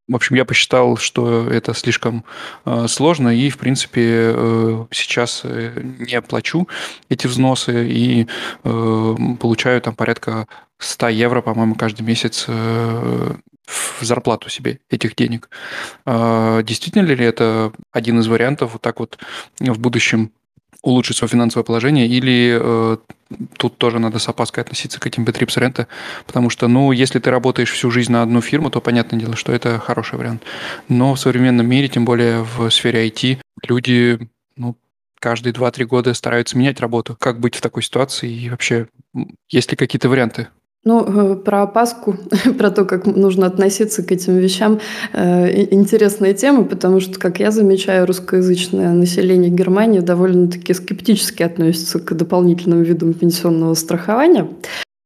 в 0.07 0.15
общем, 0.15 0.35
я 0.35 0.45
посчитал, 0.45 0.97
что 0.97 1.47
это 1.49 1.73
слишком 1.73 2.23
э, 2.65 2.87
сложно, 2.87 3.29
и, 3.35 3.49
в 3.49 3.57
принципе, 3.57 4.31
э, 4.33 4.85
сейчас 4.91 5.41
э, 5.43 5.81
не 5.99 6.15
оплачу 6.15 6.67
эти 7.09 7.27
взносы 7.27 7.89
и 7.89 8.27
э, 8.63 9.15
получаю 9.39 9.81
там 9.81 9.95
порядка 9.95 10.47
100 10.79 11.09
евро, 11.09 11.41
по-моему, 11.41 11.75
каждый 11.75 12.03
месяц 12.03 12.45
э, 12.47 13.33
в 13.65 14.03
зарплату 14.03 14.49
себе 14.49 14.79
этих 14.89 15.15
денег. 15.15 15.49
Э, 16.05 16.61
действительно 16.63 17.03
ли 17.03 17.25
это 17.25 17.73
один 17.91 18.19
из 18.19 18.27
вариантов 18.27 18.73
вот 18.73 18.81
так 18.81 18.99
вот 18.99 19.17
в 19.59 19.79
будущем 19.79 20.31
улучшить 20.83 21.17
свое 21.17 21.29
финансовое 21.29 21.65
положение, 21.65 22.07
или 22.07 22.57
э, 22.61 22.97
тут 23.57 23.77
тоже 23.77 23.99
надо 23.99 24.19
с 24.19 24.27
опаской 24.27 24.63
относиться 24.63 24.99
к 24.99 25.07
этим 25.07 25.25
бетрипс 25.25 25.57
рента, 25.57 25.87
потому 26.25 26.49
что, 26.49 26.67
ну, 26.67 26.91
если 26.91 27.19
ты 27.19 27.29
работаешь 27.29 27.71
всю 27.71 27.91
жизнь 27.91 28.11
на 28.11 28.21
одну 28.21 28.41
фирму, 28.41 28.69
то 28.69 28.81
понятное 28.81 29.19
дело, 29.19 29.35
что 29.35 29.51
это 29.51 29.79
хороший 29.79 30.17
вариант. 30.17 30.43
Но 30.87 31.13
в 31.15 31.19
современном 31.19 31.67
мире, 31.67 31.87
тем 31.87 32.05
более 32.05 32.43
в 32.43 32.69
сфере 32.69 33.07
IT, 33.07 33.39
люди, 33.67 34.29
ну, 34.55 34.75
каждые 35.19 35.53
2-3 35.53 35.85
года 35.85 36.13
стараются 36.13 36.57
менять 36.57 36.79
работу. 36.79 37.15
Как 37.19 37.39
быть 37.39 37.55
в 37.55 37.61
такой 37.61 37.83
ситуации 37.83 38.31
и 38.31 38.49
вообще, 38.49 38.87
есть 39.49 39.71
ли 39.71 39.77
какие-то 39.77 40.09
варианты? 40.09 40.47
Ну, 40.87 41.03
э, 41.05 41.35
про 41.35 41.63
опаску, 41.63 42.15
про 42.57 42.71
то, 42.71 42.85
как 42.85 43.05
нужно 43.05 43.45
относиться 43.45 44.03
к 44.03 44.11
этим 44.13 44.37
вещам, 44.37 44.79
э, 45.11 45.65
интересная 45.73 46.33
тема, 46.33 46.63
потому 46.63 47.01
что, 47.01 47.19
как 47.19 47.41
я 47.41 47.51
замечаю, 47.51 48.05
русскоязычное 48.07 48.93
население 48.93 49.51
Германии 49.51 49.99
довольно-таки 49.99 50.73
скептически 50.73 51.43
относится 51.43 51.99
к 51.99 52.15
дополнительным 52.15 52.83
видам 52.83 53.13
пенсионного 53.13 53.73
страхования. 53.73 54.47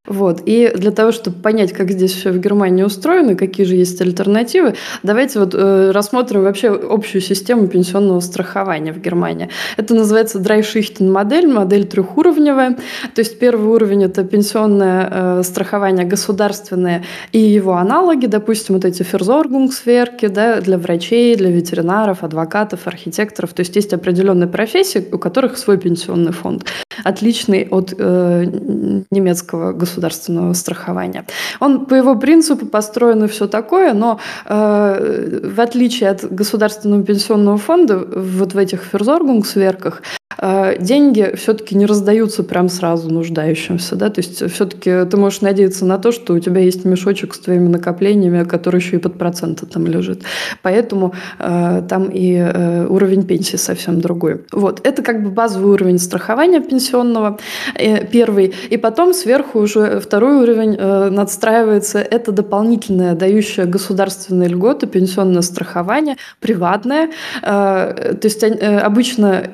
Вот. 0.07 0.41
И 0.47 0.71
для 0.75 0.89
того, 0.89 1.11
чтобы 1.11 1.37
понять, 1.37 1.73
как 1.73 1.91
здесь 1.91 2.11
все 2.13 2.31
в 2.31 2.39
Германии 2.39 2.81
устроено, 2.81 3.35
какие 3.35 3.67
же 3.67 3.75
есть 3.75 4.01
альтернативы, 4.01 4.73
давайте 5.03 5.37
вот 5.37 5.53
э, 5.53 5.91
рассмотрим 5.91 6.41
вообще 6.41 6.69
общую 6.69 7.21
систему 7.21 7.67
пенсионного 7.67 8.19
страхования 8.19 8.93
в 8.93 8.99
Германии. 8.99 9.49
Это 9.77 9.93
называется 9.93 10.39
Драйшихтен 10.39 11.11
модель, 11.11 11.47
модель 11.47 11.85
трехуровневая. 11.85 12.77
То 13.13 13.19
есть 13.19 13.37
первый 13.37 13.67
уровень– 13.67 14.03
это 14.05 14.23
пенсионное 14.23 15.07
э, 15.11 15.43
страхование 15.43 16.05
государственное 16.05 17.03
и 17.31 17.39
его 17.39 17.75
аналоги, 17.75 18.25
допустим, 18.25 18.75
вот 18.75 18.85
эти 18.85 19.03
ферзоргунгсверки 19.03 20.27
да, 20.29 20.61
для 20.61 20.79
врачей, 20.79 21.35
для 21.35 21.51
ветеринаров, 21.51 22.23
адвокатов, 22.23 22.87
архитекторов. 22.87 23.53
То 23.53 23.59
есть 23.59 23.75
есть 23.75 23.93
определенные 23.93 24.47
профессии, 24.47 25.07
у 25.11 25.19
которых 25.19 25.59
свой 25.59 25.77
пенсионный 25.77 26.31
фонд, 26.31 26.65
отличный 27.03 27.67
от 27.69 27.93
э, 27.97 28.45
немецкого 29.11 29.73
государственного 29.73 30.53
страхования. 30.53 31.25
Он 31.59 31.85
по 31.85 31.93
его 31.93 32.15
принципу 32.15 32.65
построен 32.65 33.23
и 33.23 33.27
все 33.27 33.47
такое, 33.47 33.93
но 33.93 34.19
э, 34.45 35.39
в 35.43 35.59
отличие 35.59 36.09
от 36.09 36.23
государственного 36.33 37.03
пенсионного 37.03 37.57
фонда, 37.57 37.97
вот 37.97 38.53
в 38.53 38.57
этих 38.57 38.83
ферзоргунгсверках 38.83 40.01
деньги 40.79 41.33
все-таки 41.35 41.75
не 41.75 41.85
раздаются 41.85 42.43
прям 42.43 42.69
сразу 42.69 43.09
нуждающимся, 43.09 43.95
да, 43.95 44.09
то 44.09 44.21
есть 44.21 44.51
все-таки 44.51 45.05
ты 45.05 45.17
можешь 45.17 45.41
надеяться 45.41 45.85
на 45.85 45.97
то, 45.97 46.11
что 46.11 46.33
у 46.33 46.39
тебя 46.39 46.61
есть 46.61 46.85
мешочек 46.85 47.33
с 47.33 47.39
твоими 47.39 47.67
накоплениями, 47.67 48.43
который 48.43 48.77
еще 48.77 48.97
и 48.97 48.99
под 48.99 49.17
проценты 49.17 49.65
там 49.65 49.87
лежит. 49.87 50.23
Поэтому 50.61 51.13
э, 51.39 51.83
там 51.87 52.09
и 52.09 52.35
э, 52.35 52.85
уровень 52.87 53.23
пенсии 53.23 53.57
совсем 53.57 54.01
другой. 54.01 54.41
Вот, 54.51 54.85
это 54.85 55.01
как 55.01 55.23
бы 55.23 55.29
базовый 55.29 55.73
уровень 55.73 55.99
страхования 55.99 56.61
пенсионного, 56.61 57.39
э, 57.75 58.05
первый, 58.05 58.53
и 58.69 58.77
потом 58.77 59.13
сверху 59.13 59.59
уже 59.59 59.99
второй 59.99 60.43
уровень 60.43 60.75
э, 60.77 61.09
надстраивается, 61.09 61.99
это 61.99 62.31
дополнительное, 62.31 63.15
дающее 63.15 63.65
государственные 63.65 64.49
льготы, 64.49 64.87
пенсионное 64.87 65.41
страхование, 65.41 66.17
приватное, 66.39 67.09
э, 67.41 67.43
то 67.43 68.19
есть 68.23 68.43
э, 68.43 68.79
обычно 68.79 69.49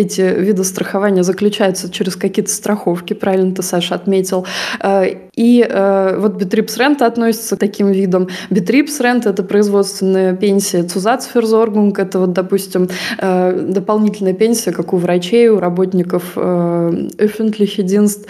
эти 0.00 0.20
виды 0.20 0.64
страхования 0.64 1.22
заключаются 1.22 1.90
через 1.90 2.16
какие-то 2.16 2.50
страховки, 2.50 3.14
правильно 3.14 3.54
ты, 3.54 3.62
Саша, 3.62 3.94
отметил. 3.94 4.46
Э, 4.82 5.04
и 5.34 5.66
э, 5.68 6.16
вот 6.18 6.36
Betriebsrente 6.36 7.06
относится 7.06 7.56
к 7.56 7.58
таким 7.58 7.90
видам. 7.90 8.28
Битрипс 8.50 9.00
рента– 9.00 9.30
это 9.30 9.42
производственная 9.42 10.34
пенсия, 10.34 10.82
Zusatzversorgung– 10.82 11.98
это 12.00 12.18
вот, 12.18 12.32
допустим, 12.32 12.88
э, 13.18 13.66
дополнительная 13.68 14.34
пенсия, 14.34 14.72
как 14.72 14.92
у 14.92 14.96
врачей, 14.96 15.48
у 15.48 15.58
работников 15.60 16.36
öffentliche 16.36 17.82
Dienst, 17.82 18.26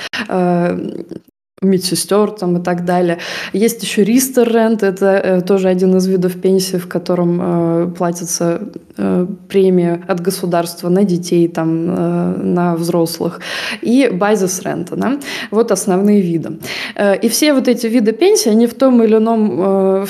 медсестер 1.62 2.30
там 2.30 2.56
и 2.56 2.62
так 2.62 2.86
далее. 2.86 3.18
Есть 3.52 3.82
еще 3.82 4.02
Riester-Rente, 4.02 4.82
это 4.82 5.06
э, 5.06 5.40
тоже 5.42 5.68
один 5.68 5.94
из 5.94 6.06
видов 6.06 6.40
пенсии, 6.40 6.78
в 6.78 6.88
котором 6.88 7.38
э, 7.40 7.90
платится 7.98 8.62
э, 8.96 9.26
премия 9.46 10.02
от 10.08 10.20
государства 10.20 10.88
на 10.88 11.04
детей, 11.04 11.48
там, 11.48 11.90
э, 11.90 12.42
на 12.42 12.76
взрослых. 12.76 13.40
И 13.82 14.08
базис 14.10 14.62
рента. 14.62 14.96
Да? 14.96 15.20
Вот 15.50 15.70
основные 15.70 16.22
виды. 16.22 16.58
Э, 16.96 17.14
и 17.18 17.28
все 17.28 17.52
вот 17.52 17.68
эти 17.68 17.86
виды 17.86 18.12
пенсии, 18.12 18.48
они 18.48 18.66
в 18.66 18.72
том 18.72 19.02
или 19.02 19.16
ином, 19.16 19.52
э, 19.58 20.06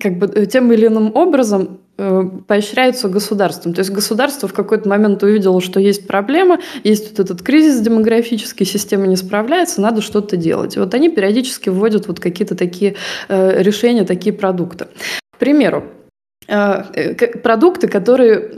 как 0.00 0.18
бы, 0.18 0.32
э, 0.34 0.46
тем 0.46 0.72
или 0.72 0.86
иным 0.86 1.14
образом 1.14 1.78
поощряются 1.96 3.08
государством. 3.08 3.72
То 3.72 3.80
есть 3.80 3.90
государство 3.90 4.48
в 4.48 4.52
какой-то 4.52 4.88
момент 4.88 5.22
увидело, 5.22 5.60
что 5.60 5.78
есть 5.78 6.06
проблема, 6.06 6.58
есть 6.82 7.10
вот 7.10 7.20
этот 7.20 7.42
кризис 7.42 7.80
демографический, 7.80 8.66
система 8.66 9.06
не 9.06 9.16
справляется, 9.16 9.80
надо 9.80 10.00
что-то 10.00 10.36
делать. 10.36 10.76
И 10.76 10.80
вот 10.80 10.92
они 10.94 11.08
периодически 11.08 11.68
вводят 11.68 12.08
вот 12.08 12.20
какие-то 12.20 12.56
такие 12.56 12.96
э, 13.28 13.62
решения, 13.62 14.04
такие 14.04 14.32
продукты. 14.32 14.86
К 15.32 15.38
примеру, 15.38 15.84
э, 16.48 17.14
продукты, 17.42 17.86
которые 17.86 18.52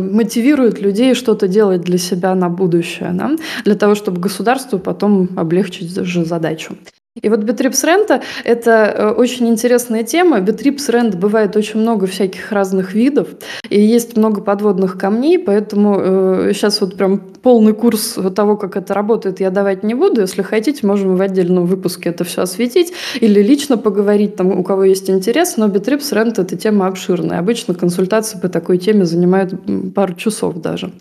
мотивируют 0.00 0.80
людей 0.80 1.14
что-то 1.14 1.46
делать 1.46 1.82
для 1.82 1.98
себя 1.98 2.34
на 2.34 2.48
будущее, 2.48 3.10
да? 3.12 3.36
для 3.64 3.76
того, 3.76 3.94
чтобы 3.94 4.20
государству 4.20 4.78
потом 4.78 5.28
облегчить 5.36 5.94
же 5.94 6.24
задачу. 6.24 6.76
И 7.22 7.28
вот 7.28 7.40
Betriebsrente– 7.40 8.22
это 8.44 8.70
э, 8.70 9.10
очень 9.10 9.48
интересная 9.48 10.02
тема. 10.02 10.40
Betriebsrente 10.40 11.14
бывает 11.14 11.56
очень 11.56 11.80
много 11.80 12.06
всяких 12.06 12.52
разных 12.52 12.94
видов, 12.94 13.28
и 13.68 13.80
есть 13.80 14.16
много 14.16 14.42
подводных 14.42 14.98
камней, 14.98 15.38
поэтому 15.38 15.98
э, 15.98 16.50
сейчас 16.52 16.80
вот 16.80 16.96
прям 16.96 17.18
полный 17.18 17.72
курс 17.72 18.18
того, 18.34 18.56
как 18.56 18.76
это 18.76 18.92
работает, 18.92 19.40
я 19.40 19.50
давать 19.50 19.82
не 19.82 19.94
буду. 19.94 20.20
Если 20.20 20.42
хотите, 20.42 20.86
можем 20.86 21.16
в 21.16 21.22
отдельном 21.22 21.64
выпуске 21.64 22.10
это 22.10 22.24
все 22.24 22.42
осветить 22.42 22.92
или 23.20 23.42
лично 23.42 23.78
поговорить, 23.78 24.36
там, 24.36 24.58
у 24.58 24.62
кого 24.62 24.84
есть 24.84 25.08
интерес, 25.08 25.56
но 25.56 25.68
Betriebsrente– 25.68 26.38
это 26.40 26.56
тема 26.56 26.86
обширная. 26.86 27.38
Обычно 27.38 27.74
консультации 27.74 28.38
по 28.38 28.48
такой 28.48 28.78
теме 28.78 29.04
занимают 29.04 29.54
пару 29.94 30.14
часов 30.14 30.56
даже. 30.56 30.92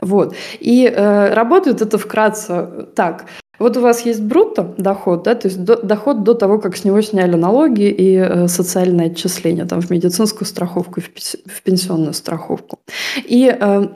Вот. 0.00 0.34
И 0.60 0.84
э, 0.86 1.32
работает 1.32 1.80
это 1.80 1.96
вкратце 1.96 2.86
так. 2.94 3.26
Вот 3.58 3.76
у 3.76 3.80
вас 3.80 4.06
есть 4.06 4.22
брутто 4.22 4.74
доход, 4.78 5.22
да, 5.22 5.34
то 5.34 5.48
есть 5.48 5.62
до, 5.62 5.76
доход 5.76 6.24
до 6.24 6.34
того, 6.34 6.58
как 6.58 6.76
с 6.76 6.84
него 6.84 7.00
сняли 7.02 7.36
налоги 7.36 7.88
и 7.88 8.16
э, 8.16 8.48
социальные 8.48 9.08
отчисления, 9.12 9.64
там, 9.64 9.80
в 9.80 9.90
медицинскую 9.90 10.46
страховку, 10.46 11.00
в, 11.00 11.04
в 11.04 11.62
пенсионную 11.62 12.14
страховку. 12.14 12.78
И, 13.24 13.46
э, 13.48 13.88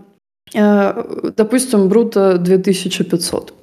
э, 0.55 1.33
допустим, 1.37 1.89
брутто 1.89 2.39
2500. 2.39 3.55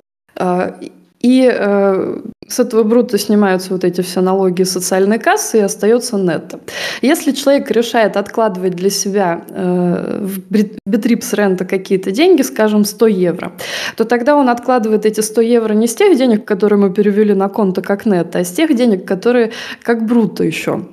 И 1.26 1.52
э, 1.52 2.20
с 2.48 2.60
этого 2.60 2.84
брута 2.84 3.18
снимаются 3.18 3.74
вот 3.74 3.84
эти 3.84 4.02
все 4.02 4.22
налоги 4.22 4.62
социальной 4.62 5.18
кассы 5.18 5.58
и 5.58 5.62
остается 5.62 6.18
нетто. 6.18 6.60
Если 7.02 7.32
человек 7.32 7.72
решает 7.72 8.16
откладывать 8.16 8.76
для 8.76 8.92
себя 8.92 9.44
э, 9.50 10.20
в 10.22 10.40
Betriebsrente 10.86 11.66
какие-то 11.66 12.12
деньги, 12.12 12.44
скажем, 12.44 12.86
100 12.86 13.08
евро, 13.08 13.54
то 13.98 14.04
тогда 14.06 14.36
он 14.36 14.50
откладывает 14.50 15.08
эти 15.08 15.22
100 15.22 15.42
евро 15.42 15.74
не 15.74 15.88
с 15.88 15.96
тех 15.96 16.16
денег, 16.16 16.46
которые 16.46 16.78
мы 16.78 16.94
перевели 16.94 17.34
на 17.34 17.50
Konto 17.50 17.82
как 17.82 18.06
нетто, 18.06 18.38
а 18.38 18.44
с 18.44 18.52
тех 18.52 18.76
денег, 18.76 19.04
которые 19.08 19.52
как 19.82 20.06
бруто 20.06 20.44
еще. 20.44 20.86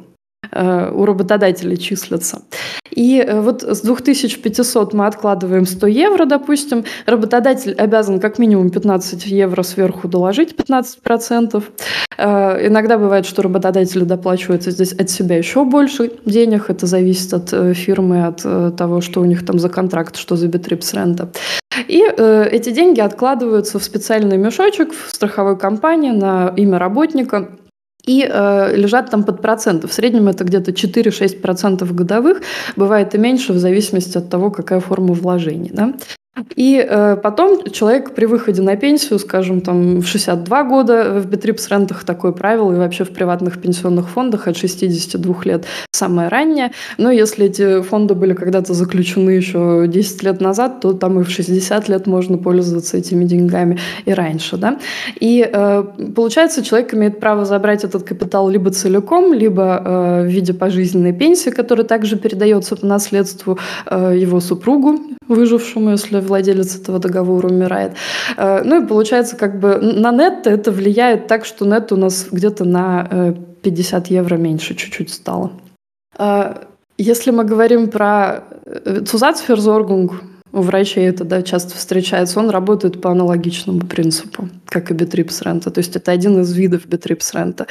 Э, 0.51 0.91
у 0.93 1.07
работодателей 1.07 1.77
числятся. 1.77 2.43
И 2.91 3.25
э, 3.27 3.41
вот 3.41 3.63
с 3.63 3.81
2500 3.81 4.93
мы 4.93 5.07
откладываем 5.07 5.65
100 5.65 5.87
евро, 5.87 6.27
допустим. 6.27 6.85
Работодатель 7.07 7.73
обязан 7.73 8.21
как 8.21 8.39
минимум 8.39 8.71
15 8.71 9.27
евро 9.27 9.63
сверху 9.63 10.09
доложить, 10.09 10.55
15%. 10.55 11.63
Э, 12.19 12.67
иногда 12.67 12.99
бывает, 12.99 13.25
что 13.25 13.43
работодатели 13.43 14.05
доплачивают 14.05 14.65
здесь 14.65 14.93
от 14.93 15.09
себя 15.09 15.39
еще 15.39 15.65
больше 15.65 16.13
денег. 16.27 16.69
Это 16.69 16.87
зависит 16.87 17.33
от 17.33 17.77
фирмы, 17.77 18.27
от 18.27 18.77
того, 18.77 19.01
что 19.01 19.21
у 19.21 19.25
них 19.25 19.47
там 19.47 19.59
за 19.59 19.71
контракт, 19.71 20.17
что 20.17 20.37
за 20.37 20.49
Betriebsrente. 20.49 21.31
И 21.89 22.05
э, 22.05 22.49
эти 22.51 22.71
деньги 22.71 23.01
откладываются 23.01 23.79
в 23.79 23.85
специальный 23.85 24.37
мешочек 24.37 24.93
в 24.93 25.15
страховой 25.15 25.57
компании 25.57 26.11
на 26.11 26.53
имя 26.57 26.79
работника– 26.79 27.49
и 28.07 28.29
э, 28.29 28.77
лежат 28.77 29.11
там 29.11 29.25
под 29.25 29.41
проценты. 29.41 29.87
В 29.87 29.93
среднем 29.93 30.29
это 30.29 30.45
где-то 30.45 30.73
4-6% 30.73 31.93
годовых, 31.93 32.43
бывает 32.77 33.15
и 33.15 33.19
меньше 33.19 33.53
в 33.53 33.59
зависимости 33.59 34.19
от 34.19 34.29
того, 34.29 34.51
какая 34.51 34.81
форма 34.81 35.15
вложений. 35.15 35.71
Да? 35.73 35.95
И 36.57 36.83
э, 36.89 37.17
потом 37.23 37.71
человек 37.71 38.15
при 38.15 38.25
выходе 38.25 38.63
на 38.63 38.75
пенсию, 38.77 39.19
скажем, 39.19 39.61
там 39.61 40.01
в 40.01 40.07
62 40.07 40.65
года, 40.65 41.21
в 41.21 41.27
Betriebsrent 41.27 41.89
ах 41.89 42.05
такое 42.05 42.33
правило, 42.33 42.73
и 42.73 42.77
вообще 42.77 43.05
в 43.05 43.11
приватных 43.11 43.61
пенсионных 43.61 44.09
фондах 44.09 44.49
от 44.49 44.57
62 44.57 45.37
лет 45.45 45.67
самое 45.93 46.29
раннее. 46.29 46.73
Но 46.97 47.11
если 47.11 47.47
эти 47.47 47.83
фонды 47.83 48.15
были 48.15 48.33
когда-то 48.33 48.73
заключены 48.73 49.31
еще 49.31 49.85
10 49.87 50.23
лет 50.23 50.41
назад, 50.41 50.81
то 50.81 50.95
там 50.95 51.21
и 51.21 51.23
в 51.23 51.31
60 51.31 51.89
лет 51.91 52.07
можно 52.07 52.39
пользоваться 52.39 52.97
этими 52.97 53.25
деньгами 53.25 53.79
и 54.07 54.15
раньше. 54.15 54.57
Да? 54.57 54.79
И 55.21 55.47
э, 55.53 55.85
получается, 56.17 56.65
человек 56.65 56.95
имеет 56.95 57.21
право 57.21 57.45
забрать 57.45 57.85
этот 57.85 58.05
капитал 58.05 58.49
либо 58.49 58.71
целиком, 58.71 59.35
либо 59.35 59.83
э, 59.85 60.23
в 60.23 60.27
виде 60.27 60.55
пожизненной 60.55 61.13
пенсии, 61.13 61.51
которая 61.51 61.87
также 61.87 62.17
передается 62.17 62.75
по 62.75 62.87
наследству 62.87 63.59
э, 63.87 64.17
его 64.17 64.41
супругу, 64.41 64.99
выжившему, 65.35 65.91
если 65.91 66.21
владелец 66.21 66.77
этого 66.77 66.99
договора 66.99 67.49
умирает. 67.49 67.93
Э, 68.37 68.63
ну 68.65 68.83
и 68.83 68.87
получается, 68.87 69.37
как 69.37 69.59
бы 69.59 69.79
на 69.79 70.13
нет 70.13 70.47
это 70.47 70.71
влияет 70.71 71.27
так, 71.27 71.45
что 71.45 71.65
нет 71.65 71.93
у 71.93 71.97
нас 71.97 72.29
где-то 72.31 72.65
на 72.65 73.35
50 73.63 74.11
э, 74.11 74.15
евро 74.15 74.37
меньше 74.37 74.75
чуть-чуть 74.75 75.11
стало. 75.11 75.53
Э, 76.19 76.55
если 76.99 77.31
мы 77.31 77.45
говорим 77.45 77.89
про 77.89 78.45
Zusatzversorgung, 79.07 80.13
у 80.53 80.61
врачей 80.61 81.09
это 81.09 81.25
да, 81.25 81.43
часто 81.43 81.75
встречается, 81.75 82.39
он 82.39 82.51
работает 82.51 83.01
по 83.01 83.11
аналогичному 83.11 83.81
принципу, 83.81 84.51
как 84.67 84.91
и 84.91 84.95
Betriebsrente. 84.95 85.71
То 85.71 85.79
есть 85.79 85.97
это 85.97 86.13
один 86.13 86.43
из 86.43 86.53
видов 86.53 86.87
Betriebsrente. 86.87 87.67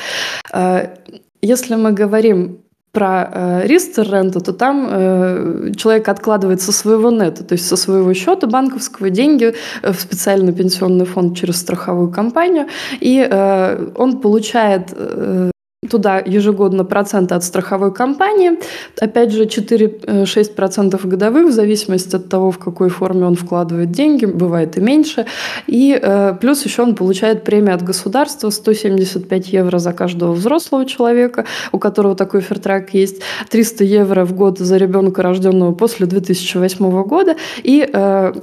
Если 1.43 1.75
мы 1.75 1.91
говорим 1.91 2.60
про 2.91 3.29
э, 3.31 3.67
Riester-Rent 3.67 4.11
у, 4.11 4.41
то 4.41 4.51
там 4.51 4.87
э, 4.89 5.71
человек 5.77 6.09
откладывает 6.09 6.61
со 6.61 6.71
своего 6.71 7.09
нета, 7.09 7.43
то 7.43 7.53
есть 7.53 7.67
со 7.67 7.77
своего 7.77 8.13
счета 8.13 8.47
банковского 8.47 9.09
деньги 9.09 9.53
в 9.81 9.93
специальный 9.93 10.51
пенсионный 10.53 11.05
фонд 11.05 11.37
через 11.37 11.57
страховую 11.57 12.11
компанию, 12.11 12.67
и 12.99 13.25
э, 13.29 13.91
он 13.95 14.19
получает 14.19 14.89
э, 14.91 15.50
туда 15.89 16.19
ежегодно 16.19 16.85
проценты 16.85 17.33
от 17.33 17.43
страховой 17.43 17.91
компании. 17.91 18.51
Опять 18.99 19.31
же, 19.31 19.45
4-6% 19.45 21.07
годовых, 21.07 21.47
в 21.47 21.51
зависимости 21.51 22.15
от 22.15 22.29
того, 22.29 22.51
в 22.51 22.59
какой 22.59 22.89
форме 22.89 23.25
он 23.25 23.35
вкладывает 23.35 23.89
деньги, 23.89 24.25
бывает 24.25 24.77
и 24.77 24.81
меньше. 24.81 25.25
И 25.65 25.99
э, 25.99 26.35
плюс 26.39 26.63
еще 26.65 26.83
он 26.83 26.93
получает 26.93 27.43
премию 27.43 27.73
от 27.73 27.81
государства 27.81 28.51
175 28.51 29.53
евро 29.53 29.79
за 29.79 29.91
каждого 29.91 30.33
взрослого 30.33 30.85
человека, 30.85 31.45
у 31.71 31.79
которого 31.79 32.15
такой 32.15 32.41
фертрак 32.41 32.93
есть, 32.93 33.23
300 33.49 33.83
евро 33.83 34.23
в 34.23 34.35
год 34.35 34.59
за 34.59 34.77
ребенка, 34.77 35.23
рожденного 35.23 35.73
после 35.73 36.05
2008 36.05 37.03
года, 37.03 37.37
и 37.63 37.89
э, 37.91 38.33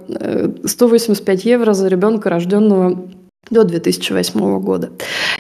185 0.65 1.47
э, 1.47 1.51
евро 1.51 1.73
за 1.73 1.87
ребенка, 1.87 2.31
рожденного 2.31 2.99
до 3.51 3.65
2008 3.65 4.61
года. 4.61 4.93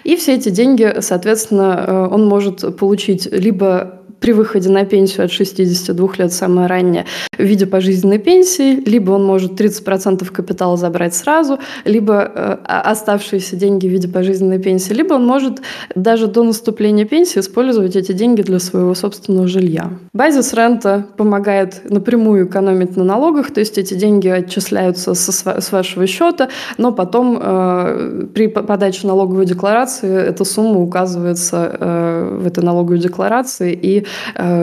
И 0.04 0.16
все 0.16 0.34
эти 0.34 0.48
деньги, 0.48 1.00
соответственно, 1.00 1.84
э, 1.86 2.08
он 2.14 2.26
может 2.26 2.76
получить 2.76 3.26
либо 3.30 3.97
при 4.20 4.32
выходе 4.32 4.68
на 4.68 4.84
пенсию 4.84 5.24
от 5.24 5.32
62 5.32 6.08
лет 6.18 6.32
самое 6.32 6.66
раннее 6.66 7.06
в 7.36 7.42
виде 7.42 7.66
пожизненной 7.66 8.18
пенсии, 8.18 8.82
либо 8.84 9.12
он 9.12 9.24
может 9.24 9.60
30% 9.60 10.24
капитала 10.30 10.76
забрать 10.76 11.14
сразу, 11.14 11.58
либо 11.84 12.30
э, 12.34 12.56
оставшиеся 12.64 13.56
деньги 13.56 13.86
в 13.86 13.90
виде 13.90 14.08
пожизненной 14.08 14.58
пенсии, 14.58 14.92
либо 14.92 15.14
он 15.14 15.26
может 15.26 15.60
даже 15.94 16.26
до 16.26 16.42
наступления 16.42 17.04
пенсии 17.04 17.40
использовать 17.40 17.96
эти 17.96 18.12
деньги 18.12 18.42
для 18.42 18.58
своего 18.58 18.94
собственного 18.94 19.46
жилья. 19.46 19.90
Базис 20.12 20.52
рента 20.52 21.06
помогает 21.16 21.82
напрямую 21.88 22.46
экономить 22.46 22.96
на 22.96 23.04
налогах, 23.04 23.52
то 23.52 23.60
есть 23.60 23.78
эти 23.78 23.94
деньги 23.94 24.28
отчисляются 24.28 25.14
со, 25.14 25.60
с 25.60 25.72
вашего 25.72 26.06
счета, 26.06 26.48
но 26.76 26.92
потом 26.92 27.38
э, 27.40 28.26
при 28.34 28.48
подаче 28.48 29.06
налоговой 29.06 29.46
декларации 29.46 30.12
эта 30.12 30.44
сумма 30.44 30.80
указывается 30.80 31.76
э, 31.78 32.38
в 32.42 32.46
этой 32.46 32.64
налоговой 32.64 32.98
декларации, 32.98 33.78
и, 33.80 34.06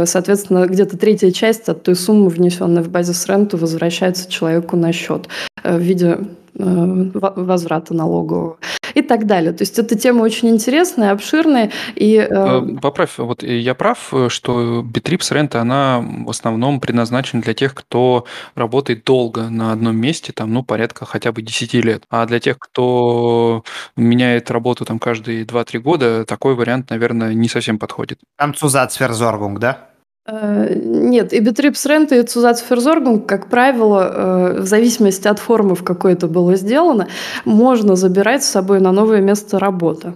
соответственно, 0.06 0.66
где-то 0.68 0.98
третья 0.98 1.32
часть 1.32 1.70
от 1.70 1.84
той 1.84 1.96
суммы, 1.96 2.30
внесенной 2.30 2.82
в 2.82 2.90
базис 2.90 3.26
ренту, 3.28 3.58
возвращается 3.58 4.30
человеку 4.30 4.76
на 4.76 4.92
счет 4.92 5.28
э, 5.64 5.78
в 5.78 5.82
виде 5.82 6.20
э, 6.58 7.10
возврата 7.14 7.94
налогового 7.94 8.58
и 8.96 9.02
так 9.02 9.26
далее. 9.28 9.52
То 9.52 9.62
есть 9.62 9.78
эта 9.78 9.96
тема 9.98 10.24
очень 10.24 10.50
интересная, 10.50 11.12
обширная. 11.12 11.72
И, 11.96 12.16
э... 12.16 12.28
э 12.30 12.80
поправь, 12.82 13.18
вот 13.18 13.44
я 13.44 13.76
прав, 13.76 14.12
что 14.30 14.82
Bittreps 14.82 15.34
рента, 15.34 15.62
она 15.62 16.04
в 16.26 16.30
основном 16.30 16.80
предназначена 16.80 17.42
для 17.42 17.54
тех, 17.54 17.76
кто 17.76 18.26
работает 18.56 19.04
долго 19.04 19.50
на 19.50 19.74
одном 19.74 19.98
месте, 19.98 20.32
там, 20.34 20.54
ну, 20.54 20.64
порядка 20.64 21.06
хотя 21.06 21.32
бы 21.32 21.42
10 21.42 21.74
лет. 21.76 22.04
А 22.10 22.26
для 22.26 22.40
тех, 22.40 22.58
кто 22.58 23.64
меняет 23.96 24.50
работу 24.50 24.86
там 24.86 24.98
каждые 24.98 25.44
2-3 25.44 25.80
года, 25.80 26.26
такой 26.26 26.56
вариант, 26.56 26.90
наверное, 26.90 27.34
не 27.34 27.50
совсем 27.50 27.78
подходит. 27.78 28.20
Там 28.38 28.54
Цузацверзоргунг, 28.54 29.60
да? 29.60 29.90
Э, 30.28 30.74
нет, 30.74 31.34
и 31.34 31.40
Betriebsrente, 31.40 32.16
и 32.16 32.24
Zusatzversorgung, 32.24 33.26
как 33.26 33.48
правило, 33.48 34.56
э, 34.58 34.62
в 34.62 34.66
зависимости 34.66 35.28
от 35.28 35.40
формы, 35.40 35.76
в 35.76 35.84
какой 35.84 36.14
это 36.14 36.28
было 36.28 36.56
сделано, 36.56 37.08
можно 37.46 37.96
забирать 37.96 38.44
с 38.44 38.48
собой 38.48 38.80
на 38.80 38.92
новое 38.92 39.22
место 39.22 39.60
работы 39.60 40.14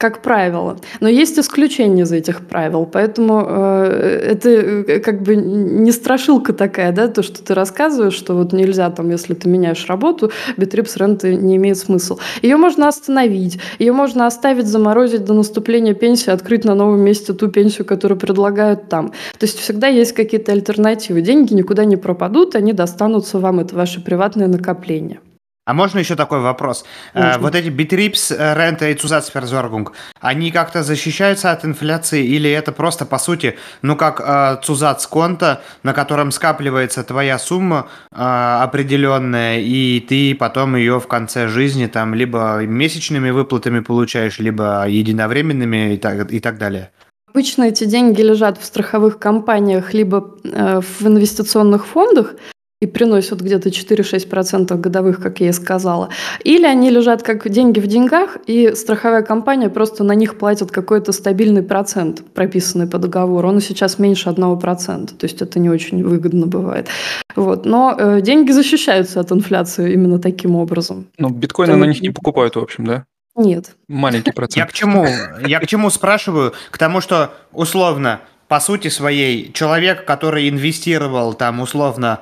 как 0.00 0.22
правило. 0.22 0.78
Но 1.00 1.08
есть 1.08 1.38
исключения 1.38 2.04
из 2.04 2.12
этих 2.12 2.46
правил, 2.46 2.88
поэтому 2.90 3.44
э, 3.46 4.30
это 4.32 4.48
э, 4.48 4.98
как 5.00 5.20
бы 5.20 5.36
не 5.36 5.92
страшилка 5.92 6.54
такая, 6.54 6.90
да, 6.92 7.08
то, 7.08 7.22
что 7.22 7.42
ты 7.44 7.52
рассказываешь, 7.52 8.14
что 8.14 8.34
вот 8.34 8.54
нельзя 8.54 8.88
там, 8.88 9.10
если 9.10 9.34
ты 9.34 9.46
меняешь 9.50 9.86
работу, 9.88 10.32
битрипс 10.56 10.96
ренты 10.96 11.34
не 11.34 11.56
имеет 11.56 11.76
смысла. 11.76 12.16
Ее 12.40 12.56
можно 12.56 12.88
остановить, 12.88 13.58
ее 13.78 13.92
можно 13.92 14.26
оставить, 14.26 14.68
заморозить 14.68 15.26
до 15.26 15.34
наступления 15.34 15.92
пенсии, 15.92 16.30
открыть 16.30 16.64
на 16.64 16.74
новом 16.74 17.00
месте 17.00 17.34
ту 17.34 17.48
пенсию, 17.48 17.84
которую 17.84 18.18
предлагают 18.18 18.88
там. 18.88 19.10
То 19.38 19.44
есть 19.44 19.58
всегда 19.58 19.88
есть 19.88 20.14
какие-то 20.14 20.52
альтернативы. 20.52 21.20
Деньги 21.20 21.52
никуда 21.52 21.84
не 21.84 21.96
пропадут, 21.98 22.54
они 22.54 22.72
достанутся 22.72 23.38
вам, 23.38 23.60
это 23.60 23.76
ваше 23.76 24.02
приватное 24.02 24.48
накопление. 24.48 25.20
А 25.70 25.72
можно 25.72 26.00
еще 26.00 26.16
такой 26.16 26.40
вопрос? 26.40 26.84
Э, 27.14 27.26
можно. 27.26 27.42
Вот 27.42 27.54
эти 27.54 27.68
битрипс, 27.68 28.32
э, 28.32 28.54
рента 28.56 28.88
и 28.88 28.94
Цузацверзоргунг, 28.94 29.92
они 30.20 30.50
как-то 30.50 30.82
защищаются 30.82 31.52
от 31.52 31.64
инфляции 31.64 32.26
или 32.26 32.50
это 32.50 32.72
просто, 32.72 33.06
по 33.06 33.18
сути, 33.18 33.56
ну 33.80 33.94
как 33.94 34.20
э, 34.20 34.60
Цузацконто, 34.64 35.62
на 35.84 35.92
котором 35.92 36.32
скапливается 36.32 37.04
твоя 37.04 37.38
сумма 37.38 37.86
э, 38.10 38.16
определенная, 38.16 39.60
и 39.60 40.00
ты 40.00 40.34
потом 40.34 40.74
ее 40.74 40.98
в 40.98 41.06
конце 41.06 41.46
жизни 41.46 41.86
там 41.86 42.14
либо 42.14 42.66
месячными 42.66 43.30
выплатами 43.30 43.78
получаешь, 43.78 44.40
либо 44.40 44.88
единовременными 44.88 45.94
и 45.94 45.98
так, 45.98 46.32
и 46.32 46.40
так 46.40 46.58
далее? 46.58 46.90
Обычно 47.28 47.62
эти 47.62 47.84
деньги 47.84 48.22
лежат 48.22 48.58
в 48.58 48.64
страховых 48.64 49.20
компаниях 49.20 49.94
либо 49.94 50.36
э, 50.42 50.80
в 50.80 51.06
инвестиционных 51.06 51.86
фондах, 51.86 52.34
и 52.80 52.86
приносят 52.86 53.42
где-то 53.42 53.68
4-6% 53.68 54.74
годовых, 54.76 55.20
как 55.20 55.40
я 55.40 55.50
и 55.50 55.52
сказала. 55.52 56.08
Или 56.44 56.64
они 56.64 56.88
лежат 56.88 57.22
как 57.22 57.46
деньги 57.50 57.78
в 57.78 57.86
деньгах, 57.86 58.38
и 58.46 58.74
страховая 58.74 59.22
компания 59.22 59.68
просто 59.68 60.02
на 60.02 60.12
них 60.12 60.38
платит 60.38 60.70
какой-то 60.70 61.12
стабильный 61.12 61.62
процент, 61.62 62.22
прописанный 62.32 62.86
по 62.86 62.96
договору. 62.96 63.48
Он 63.48 63.60
сейчас 63.60 63.98
меньше 63.98 64.30
1%, 64.30 65.06
то 65.08 65.24
есть 65.24 65.42
это 65.42 65.58
не 65.58 65.68
очень 65.68 66.02
выгодно 66.02 66.46
бывает. 66.46 66.88
Вот. 67.36 67.66
Но 67.66 67.94
э, 67.98 68.22
деньги 68.22 68.50
защищаются 68.50 69.20
от 69.20 69.30
инфляции 69.30 69.92
именно 69.92 70.18
таким 70.18 70.56
образом. 70.56 71.06
Ну, 71.18 71.28
биткоины 71.28 71.74
Там... 71.74 71.80
на 71.80 71.84
них 71.84 72.00
не 72.00 72.10
покупают, 72.10 72.56
в 72.56 72.60
общем, 72.60 72.86
да? 72.86 73.04
Нет. 73.36 73.76
Маленький 73.88 74.32
процент. 74.32 74.56
Я 74.56 74.66
к 74.66 74.72
чему? 74.72 75.06
Я 75.46 75.60
к 75.60 75.66
чему 75.66 75.90
спрашиваю? 75.90 76.54
К 76.70 76.78
тому, 76.78 77.02
что 77.02 77.32
условно, 77.52 78.20
по 78.48 78.58
сути 78.58 78.88
своей, 78.88 79.52
человек, 79.52 80.06
который 80.06 80.48
инвестировал 80.48 81.34
там 81.34 81.60
условно 81.60 82.20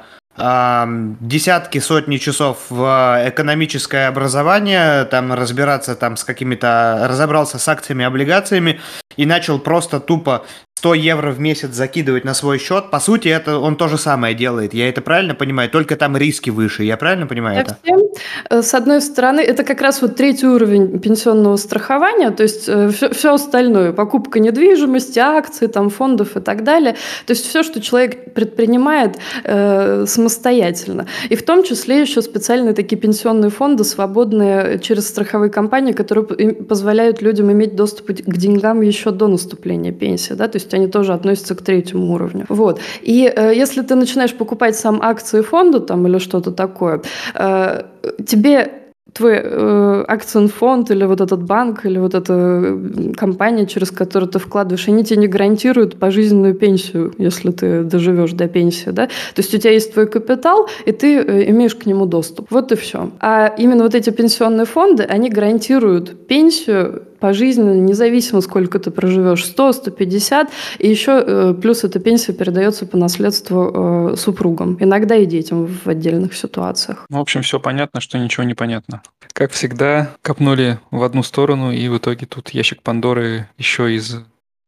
десятки, 1.21 1.79
сотни 1.79 2.17
часов 2.19 2.67
в 2.71 3.23
экономическое 3.27 4.07
образование, 4.09 5.05
там 5.05 5.33
разбираться 5.33 5.97
там 5.97 6.17
с 6.17 6.25
какими-то, 6.25 7.07
разобрался 7.09 7.59
с 7.59 7.69
акциями, 7.69 8.05
облигациями 8.05 8.81
и 9.17 9.27
начал 9.27 9.59
просто 9.59 10.01
тупо 10.01 10.45
100 10.79 10.95
евро 10.95 11.33
в 11.33 11.41
месяц 11.41 11.71
закидывать 11.71 12.25
на 12.25 12.35
свой 12.35 12.59
счет, 12.59 12.91
по 12.91 13.01
сути, 13.01 13.27
это 13.27 13.59
он 13.59 13.75
то 13.75 13.89
же 13.89 13.99
самое 13.99 14.33
делает. 14.33 14.75
Я 14.75 14.89
это 14.89 15.01
правильно 15.01 15.35
понимаю? 15.35 15.69
Только 15.71 15.97
там 15.97 16.17
риски 16.17 16.51
выше. 16.51 16.85
Я 16.85 16.97
правильно 16.97 17.27
понимаю 17.27 17.67
Совсем. 17.67 17.99
это? 17.99 18.09
Э, 18.51 18.63
с 18.63 18.75
одной 18.75 19.01
стороны, 19.01 19.41
это 19.41 19.65
как 19.65 19.81
раз 19.81 20.01
вот 20.03 20.15
третий 20.15 20.47
уровень 20.47 21.01
пенсионного 21.01 21.57
страхования, 21.57 22.31
то 22.31 22.45
есть 22.45 22.63
все, 22.63 22.91
э, 23.07 23.13
все 23.13 23.35
остальное, 23.35 23.93
покупка 23.93 24.39
недвижимости, 24.39 25.19
акций, 25.19 25.67
там, 25.67 25.91
фондов 25.91 26.37
и 26.37 26.41
так 26.41 26.63
далее. 26.63 26.93
То 27.27 27.33
есть 27.33 27.49
все, 27.49 27.65
что 27.65 27.81
человек 27.81 28.33
предпринимает 28.33 29.19
э, 29.43 30.05
самостоятельно. 30.07 31.07
И 31.29 31.35
в 31.35 31.43
том 31.43 31.65
числе 31.65 32.03
еще 32.03 32.23
специальные 32.23 32.75
такие 32.75 32.97
пенсионные 32.97 33.51
фонды, 33.51 33.83
свободные 33.83 34.79
через 34.79 35.09
страховые 35.09 35.51
компании, 35.51 35.93
которые 35.93 36.55
позволяют 36.55 37.21
людям 37.21 37.51
иметь 37.51 37.75
доступ 37.75 38.07
к 38.07 38.37
деньгам 38.37 38.81
еще 38.83 39.11
до 39.11 39.27
наступления 39.27 39.91
пенсии. 39.91 40.35
Да? 40.35 40.47
То 40.47 40.57
есть 40.57 40.68
есть 40.69 40.75
они 40.75 40.87
тоже 40.87 41.13
относятся 41.13 41.55
к 41.55 41.63
третьему 41.63 42.13
уровню. 42.13 42.45
Вот. 42.49 42.81
И 43.07 43.33
э, 43.35 43.53
если 43.55 43.83
ты 43.83 43.95
начинаешь 43.95 44.35
покупать 44.35 44.77
сам 44.77 45.01
акции 45.03 45.43
фонда 45.43 45.81
там 45.81 46.07
или 46.07 46.19
что-то 46.19 46.51
такое, 46.51 47.01
э, 47.35 47.83
тебе 48.27 48.71
твой 49.13 49.41
э, 49.43 50.05
акцион 50.07 50.49
фонд 50.49 50.91
или 50.91 51.05
вот 51.07 51.21
этот 51.21 51.43
банк 51.43 51.87
или 51.87 51.99
вот 51.99 52.15
эта 52.15 52.79
компания, 53.17 53.67
через 53.67 53.91
которую 53.91 54.31
ты 54.31 54.39
вкладываешь, 54.39 54.89
они 54.89 55.03
тебе 55.03 55.21
не 55.21 55.29
гарантируют 55.29 55.99
пожизненную 55.99 56.55
пенсию, 56.55 57.13
если 57.19 57.51
ты 57.51 57.83
доживешь 57.83 58.33
до 58.33 58.49
пенсии, 58.49 58.91
да? 58.91 59.07
То 59.07 59.43
есть 59.43 59.55
у 59.55 59.59
тебя 59.59 59.73
есть 59.73 59.95
твой 59.95 60.07
капитал, 60.07 60.69
и 60.87 60.93
ты 60.93 61.19
э, 61.19 61.51
имеешь 61.51 61.75
к 61.75 61.87
нему 61.87 62.07
доступ. 62.07 62.51
Вот 62.51 62.73
и 62.73 62.77
все. 62.77 63.11
А 63.21 63.55
именно 63.59 63.83
вот 63.83 63.95
эти 63.95 64.11
пенсионные 64.11 64.67
фонды, 64.67 65.05
они 65.05 65.31
гарантируют 65.31 66.27
пенсию 66.27 67.03
пожизненно, 67.19 67.75
независимо, 67.75 68.41
сколько 68.41 68.79
ты 68.79 68.91
проживешь, 68.91 69.45
100, 69.45 69.73
150, 69.73 70.51
и 70.79 70.89
еще 70.89 71.23
э, 71.27 71.55
плюс 71.61 71.85
эта 71.85 71.99
пенсия 72.01 72.33
передается 72.33 72.87
по 72.87 72.97
наследству 72.97 74.13
э, 74.13 74.17
супругам, 74.17 74.77
иногда 74.81 75.17
и 75.17 75.27
детям 75.27 75.67
в 75.67 75.89
отдельных 75.89 76.35
ситуациях. 76.35 77.07
В 77.09 77.19
общем, 77.19 77.43
все 77.43 77.61
понятно, 77.61 78.01
что 78.01 78.19
ничего 78.19 78.45
не 78.45 78.55
понятно. 78.55 79.03
Как 79.33 79.53
всегда, 79.53 80.11
копнули 80.23 80.79
в 80.91 81.03
одну 81.03 81.23
сторону, 81.23 81.73
и 81.73 81.89
в 81.89 81.99
итоге 81.99 82.27
тут 82.27 82.51
ящик 82.51 82.83
Пандоры 82.83 83.49
еще 83.59 83.95
из 83.95 84.17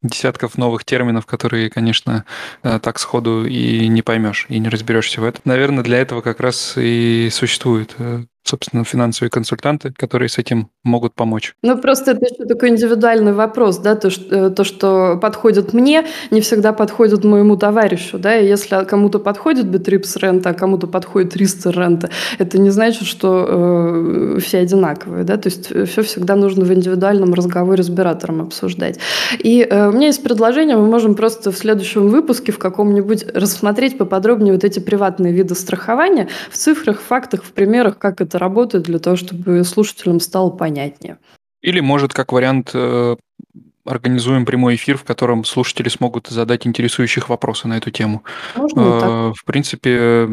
десятков 0.02 0.56
новых 0.56 0.84
терминов, 0.84 1.26
которые, 1.26 1.70
конечно, 1.70 2.24
э, 2.62 2.78
так 2.82 2.98
сходу 2.98 3.44
и 3.44 3.86
не 3.88 4.02
поймешь, 4.02 4.46
и 4.48 4.58
не 4.58 4.68
разберешься 4.68 5.20
в 5.20 5.24
этом. 5.24 5.42
Наверное, 5.44 5.84
для 5.84 5.98
этого 5.98 6.22
как 6.22 6.40
раз 6.40 6.74
и 6.76 7.28
существует 7.30 7.94
собственно, 8.50 8.84
финансовые 8.84 9.30
консультанты, 9.30 9.92
которые 9.96 10.28
с 10.28 10.38
этим 10.38 10.70
могут 10.82 11.14
помочь. 11.14 11.54
Ну, 11.62 11.78
просто 11.78 12.12
это 12.12 12.24
еще 12.24 12.44
такой 12.46 12.70
индивидуальный 12.70 13.32
вопрос, 13.32 13.78
да, 13.78 13.94
то, 13.94 14.10
что, 14.10 14.34
э, 14.34 14.50
то, 14.50 14.64
что 14.64 15.18
подходит 15.22 15.72
мне, 15.72 16.06
не 16.30 16.40
всегда 16.40 16.72
подходит 16.72 17.24
моему 17.24 17.56
товарищу, 17.56 18.18
да, 18.18 18.36
и 18.36 18.46
если 18.46 18.84
кому-то 18.84 19.20
подходит 19.20 19.66
Betriebsrente, 19.66 20.50
а 20.50 20.54
кому-то 20.54 20.86
подходит 20.88 21.36
Riester-Rente, 21.36 22.10
это 22.38 22.58
не 22.58 22.70
значит, 22.70 23.06
что 23.06 23.46
э, 23.48 24.38
все 24.40 24.58
одинаковые, 24.58 25.24
да, 25.24 25.36
то 25.36 25.48
есть 25.48 25.70
э, 25.70 25.84
все 25.84 26.02
всегда 26.02 26.34
нужно 26.34 26.64
в 26.64 26.72
индивидуальном 26.72 27.34
разговоре 27.34 27.82
с 27.84 27.88
оператором 27.88 28.40
обсуждать. 28.42 28.98
И 29.38 29.66
э, 29.68 29.88
у 29.88 29.92
меня 29.92 30.08
есть 30.08 30.22
предложение, 30.24 30.76
мы 30.76 30.86
можем 30.86 31.14
просто 31.14 31.52
в 31.52 31.56
следующем 31.56 32.08
выпуске 32.08 32.50
в 32.50 32.58
каком-нибудь 32.58 33.26
рассмотреть 33.32 33.96
поподробнее 33.96 34.54
вот 34.54 34.64
эти 34.64 34.80
приватные 34.80 35.32
виды 35.32 35.54
страхования 35.54 36.28
в 36.50 36.56
цифрах, 36.56 37.00
фактах, 37.00 37.44
в 37.44 37.52
примерах, 37.52 37.96
как 37.98 38.20
это 38.20 38.39
работает 38.40 38.84
для 38.84 38.98
того, 38.98 39.16
чтобы 39.16 39.62
слушателям 39.64 40.18
стало 40.18 40.50
понятнее. 40.50 41.18
Или, 41.62 41.80
может, 41.80 42.12
как 42.12 42.32
вариант, 42.32 42.70
э, 42.74 43.16
организуем 43.84 44.46
прямой 44.46 44.76
эфир, 44.76 44.96
в 44.96 45.04
котором 45.04 45.44
слушатели 45.44 45.88
смогут 45.88 46.28
задать 46.28 46.66
интересующих 46.66 47.28
вопросы 47.28 47.68
на 47.68 47.76
эту 47.76 47.90
тему. 47.90 48.24
Можно 48.56 48.80
э, 48.80 49.32
В 49.36 49.44
принципе, 49.44 50.28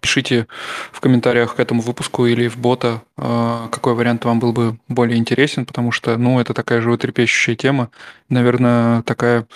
пишите 0.00 0.46
в 0.92 1.00
комментариях 1.00 1.56
к 1.56 1.60
этому 1.60 1.82
выпуску 1.82 2.26
или 2.26 2.48
в 2.48 2.56
бота, 2.56 3.02
э, 3.16 3.68
какой 3.70 3.94
вариант 3.94 4.24
вам 4.24 4.38
был 4.38 4.52
бы 4.52 4.78
более 4.88 5.18
интересен, 5.18 5.66
потому 5.66 5.90
что, 5.90 6.16
ну, 6.16 6.40
это 6.40 6.54
такая 6.54 6.80
животрепещущая 6.80 7.56
тема, 7.56 7.90
наверное, 8.28 9.02
такая 9.02 9.46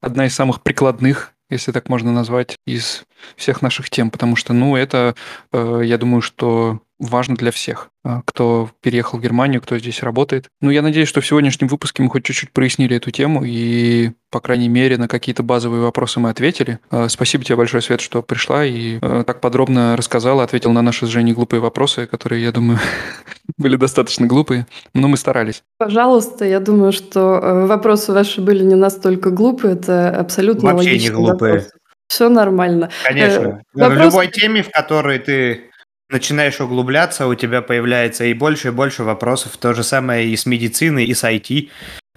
одна 0.00 0.26
из 0.26 0.34
самых 0.34 0.62
прикладных 0.62 1.34
если 1.50 1.72
так 1.72 1.88
можно 1.88 2.12
назвать, 2.12 2.58
из 2.66 3.04
всех 3.36 3.62
наших 3.62 3.88
тем, 3.88 4.10
потому 4.10 4.36
что, 4.36 4.52
ну, 4.52 4.76
это, 4.76 5.14
я 5.50 5.96
думаю, 5.96 6.20
что 6.20 6.80
важно 6.98 7.36
для 7.36 7.50
всех, 7.50 7.90
э, 8.04 8.20
кто 8.24 8.70
переехал 8.80 9.18
в 9.18 9.22
Германию, 9.22 9.60
кто 9.60 9.78
здесь 9.78 10.02
работает. 10.02 10.48
Ну, 10.60 10.70
я 10.70 10.82
надеюсь, 10.82 11.08
что 11.08 11.20
в 11.20 11.26
сегодняшнем 11.26 11.68
выпуске 11.68 12.02
мы 12.02 12.10
хоть 12.10 12.24
чуть-чуть 12.24 12.52
прояснили 12.52 12.96
эту 12.96 13.10
тему 13.10 13.42
и, 13.44 14.12
по 14.30 14.40
крайней 14.40 14.68
мере, 14.68 14.98
на 14.98 15.08
какие-то 15.08 15.42
базовые 15.42 15.82
вопросы 15.82 16.20
мы 16.20 16.30
ответили. 16.30 16.78
Э, 16.90 17.08
спасибо 17.08 17.44
тебе 17.44 17.56
большое, 17.56 17.82
Свет, 17.82 18.00
что 18.00 18.22
пришла 18.22 18.64
и 18.64 18.98
так 18.98 19.40
подробно 19.40 19.96
рассказала, 19.96 20.42
ответила 20.42 20.72
на 20.72 20.82
наши 20.82 21.06
с 21.06 21.08
Женей 21.08 21.34
глупые 21.34 21.60
вопросы, 21.60 22.06
которые, 22.06 22.42
я 22.42 22.52
думаю, 22.52 22.78
были 23.56 23.76
достаточно 23.76 24.26
глупые, 24.26 24.66
но 24.94 25.08
мы 25.08 25.16
старались. 25.16 25.62
Пожалуйста, 25.78 26.44
я 26.44 26.60
думаю, 26.60 26.92
что 26.92 27.66
вопросы 27.66 28.12
ваши 28.12 28.40
были 28.40 28.64
не 28.64 28.74
настолько 28.74 29.30
глупые, 29.30 29.74
это 29.74 30.10
абсолютно 30.10 30.72
Вообще 30.72 30.98
не 30.98 31.10
глупые. 31.10 31.54
Вопрос. 31.54 31.72
Все 32.08 32.30
нормально. 32.30 32.90
Конечно. 33.04 33.62
Э, 33.74 33.80
вопрос... 33.80 33.98
В 33.98 34.02
любой 34.02 34.28
теме, 34.28 34.62
в 34.62 34.70
которой 34.70 35.18
ты 35.18 35.70
начинаешь 36.10 36.60
углубляться, 36.60 37.26
у 37.26 37.34
тебя 37.34 37.62
появляется 37.62 38.24
и 38.24 38.34
больше 38.34 38.68
и 38.68 38.72
больше 38.72 39.04
вопросов. 39.04 39.56
То 39.56 39.74
же 39.74 39.82
самое 39.82 40.28
и 40.28 40.36
с 40.36 40.46
медициной, 40.46 41.04
и 41.04 41.14
с 41.14 41.24
IT. 41.24 41.70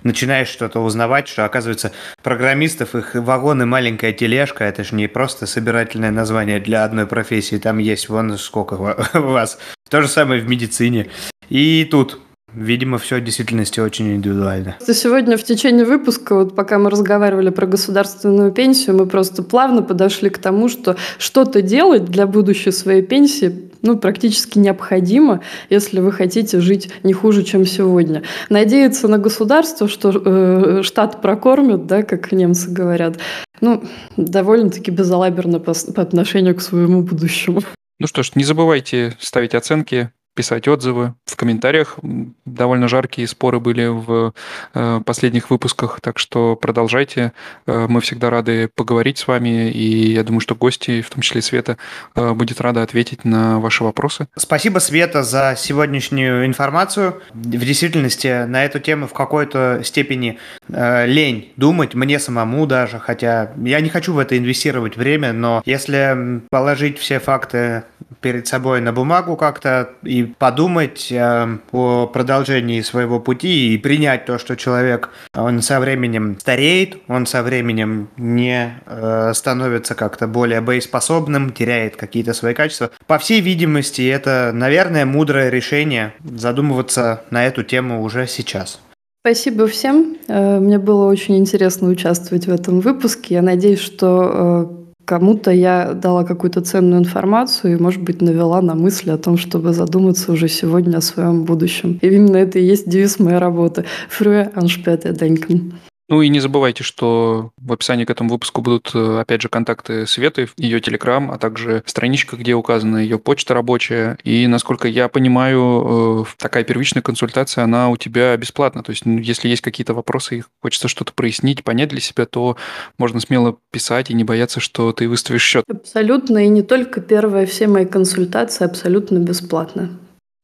Начинаешь 0.03 0.47
что-то 0.47 0.79
узнавать, 0.79 1.27
что, 1.27 1.45
оказывается, 1.45 1.91
программистов, 2.23 2.95
их 2.95 3.13
вагон 3.13 3.61
и 3.61 3.65
маленькая 3.65 4.13
тележка, 4.13 4.63
это 4.63 4.83
же 4.83 4.95
не 4.95 5.07
просто 5.07 5.45
собирательное 5.45 6.09
название 6.09 6.59
для 6.59 6.83
одной 6.83 7.05
профессии, 7.05 7.57
там 7.57 7.77
есть 7.77 8.09
вон 8.09 8.35
сколько 8.39 8.73
у 8.73 9.19
вас. 9.19 9.59
То 9.89 10.01
же 10.01 10.07
самое 10.07 10.41
в 10.41 10.49
медицине. 10.49 11.09
И 11.49 11.87
тут 11.89 12.19
Видимо, 12.53 12.97
все 12.97 13.17
в 13.17 13.23
действительности 13.23 13.79
очень 13.79 14.13
индивидуально. 14.15 14.75
Сегодня 14.81 15.37
в 15.37 15.43
течение 15.43 15.85
выпуска, 15.85 16.35
вот 16.35 16.55
пока 16.55 16.79
мы 16.79 16.89
разговаривали 16.89 17.49
про 17.49 17.65
государственную 17.65 18.51
пенсию, 18.51 18.97
мы 18.97 19.05
просто 19.05 19.43
плавно 19.43 19.81
подошли 19.83 20.29
к 20.29 20.37
тому, 20.37 20.67
что 20.67 20.97
что-то 21.17 21.61
делать 21.61 22.05
для 22.05 22.27
будущей 22.27 22.71
своей 22.71 23.01
пенсии 23.01 23.71
ну, 23.81 23.97
практически 23.97 24.59
необходимо, 24.59 25.41
если 25.69 26.01
вы 26.01 26.11
хотите 26.11 26.59
жить 26.59 26.91
не 27.03 27.13
хуже, 27.13 27.43
чем 27.43 27.65
сегодня. 27.65 28.23
Надеяться 28.49 29.07
на 29.07 29.17
государство, 29.17 29.87
что 29.87 30.11
э, 30.13 30.83
штат 30.83 31.21
прокормит, 31.21 31.87
да, 31.87 32.03
как 32.03 32.31
немцы 32.31 32.69
говорят, 32.69 33.17
ну, 33.59 33.83
довольно-таки 34.17 34.91
безалаберно 34.91 35.59
по, 35.59 35.73
по 35.73 36.01
отношению 36.01 36.55
к 36.55 36.61
своему 36.61 37.01
будущему. 37.01 37.61
Ну 37.99 38.07
что 38.07 38.23
ж, 38.23 38.31
не 38.35 38.43
забывайте 38.43 39.15
ставить 39.19 39.55
оценки, 39.55 40.11
писать 40.33 40.67
отзывы 40.67 41.13
в 41.25 41.35
комментариях. 41.35 41.97
Довольно 42.45 42.87
жаркие 42.87 43.27
споры 43.27 43.59
были 43.59 43.87
в 43.87 44.33
э, 44.73 45.01
последних 45.05 45.49
выпусках, 45.49 45.99
так 46.01 46.19
что 46.19 46.55
продолжайте. 46.55 47.33
Э, 47.67 47.87
мы 47.87 48.01
всегда 48.01 48.29
рады 48.29 48.69
поговорить 48.73 49.17
с 49.17 49.27
вами, 49.27 49.69
и 49.71 50.13
я 50.13 50.23
думаю, 50.23 50.39
что 50.39 50.55
гости, 50.55 51.01
в 51.01 51.09
том 51.09 51.21
числе 51.21 51.41
Света, 51.41 51.77
э, 52.15 52.31
будет 52.33 52.61
рада 52.61 52.81
ответить 52.81 53.25
на 53.25 53.59
ваши 53.59 53.83
вопросы. 53.83 54.27
Спасибо, 54.37 54.79
Света, 54.79 55.23
за 55.23 55.55
сегодняшнюю 55.57 56.45
информацию. 56.45 57.21
В 57.33 57.65
действительности 57.65 58.45
на 58.45 58.63
эту 58.63 58.79
тему 58.79 59.07
в 59.07 59.13
какой-то 59.13 59.81
степени 59.83 60.39
лень 60.69 61.51
думать, 61.57 61.93
мне 61.93 62.19
самому 62.19 62.65
даже, 62.65 62.99
хотя 62.99 63.51
я 63.63 63.81
не 63.81 63.89
хочу 63.89 64.13
в 64.13 64.19
это 64.19 64.37
инвестировать 64.37 64.95
время, 64.95 65.33
но 65.33 65.61
если 65.65 66.41
положить 66.49 66.99
все 66.99 67.19
факты 67.19 67.83
перед 68.21 68.47
собой 68.47 68.81
на 68.81 68.93
бумагу 68.93 69.35
как-то 69.35 69.89
и 70.03 70.20
подумать 70.25 71.11
э, 71.11 71.57
о 71.71 72.07
продолжении 72.07 72.81
своего 72.81 73.19
пути 73.19 73.73
и 73.73 73.77
принять 73.77 74.25
то, 74.25 74.37
что 74.37 74.55
человек, 74.55 75.09
он 75.35 75.61
со 75.61 75.79
временем 75.79 76.37
стареет, 76.39 76.97
он 77.07 77.25
со 77.25 77.43
временем 77.43 78.09
не 78.17 78.81
э, 78.85 79.31
становится 79.33 79.95
как-то 79.95 80.27
более 80.27 80.61
боеспособным, 80.61 81.51
теряет 81.51 81.95
какие-то 81.95 82.33
свои 82.33 82.53
качества. 82.53 82.91
По 83.07 83.17
всей 83.17 83.41
видимости, 83.41 84.07
это, 84.07 84.51
наверное, 84.53 85.05
мудрое 85.05 85.49
решение 85.49 86.13
задумываться 86.23 87.23
на 87.29 87.45
эту 87.45 87.63
тему 87.63 88.03
уже 88.03 88.27
сейчас. 88.27 88.79
Спасибо 89.23 89.67
всем. 89.67 90.17
Э, 90.27 90.59
мне 90.59 90.79
было 90.79 91.05
очень 91.07 91.37
интересно 91.37 91.89
участвовать 91.89 92.47
в 92.47 92.51
этом 92.51 92.79
выпуске. 92.79 93.35
Я 93.35 93.41
надеюсь, 93.43 93.79
что 93.79 94.80
кому-то 95.05 95.51
я 95.51 95.93
дала 95.93 96.23
какую-то 96.23 96.61
ценную 96.61 97.01
информацию 97.01 97.73
и, 97.73 97.81
может 97.81 98.01
быть, 98.01 98.21
навела 98.21 98.61
на 98.61 98.75
мысли 98.75 99.11
о 99.11 99.17
том, 99.17 99.37
чтобы 99.37 99.73
задуматься 99.73 100.31
уже 100.31 100.47
сегодня 100.47 100.97
о 100.97 101.01
своем 101.01 101.43
будущем. 101.43 101.99
И 102.01 102.07
именно 102.07 102.37
это 102.37 102.59
и 102.59 102.63
есть 102.63 102.89
девиз 102.89 103.19
моей 103.19 103.37
работы. 103.37 103.85
An 104.19 104.67
später 104.67 105.13
denken. 105.13 105.73
Ну 106.11 106.21
и 106.21 106.27
не 106.27 106.41
забывайте, 106.41 106.83
что 106.83 107.51
в 107.55 107.71
описании 107.71 108.03
к 108.03 108.09
этому 108.09 108.31
выпуску 108.31 108.61
будут, 108.61 108.91
э, 108.93 109.19
опять 109.21 109.41
же, 109.41 109.47
контакты 109.47 110.05
Светы, 110.05 110.49
ее 110.57 110.81
телеграм, 110.81 111.31
а 111.31 111.37
также 111.37 111.83
страничка, 111.85 112.35
где 112.35 112.53
указана 112.53 112.97
ее 112.97 113.17
почта 113.17 113.53
рабочая. 113.53 114.17
И, 114.25 114.45
насколько 114.47 114.89
я 114.89 115.07
понимаю, 115.07 116.25
э, 116.27 116.33
такая 116.37 116.65
первичная 116.65 117.01
консультация, 117.01 117.63
она 117.63 117.87
у 117.87 117.95
тебя 117.95 118.35
бесплатна. 118.35 118.83
То 118.83 118.89
есть, 118.89 119.05
ну, 119.05 119.19
если 119.19 119.47
есть 119.47 119.61
какие-то 119.61 119.93
вопросы 119.93 120.39
и 120.39 120.43
хочется 120.61 120.89
что-то 120.89 121.13
прояснить, 121.13 121.63
понять 121.63 121.87
для 121.87 122.01
себя, 122.01 122.25
то 122.25 122.57
можно 122.97 123.21
смело 123.21 123.55
писать 123.71 124.09
и 124.09 124.13
не 124.13 124.25
бояться, 124.25 124.59
что 124.59 124.91
ты 124.91 125.07
выставишь 125.07 125.43
счет. 125.43 125.63
Абсолютно. 125.69 126.43
И 126.45 126.49
не 126.49 126.61
только 126.61 126.99
первая, 126.99 127.45
все 127.45 127.67
мои 127.67 127.85
консультации 127.85 128.65
абсолютно 128.65 129.19
бесплатно. 129.19 129.97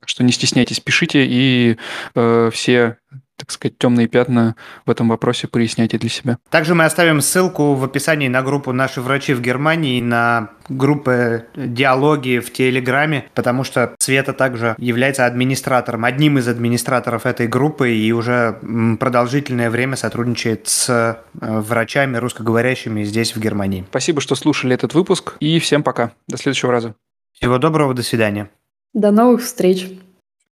Что 0.05 0.23
не 0.23 0.31
стесняйтесь, 0.31 0.79
пишите, 0.79 1.25
и 1.27 1.75
э, 2.15 2.51
все 2.53 2.95
так 3.37 3.51
сказать, 3.51 3.77
темные 3.77 4.07
пятна 4.07 4.55
в 4.85 4.91
этом 4.91 5.09
вопросе 5.09 5.47
проясняйте 5.47 5.97
для 5.97 6.09
себя. 6.09 6.37
Также 6.49 6.73
мы 6.75 6.85
оставим 6.85 7.21
ссылку 7.21 7.75
в 7.75 7.83
описании 7.83 8.27
на 8.27 8.41
группу 8.41 8.73
«Наши 8.73 8.99
врачи 8.99 9.33
в 9.33 9.41
Германии», 9.41 10.01
на 10.01 10.49
группы 10.69 11.45
диалоги 11.55 12.39
в 12.39 12.51
Телеграме, 12.51 13.25
потому 13.35 13.63
что 13.63 13.95
Света 13.99 14.33
также 14.33 14.75
является 14.79 15.25
администратором, 15.25 16.03
одним 16.03 16.39
из 16.39 16.47
администраторов 16.47 17.25
этой 17.25 17.47
группы 17.47 17.93
и 17.93 18.11
уже 18.11 18.59
продолжительное 18.99 19.69
время 19.69 19.95
сотрудничает 19.95 20.67
с 20.67 20.89
э, 20.89 21.15
врачами 21.39 22.17
русскоговорящими 22.17 23.03
здесь, 23.03 23.35
в 23.35 23.39
Германии. 23.39 23.85
Спасибо, 23.89 24.19
что 24.21 24.35
слушали 24.35 24.73
этот 24.73 24.93
выпуск, 24.93 25.35
и 25.39 25.59
всем 25.59 25.83
пока. 25.83 26.11
До 26.27 26.37
следующего 26.37 26.71
раза. 26.71 26.95
Всего 27.33 27.59
доброго, 27.59 27.93
до 27.93 28.03
свидания. 28.03 28.49
До 28.93 29.11
новых 29.11 29.43
встреч. 29.43 29.87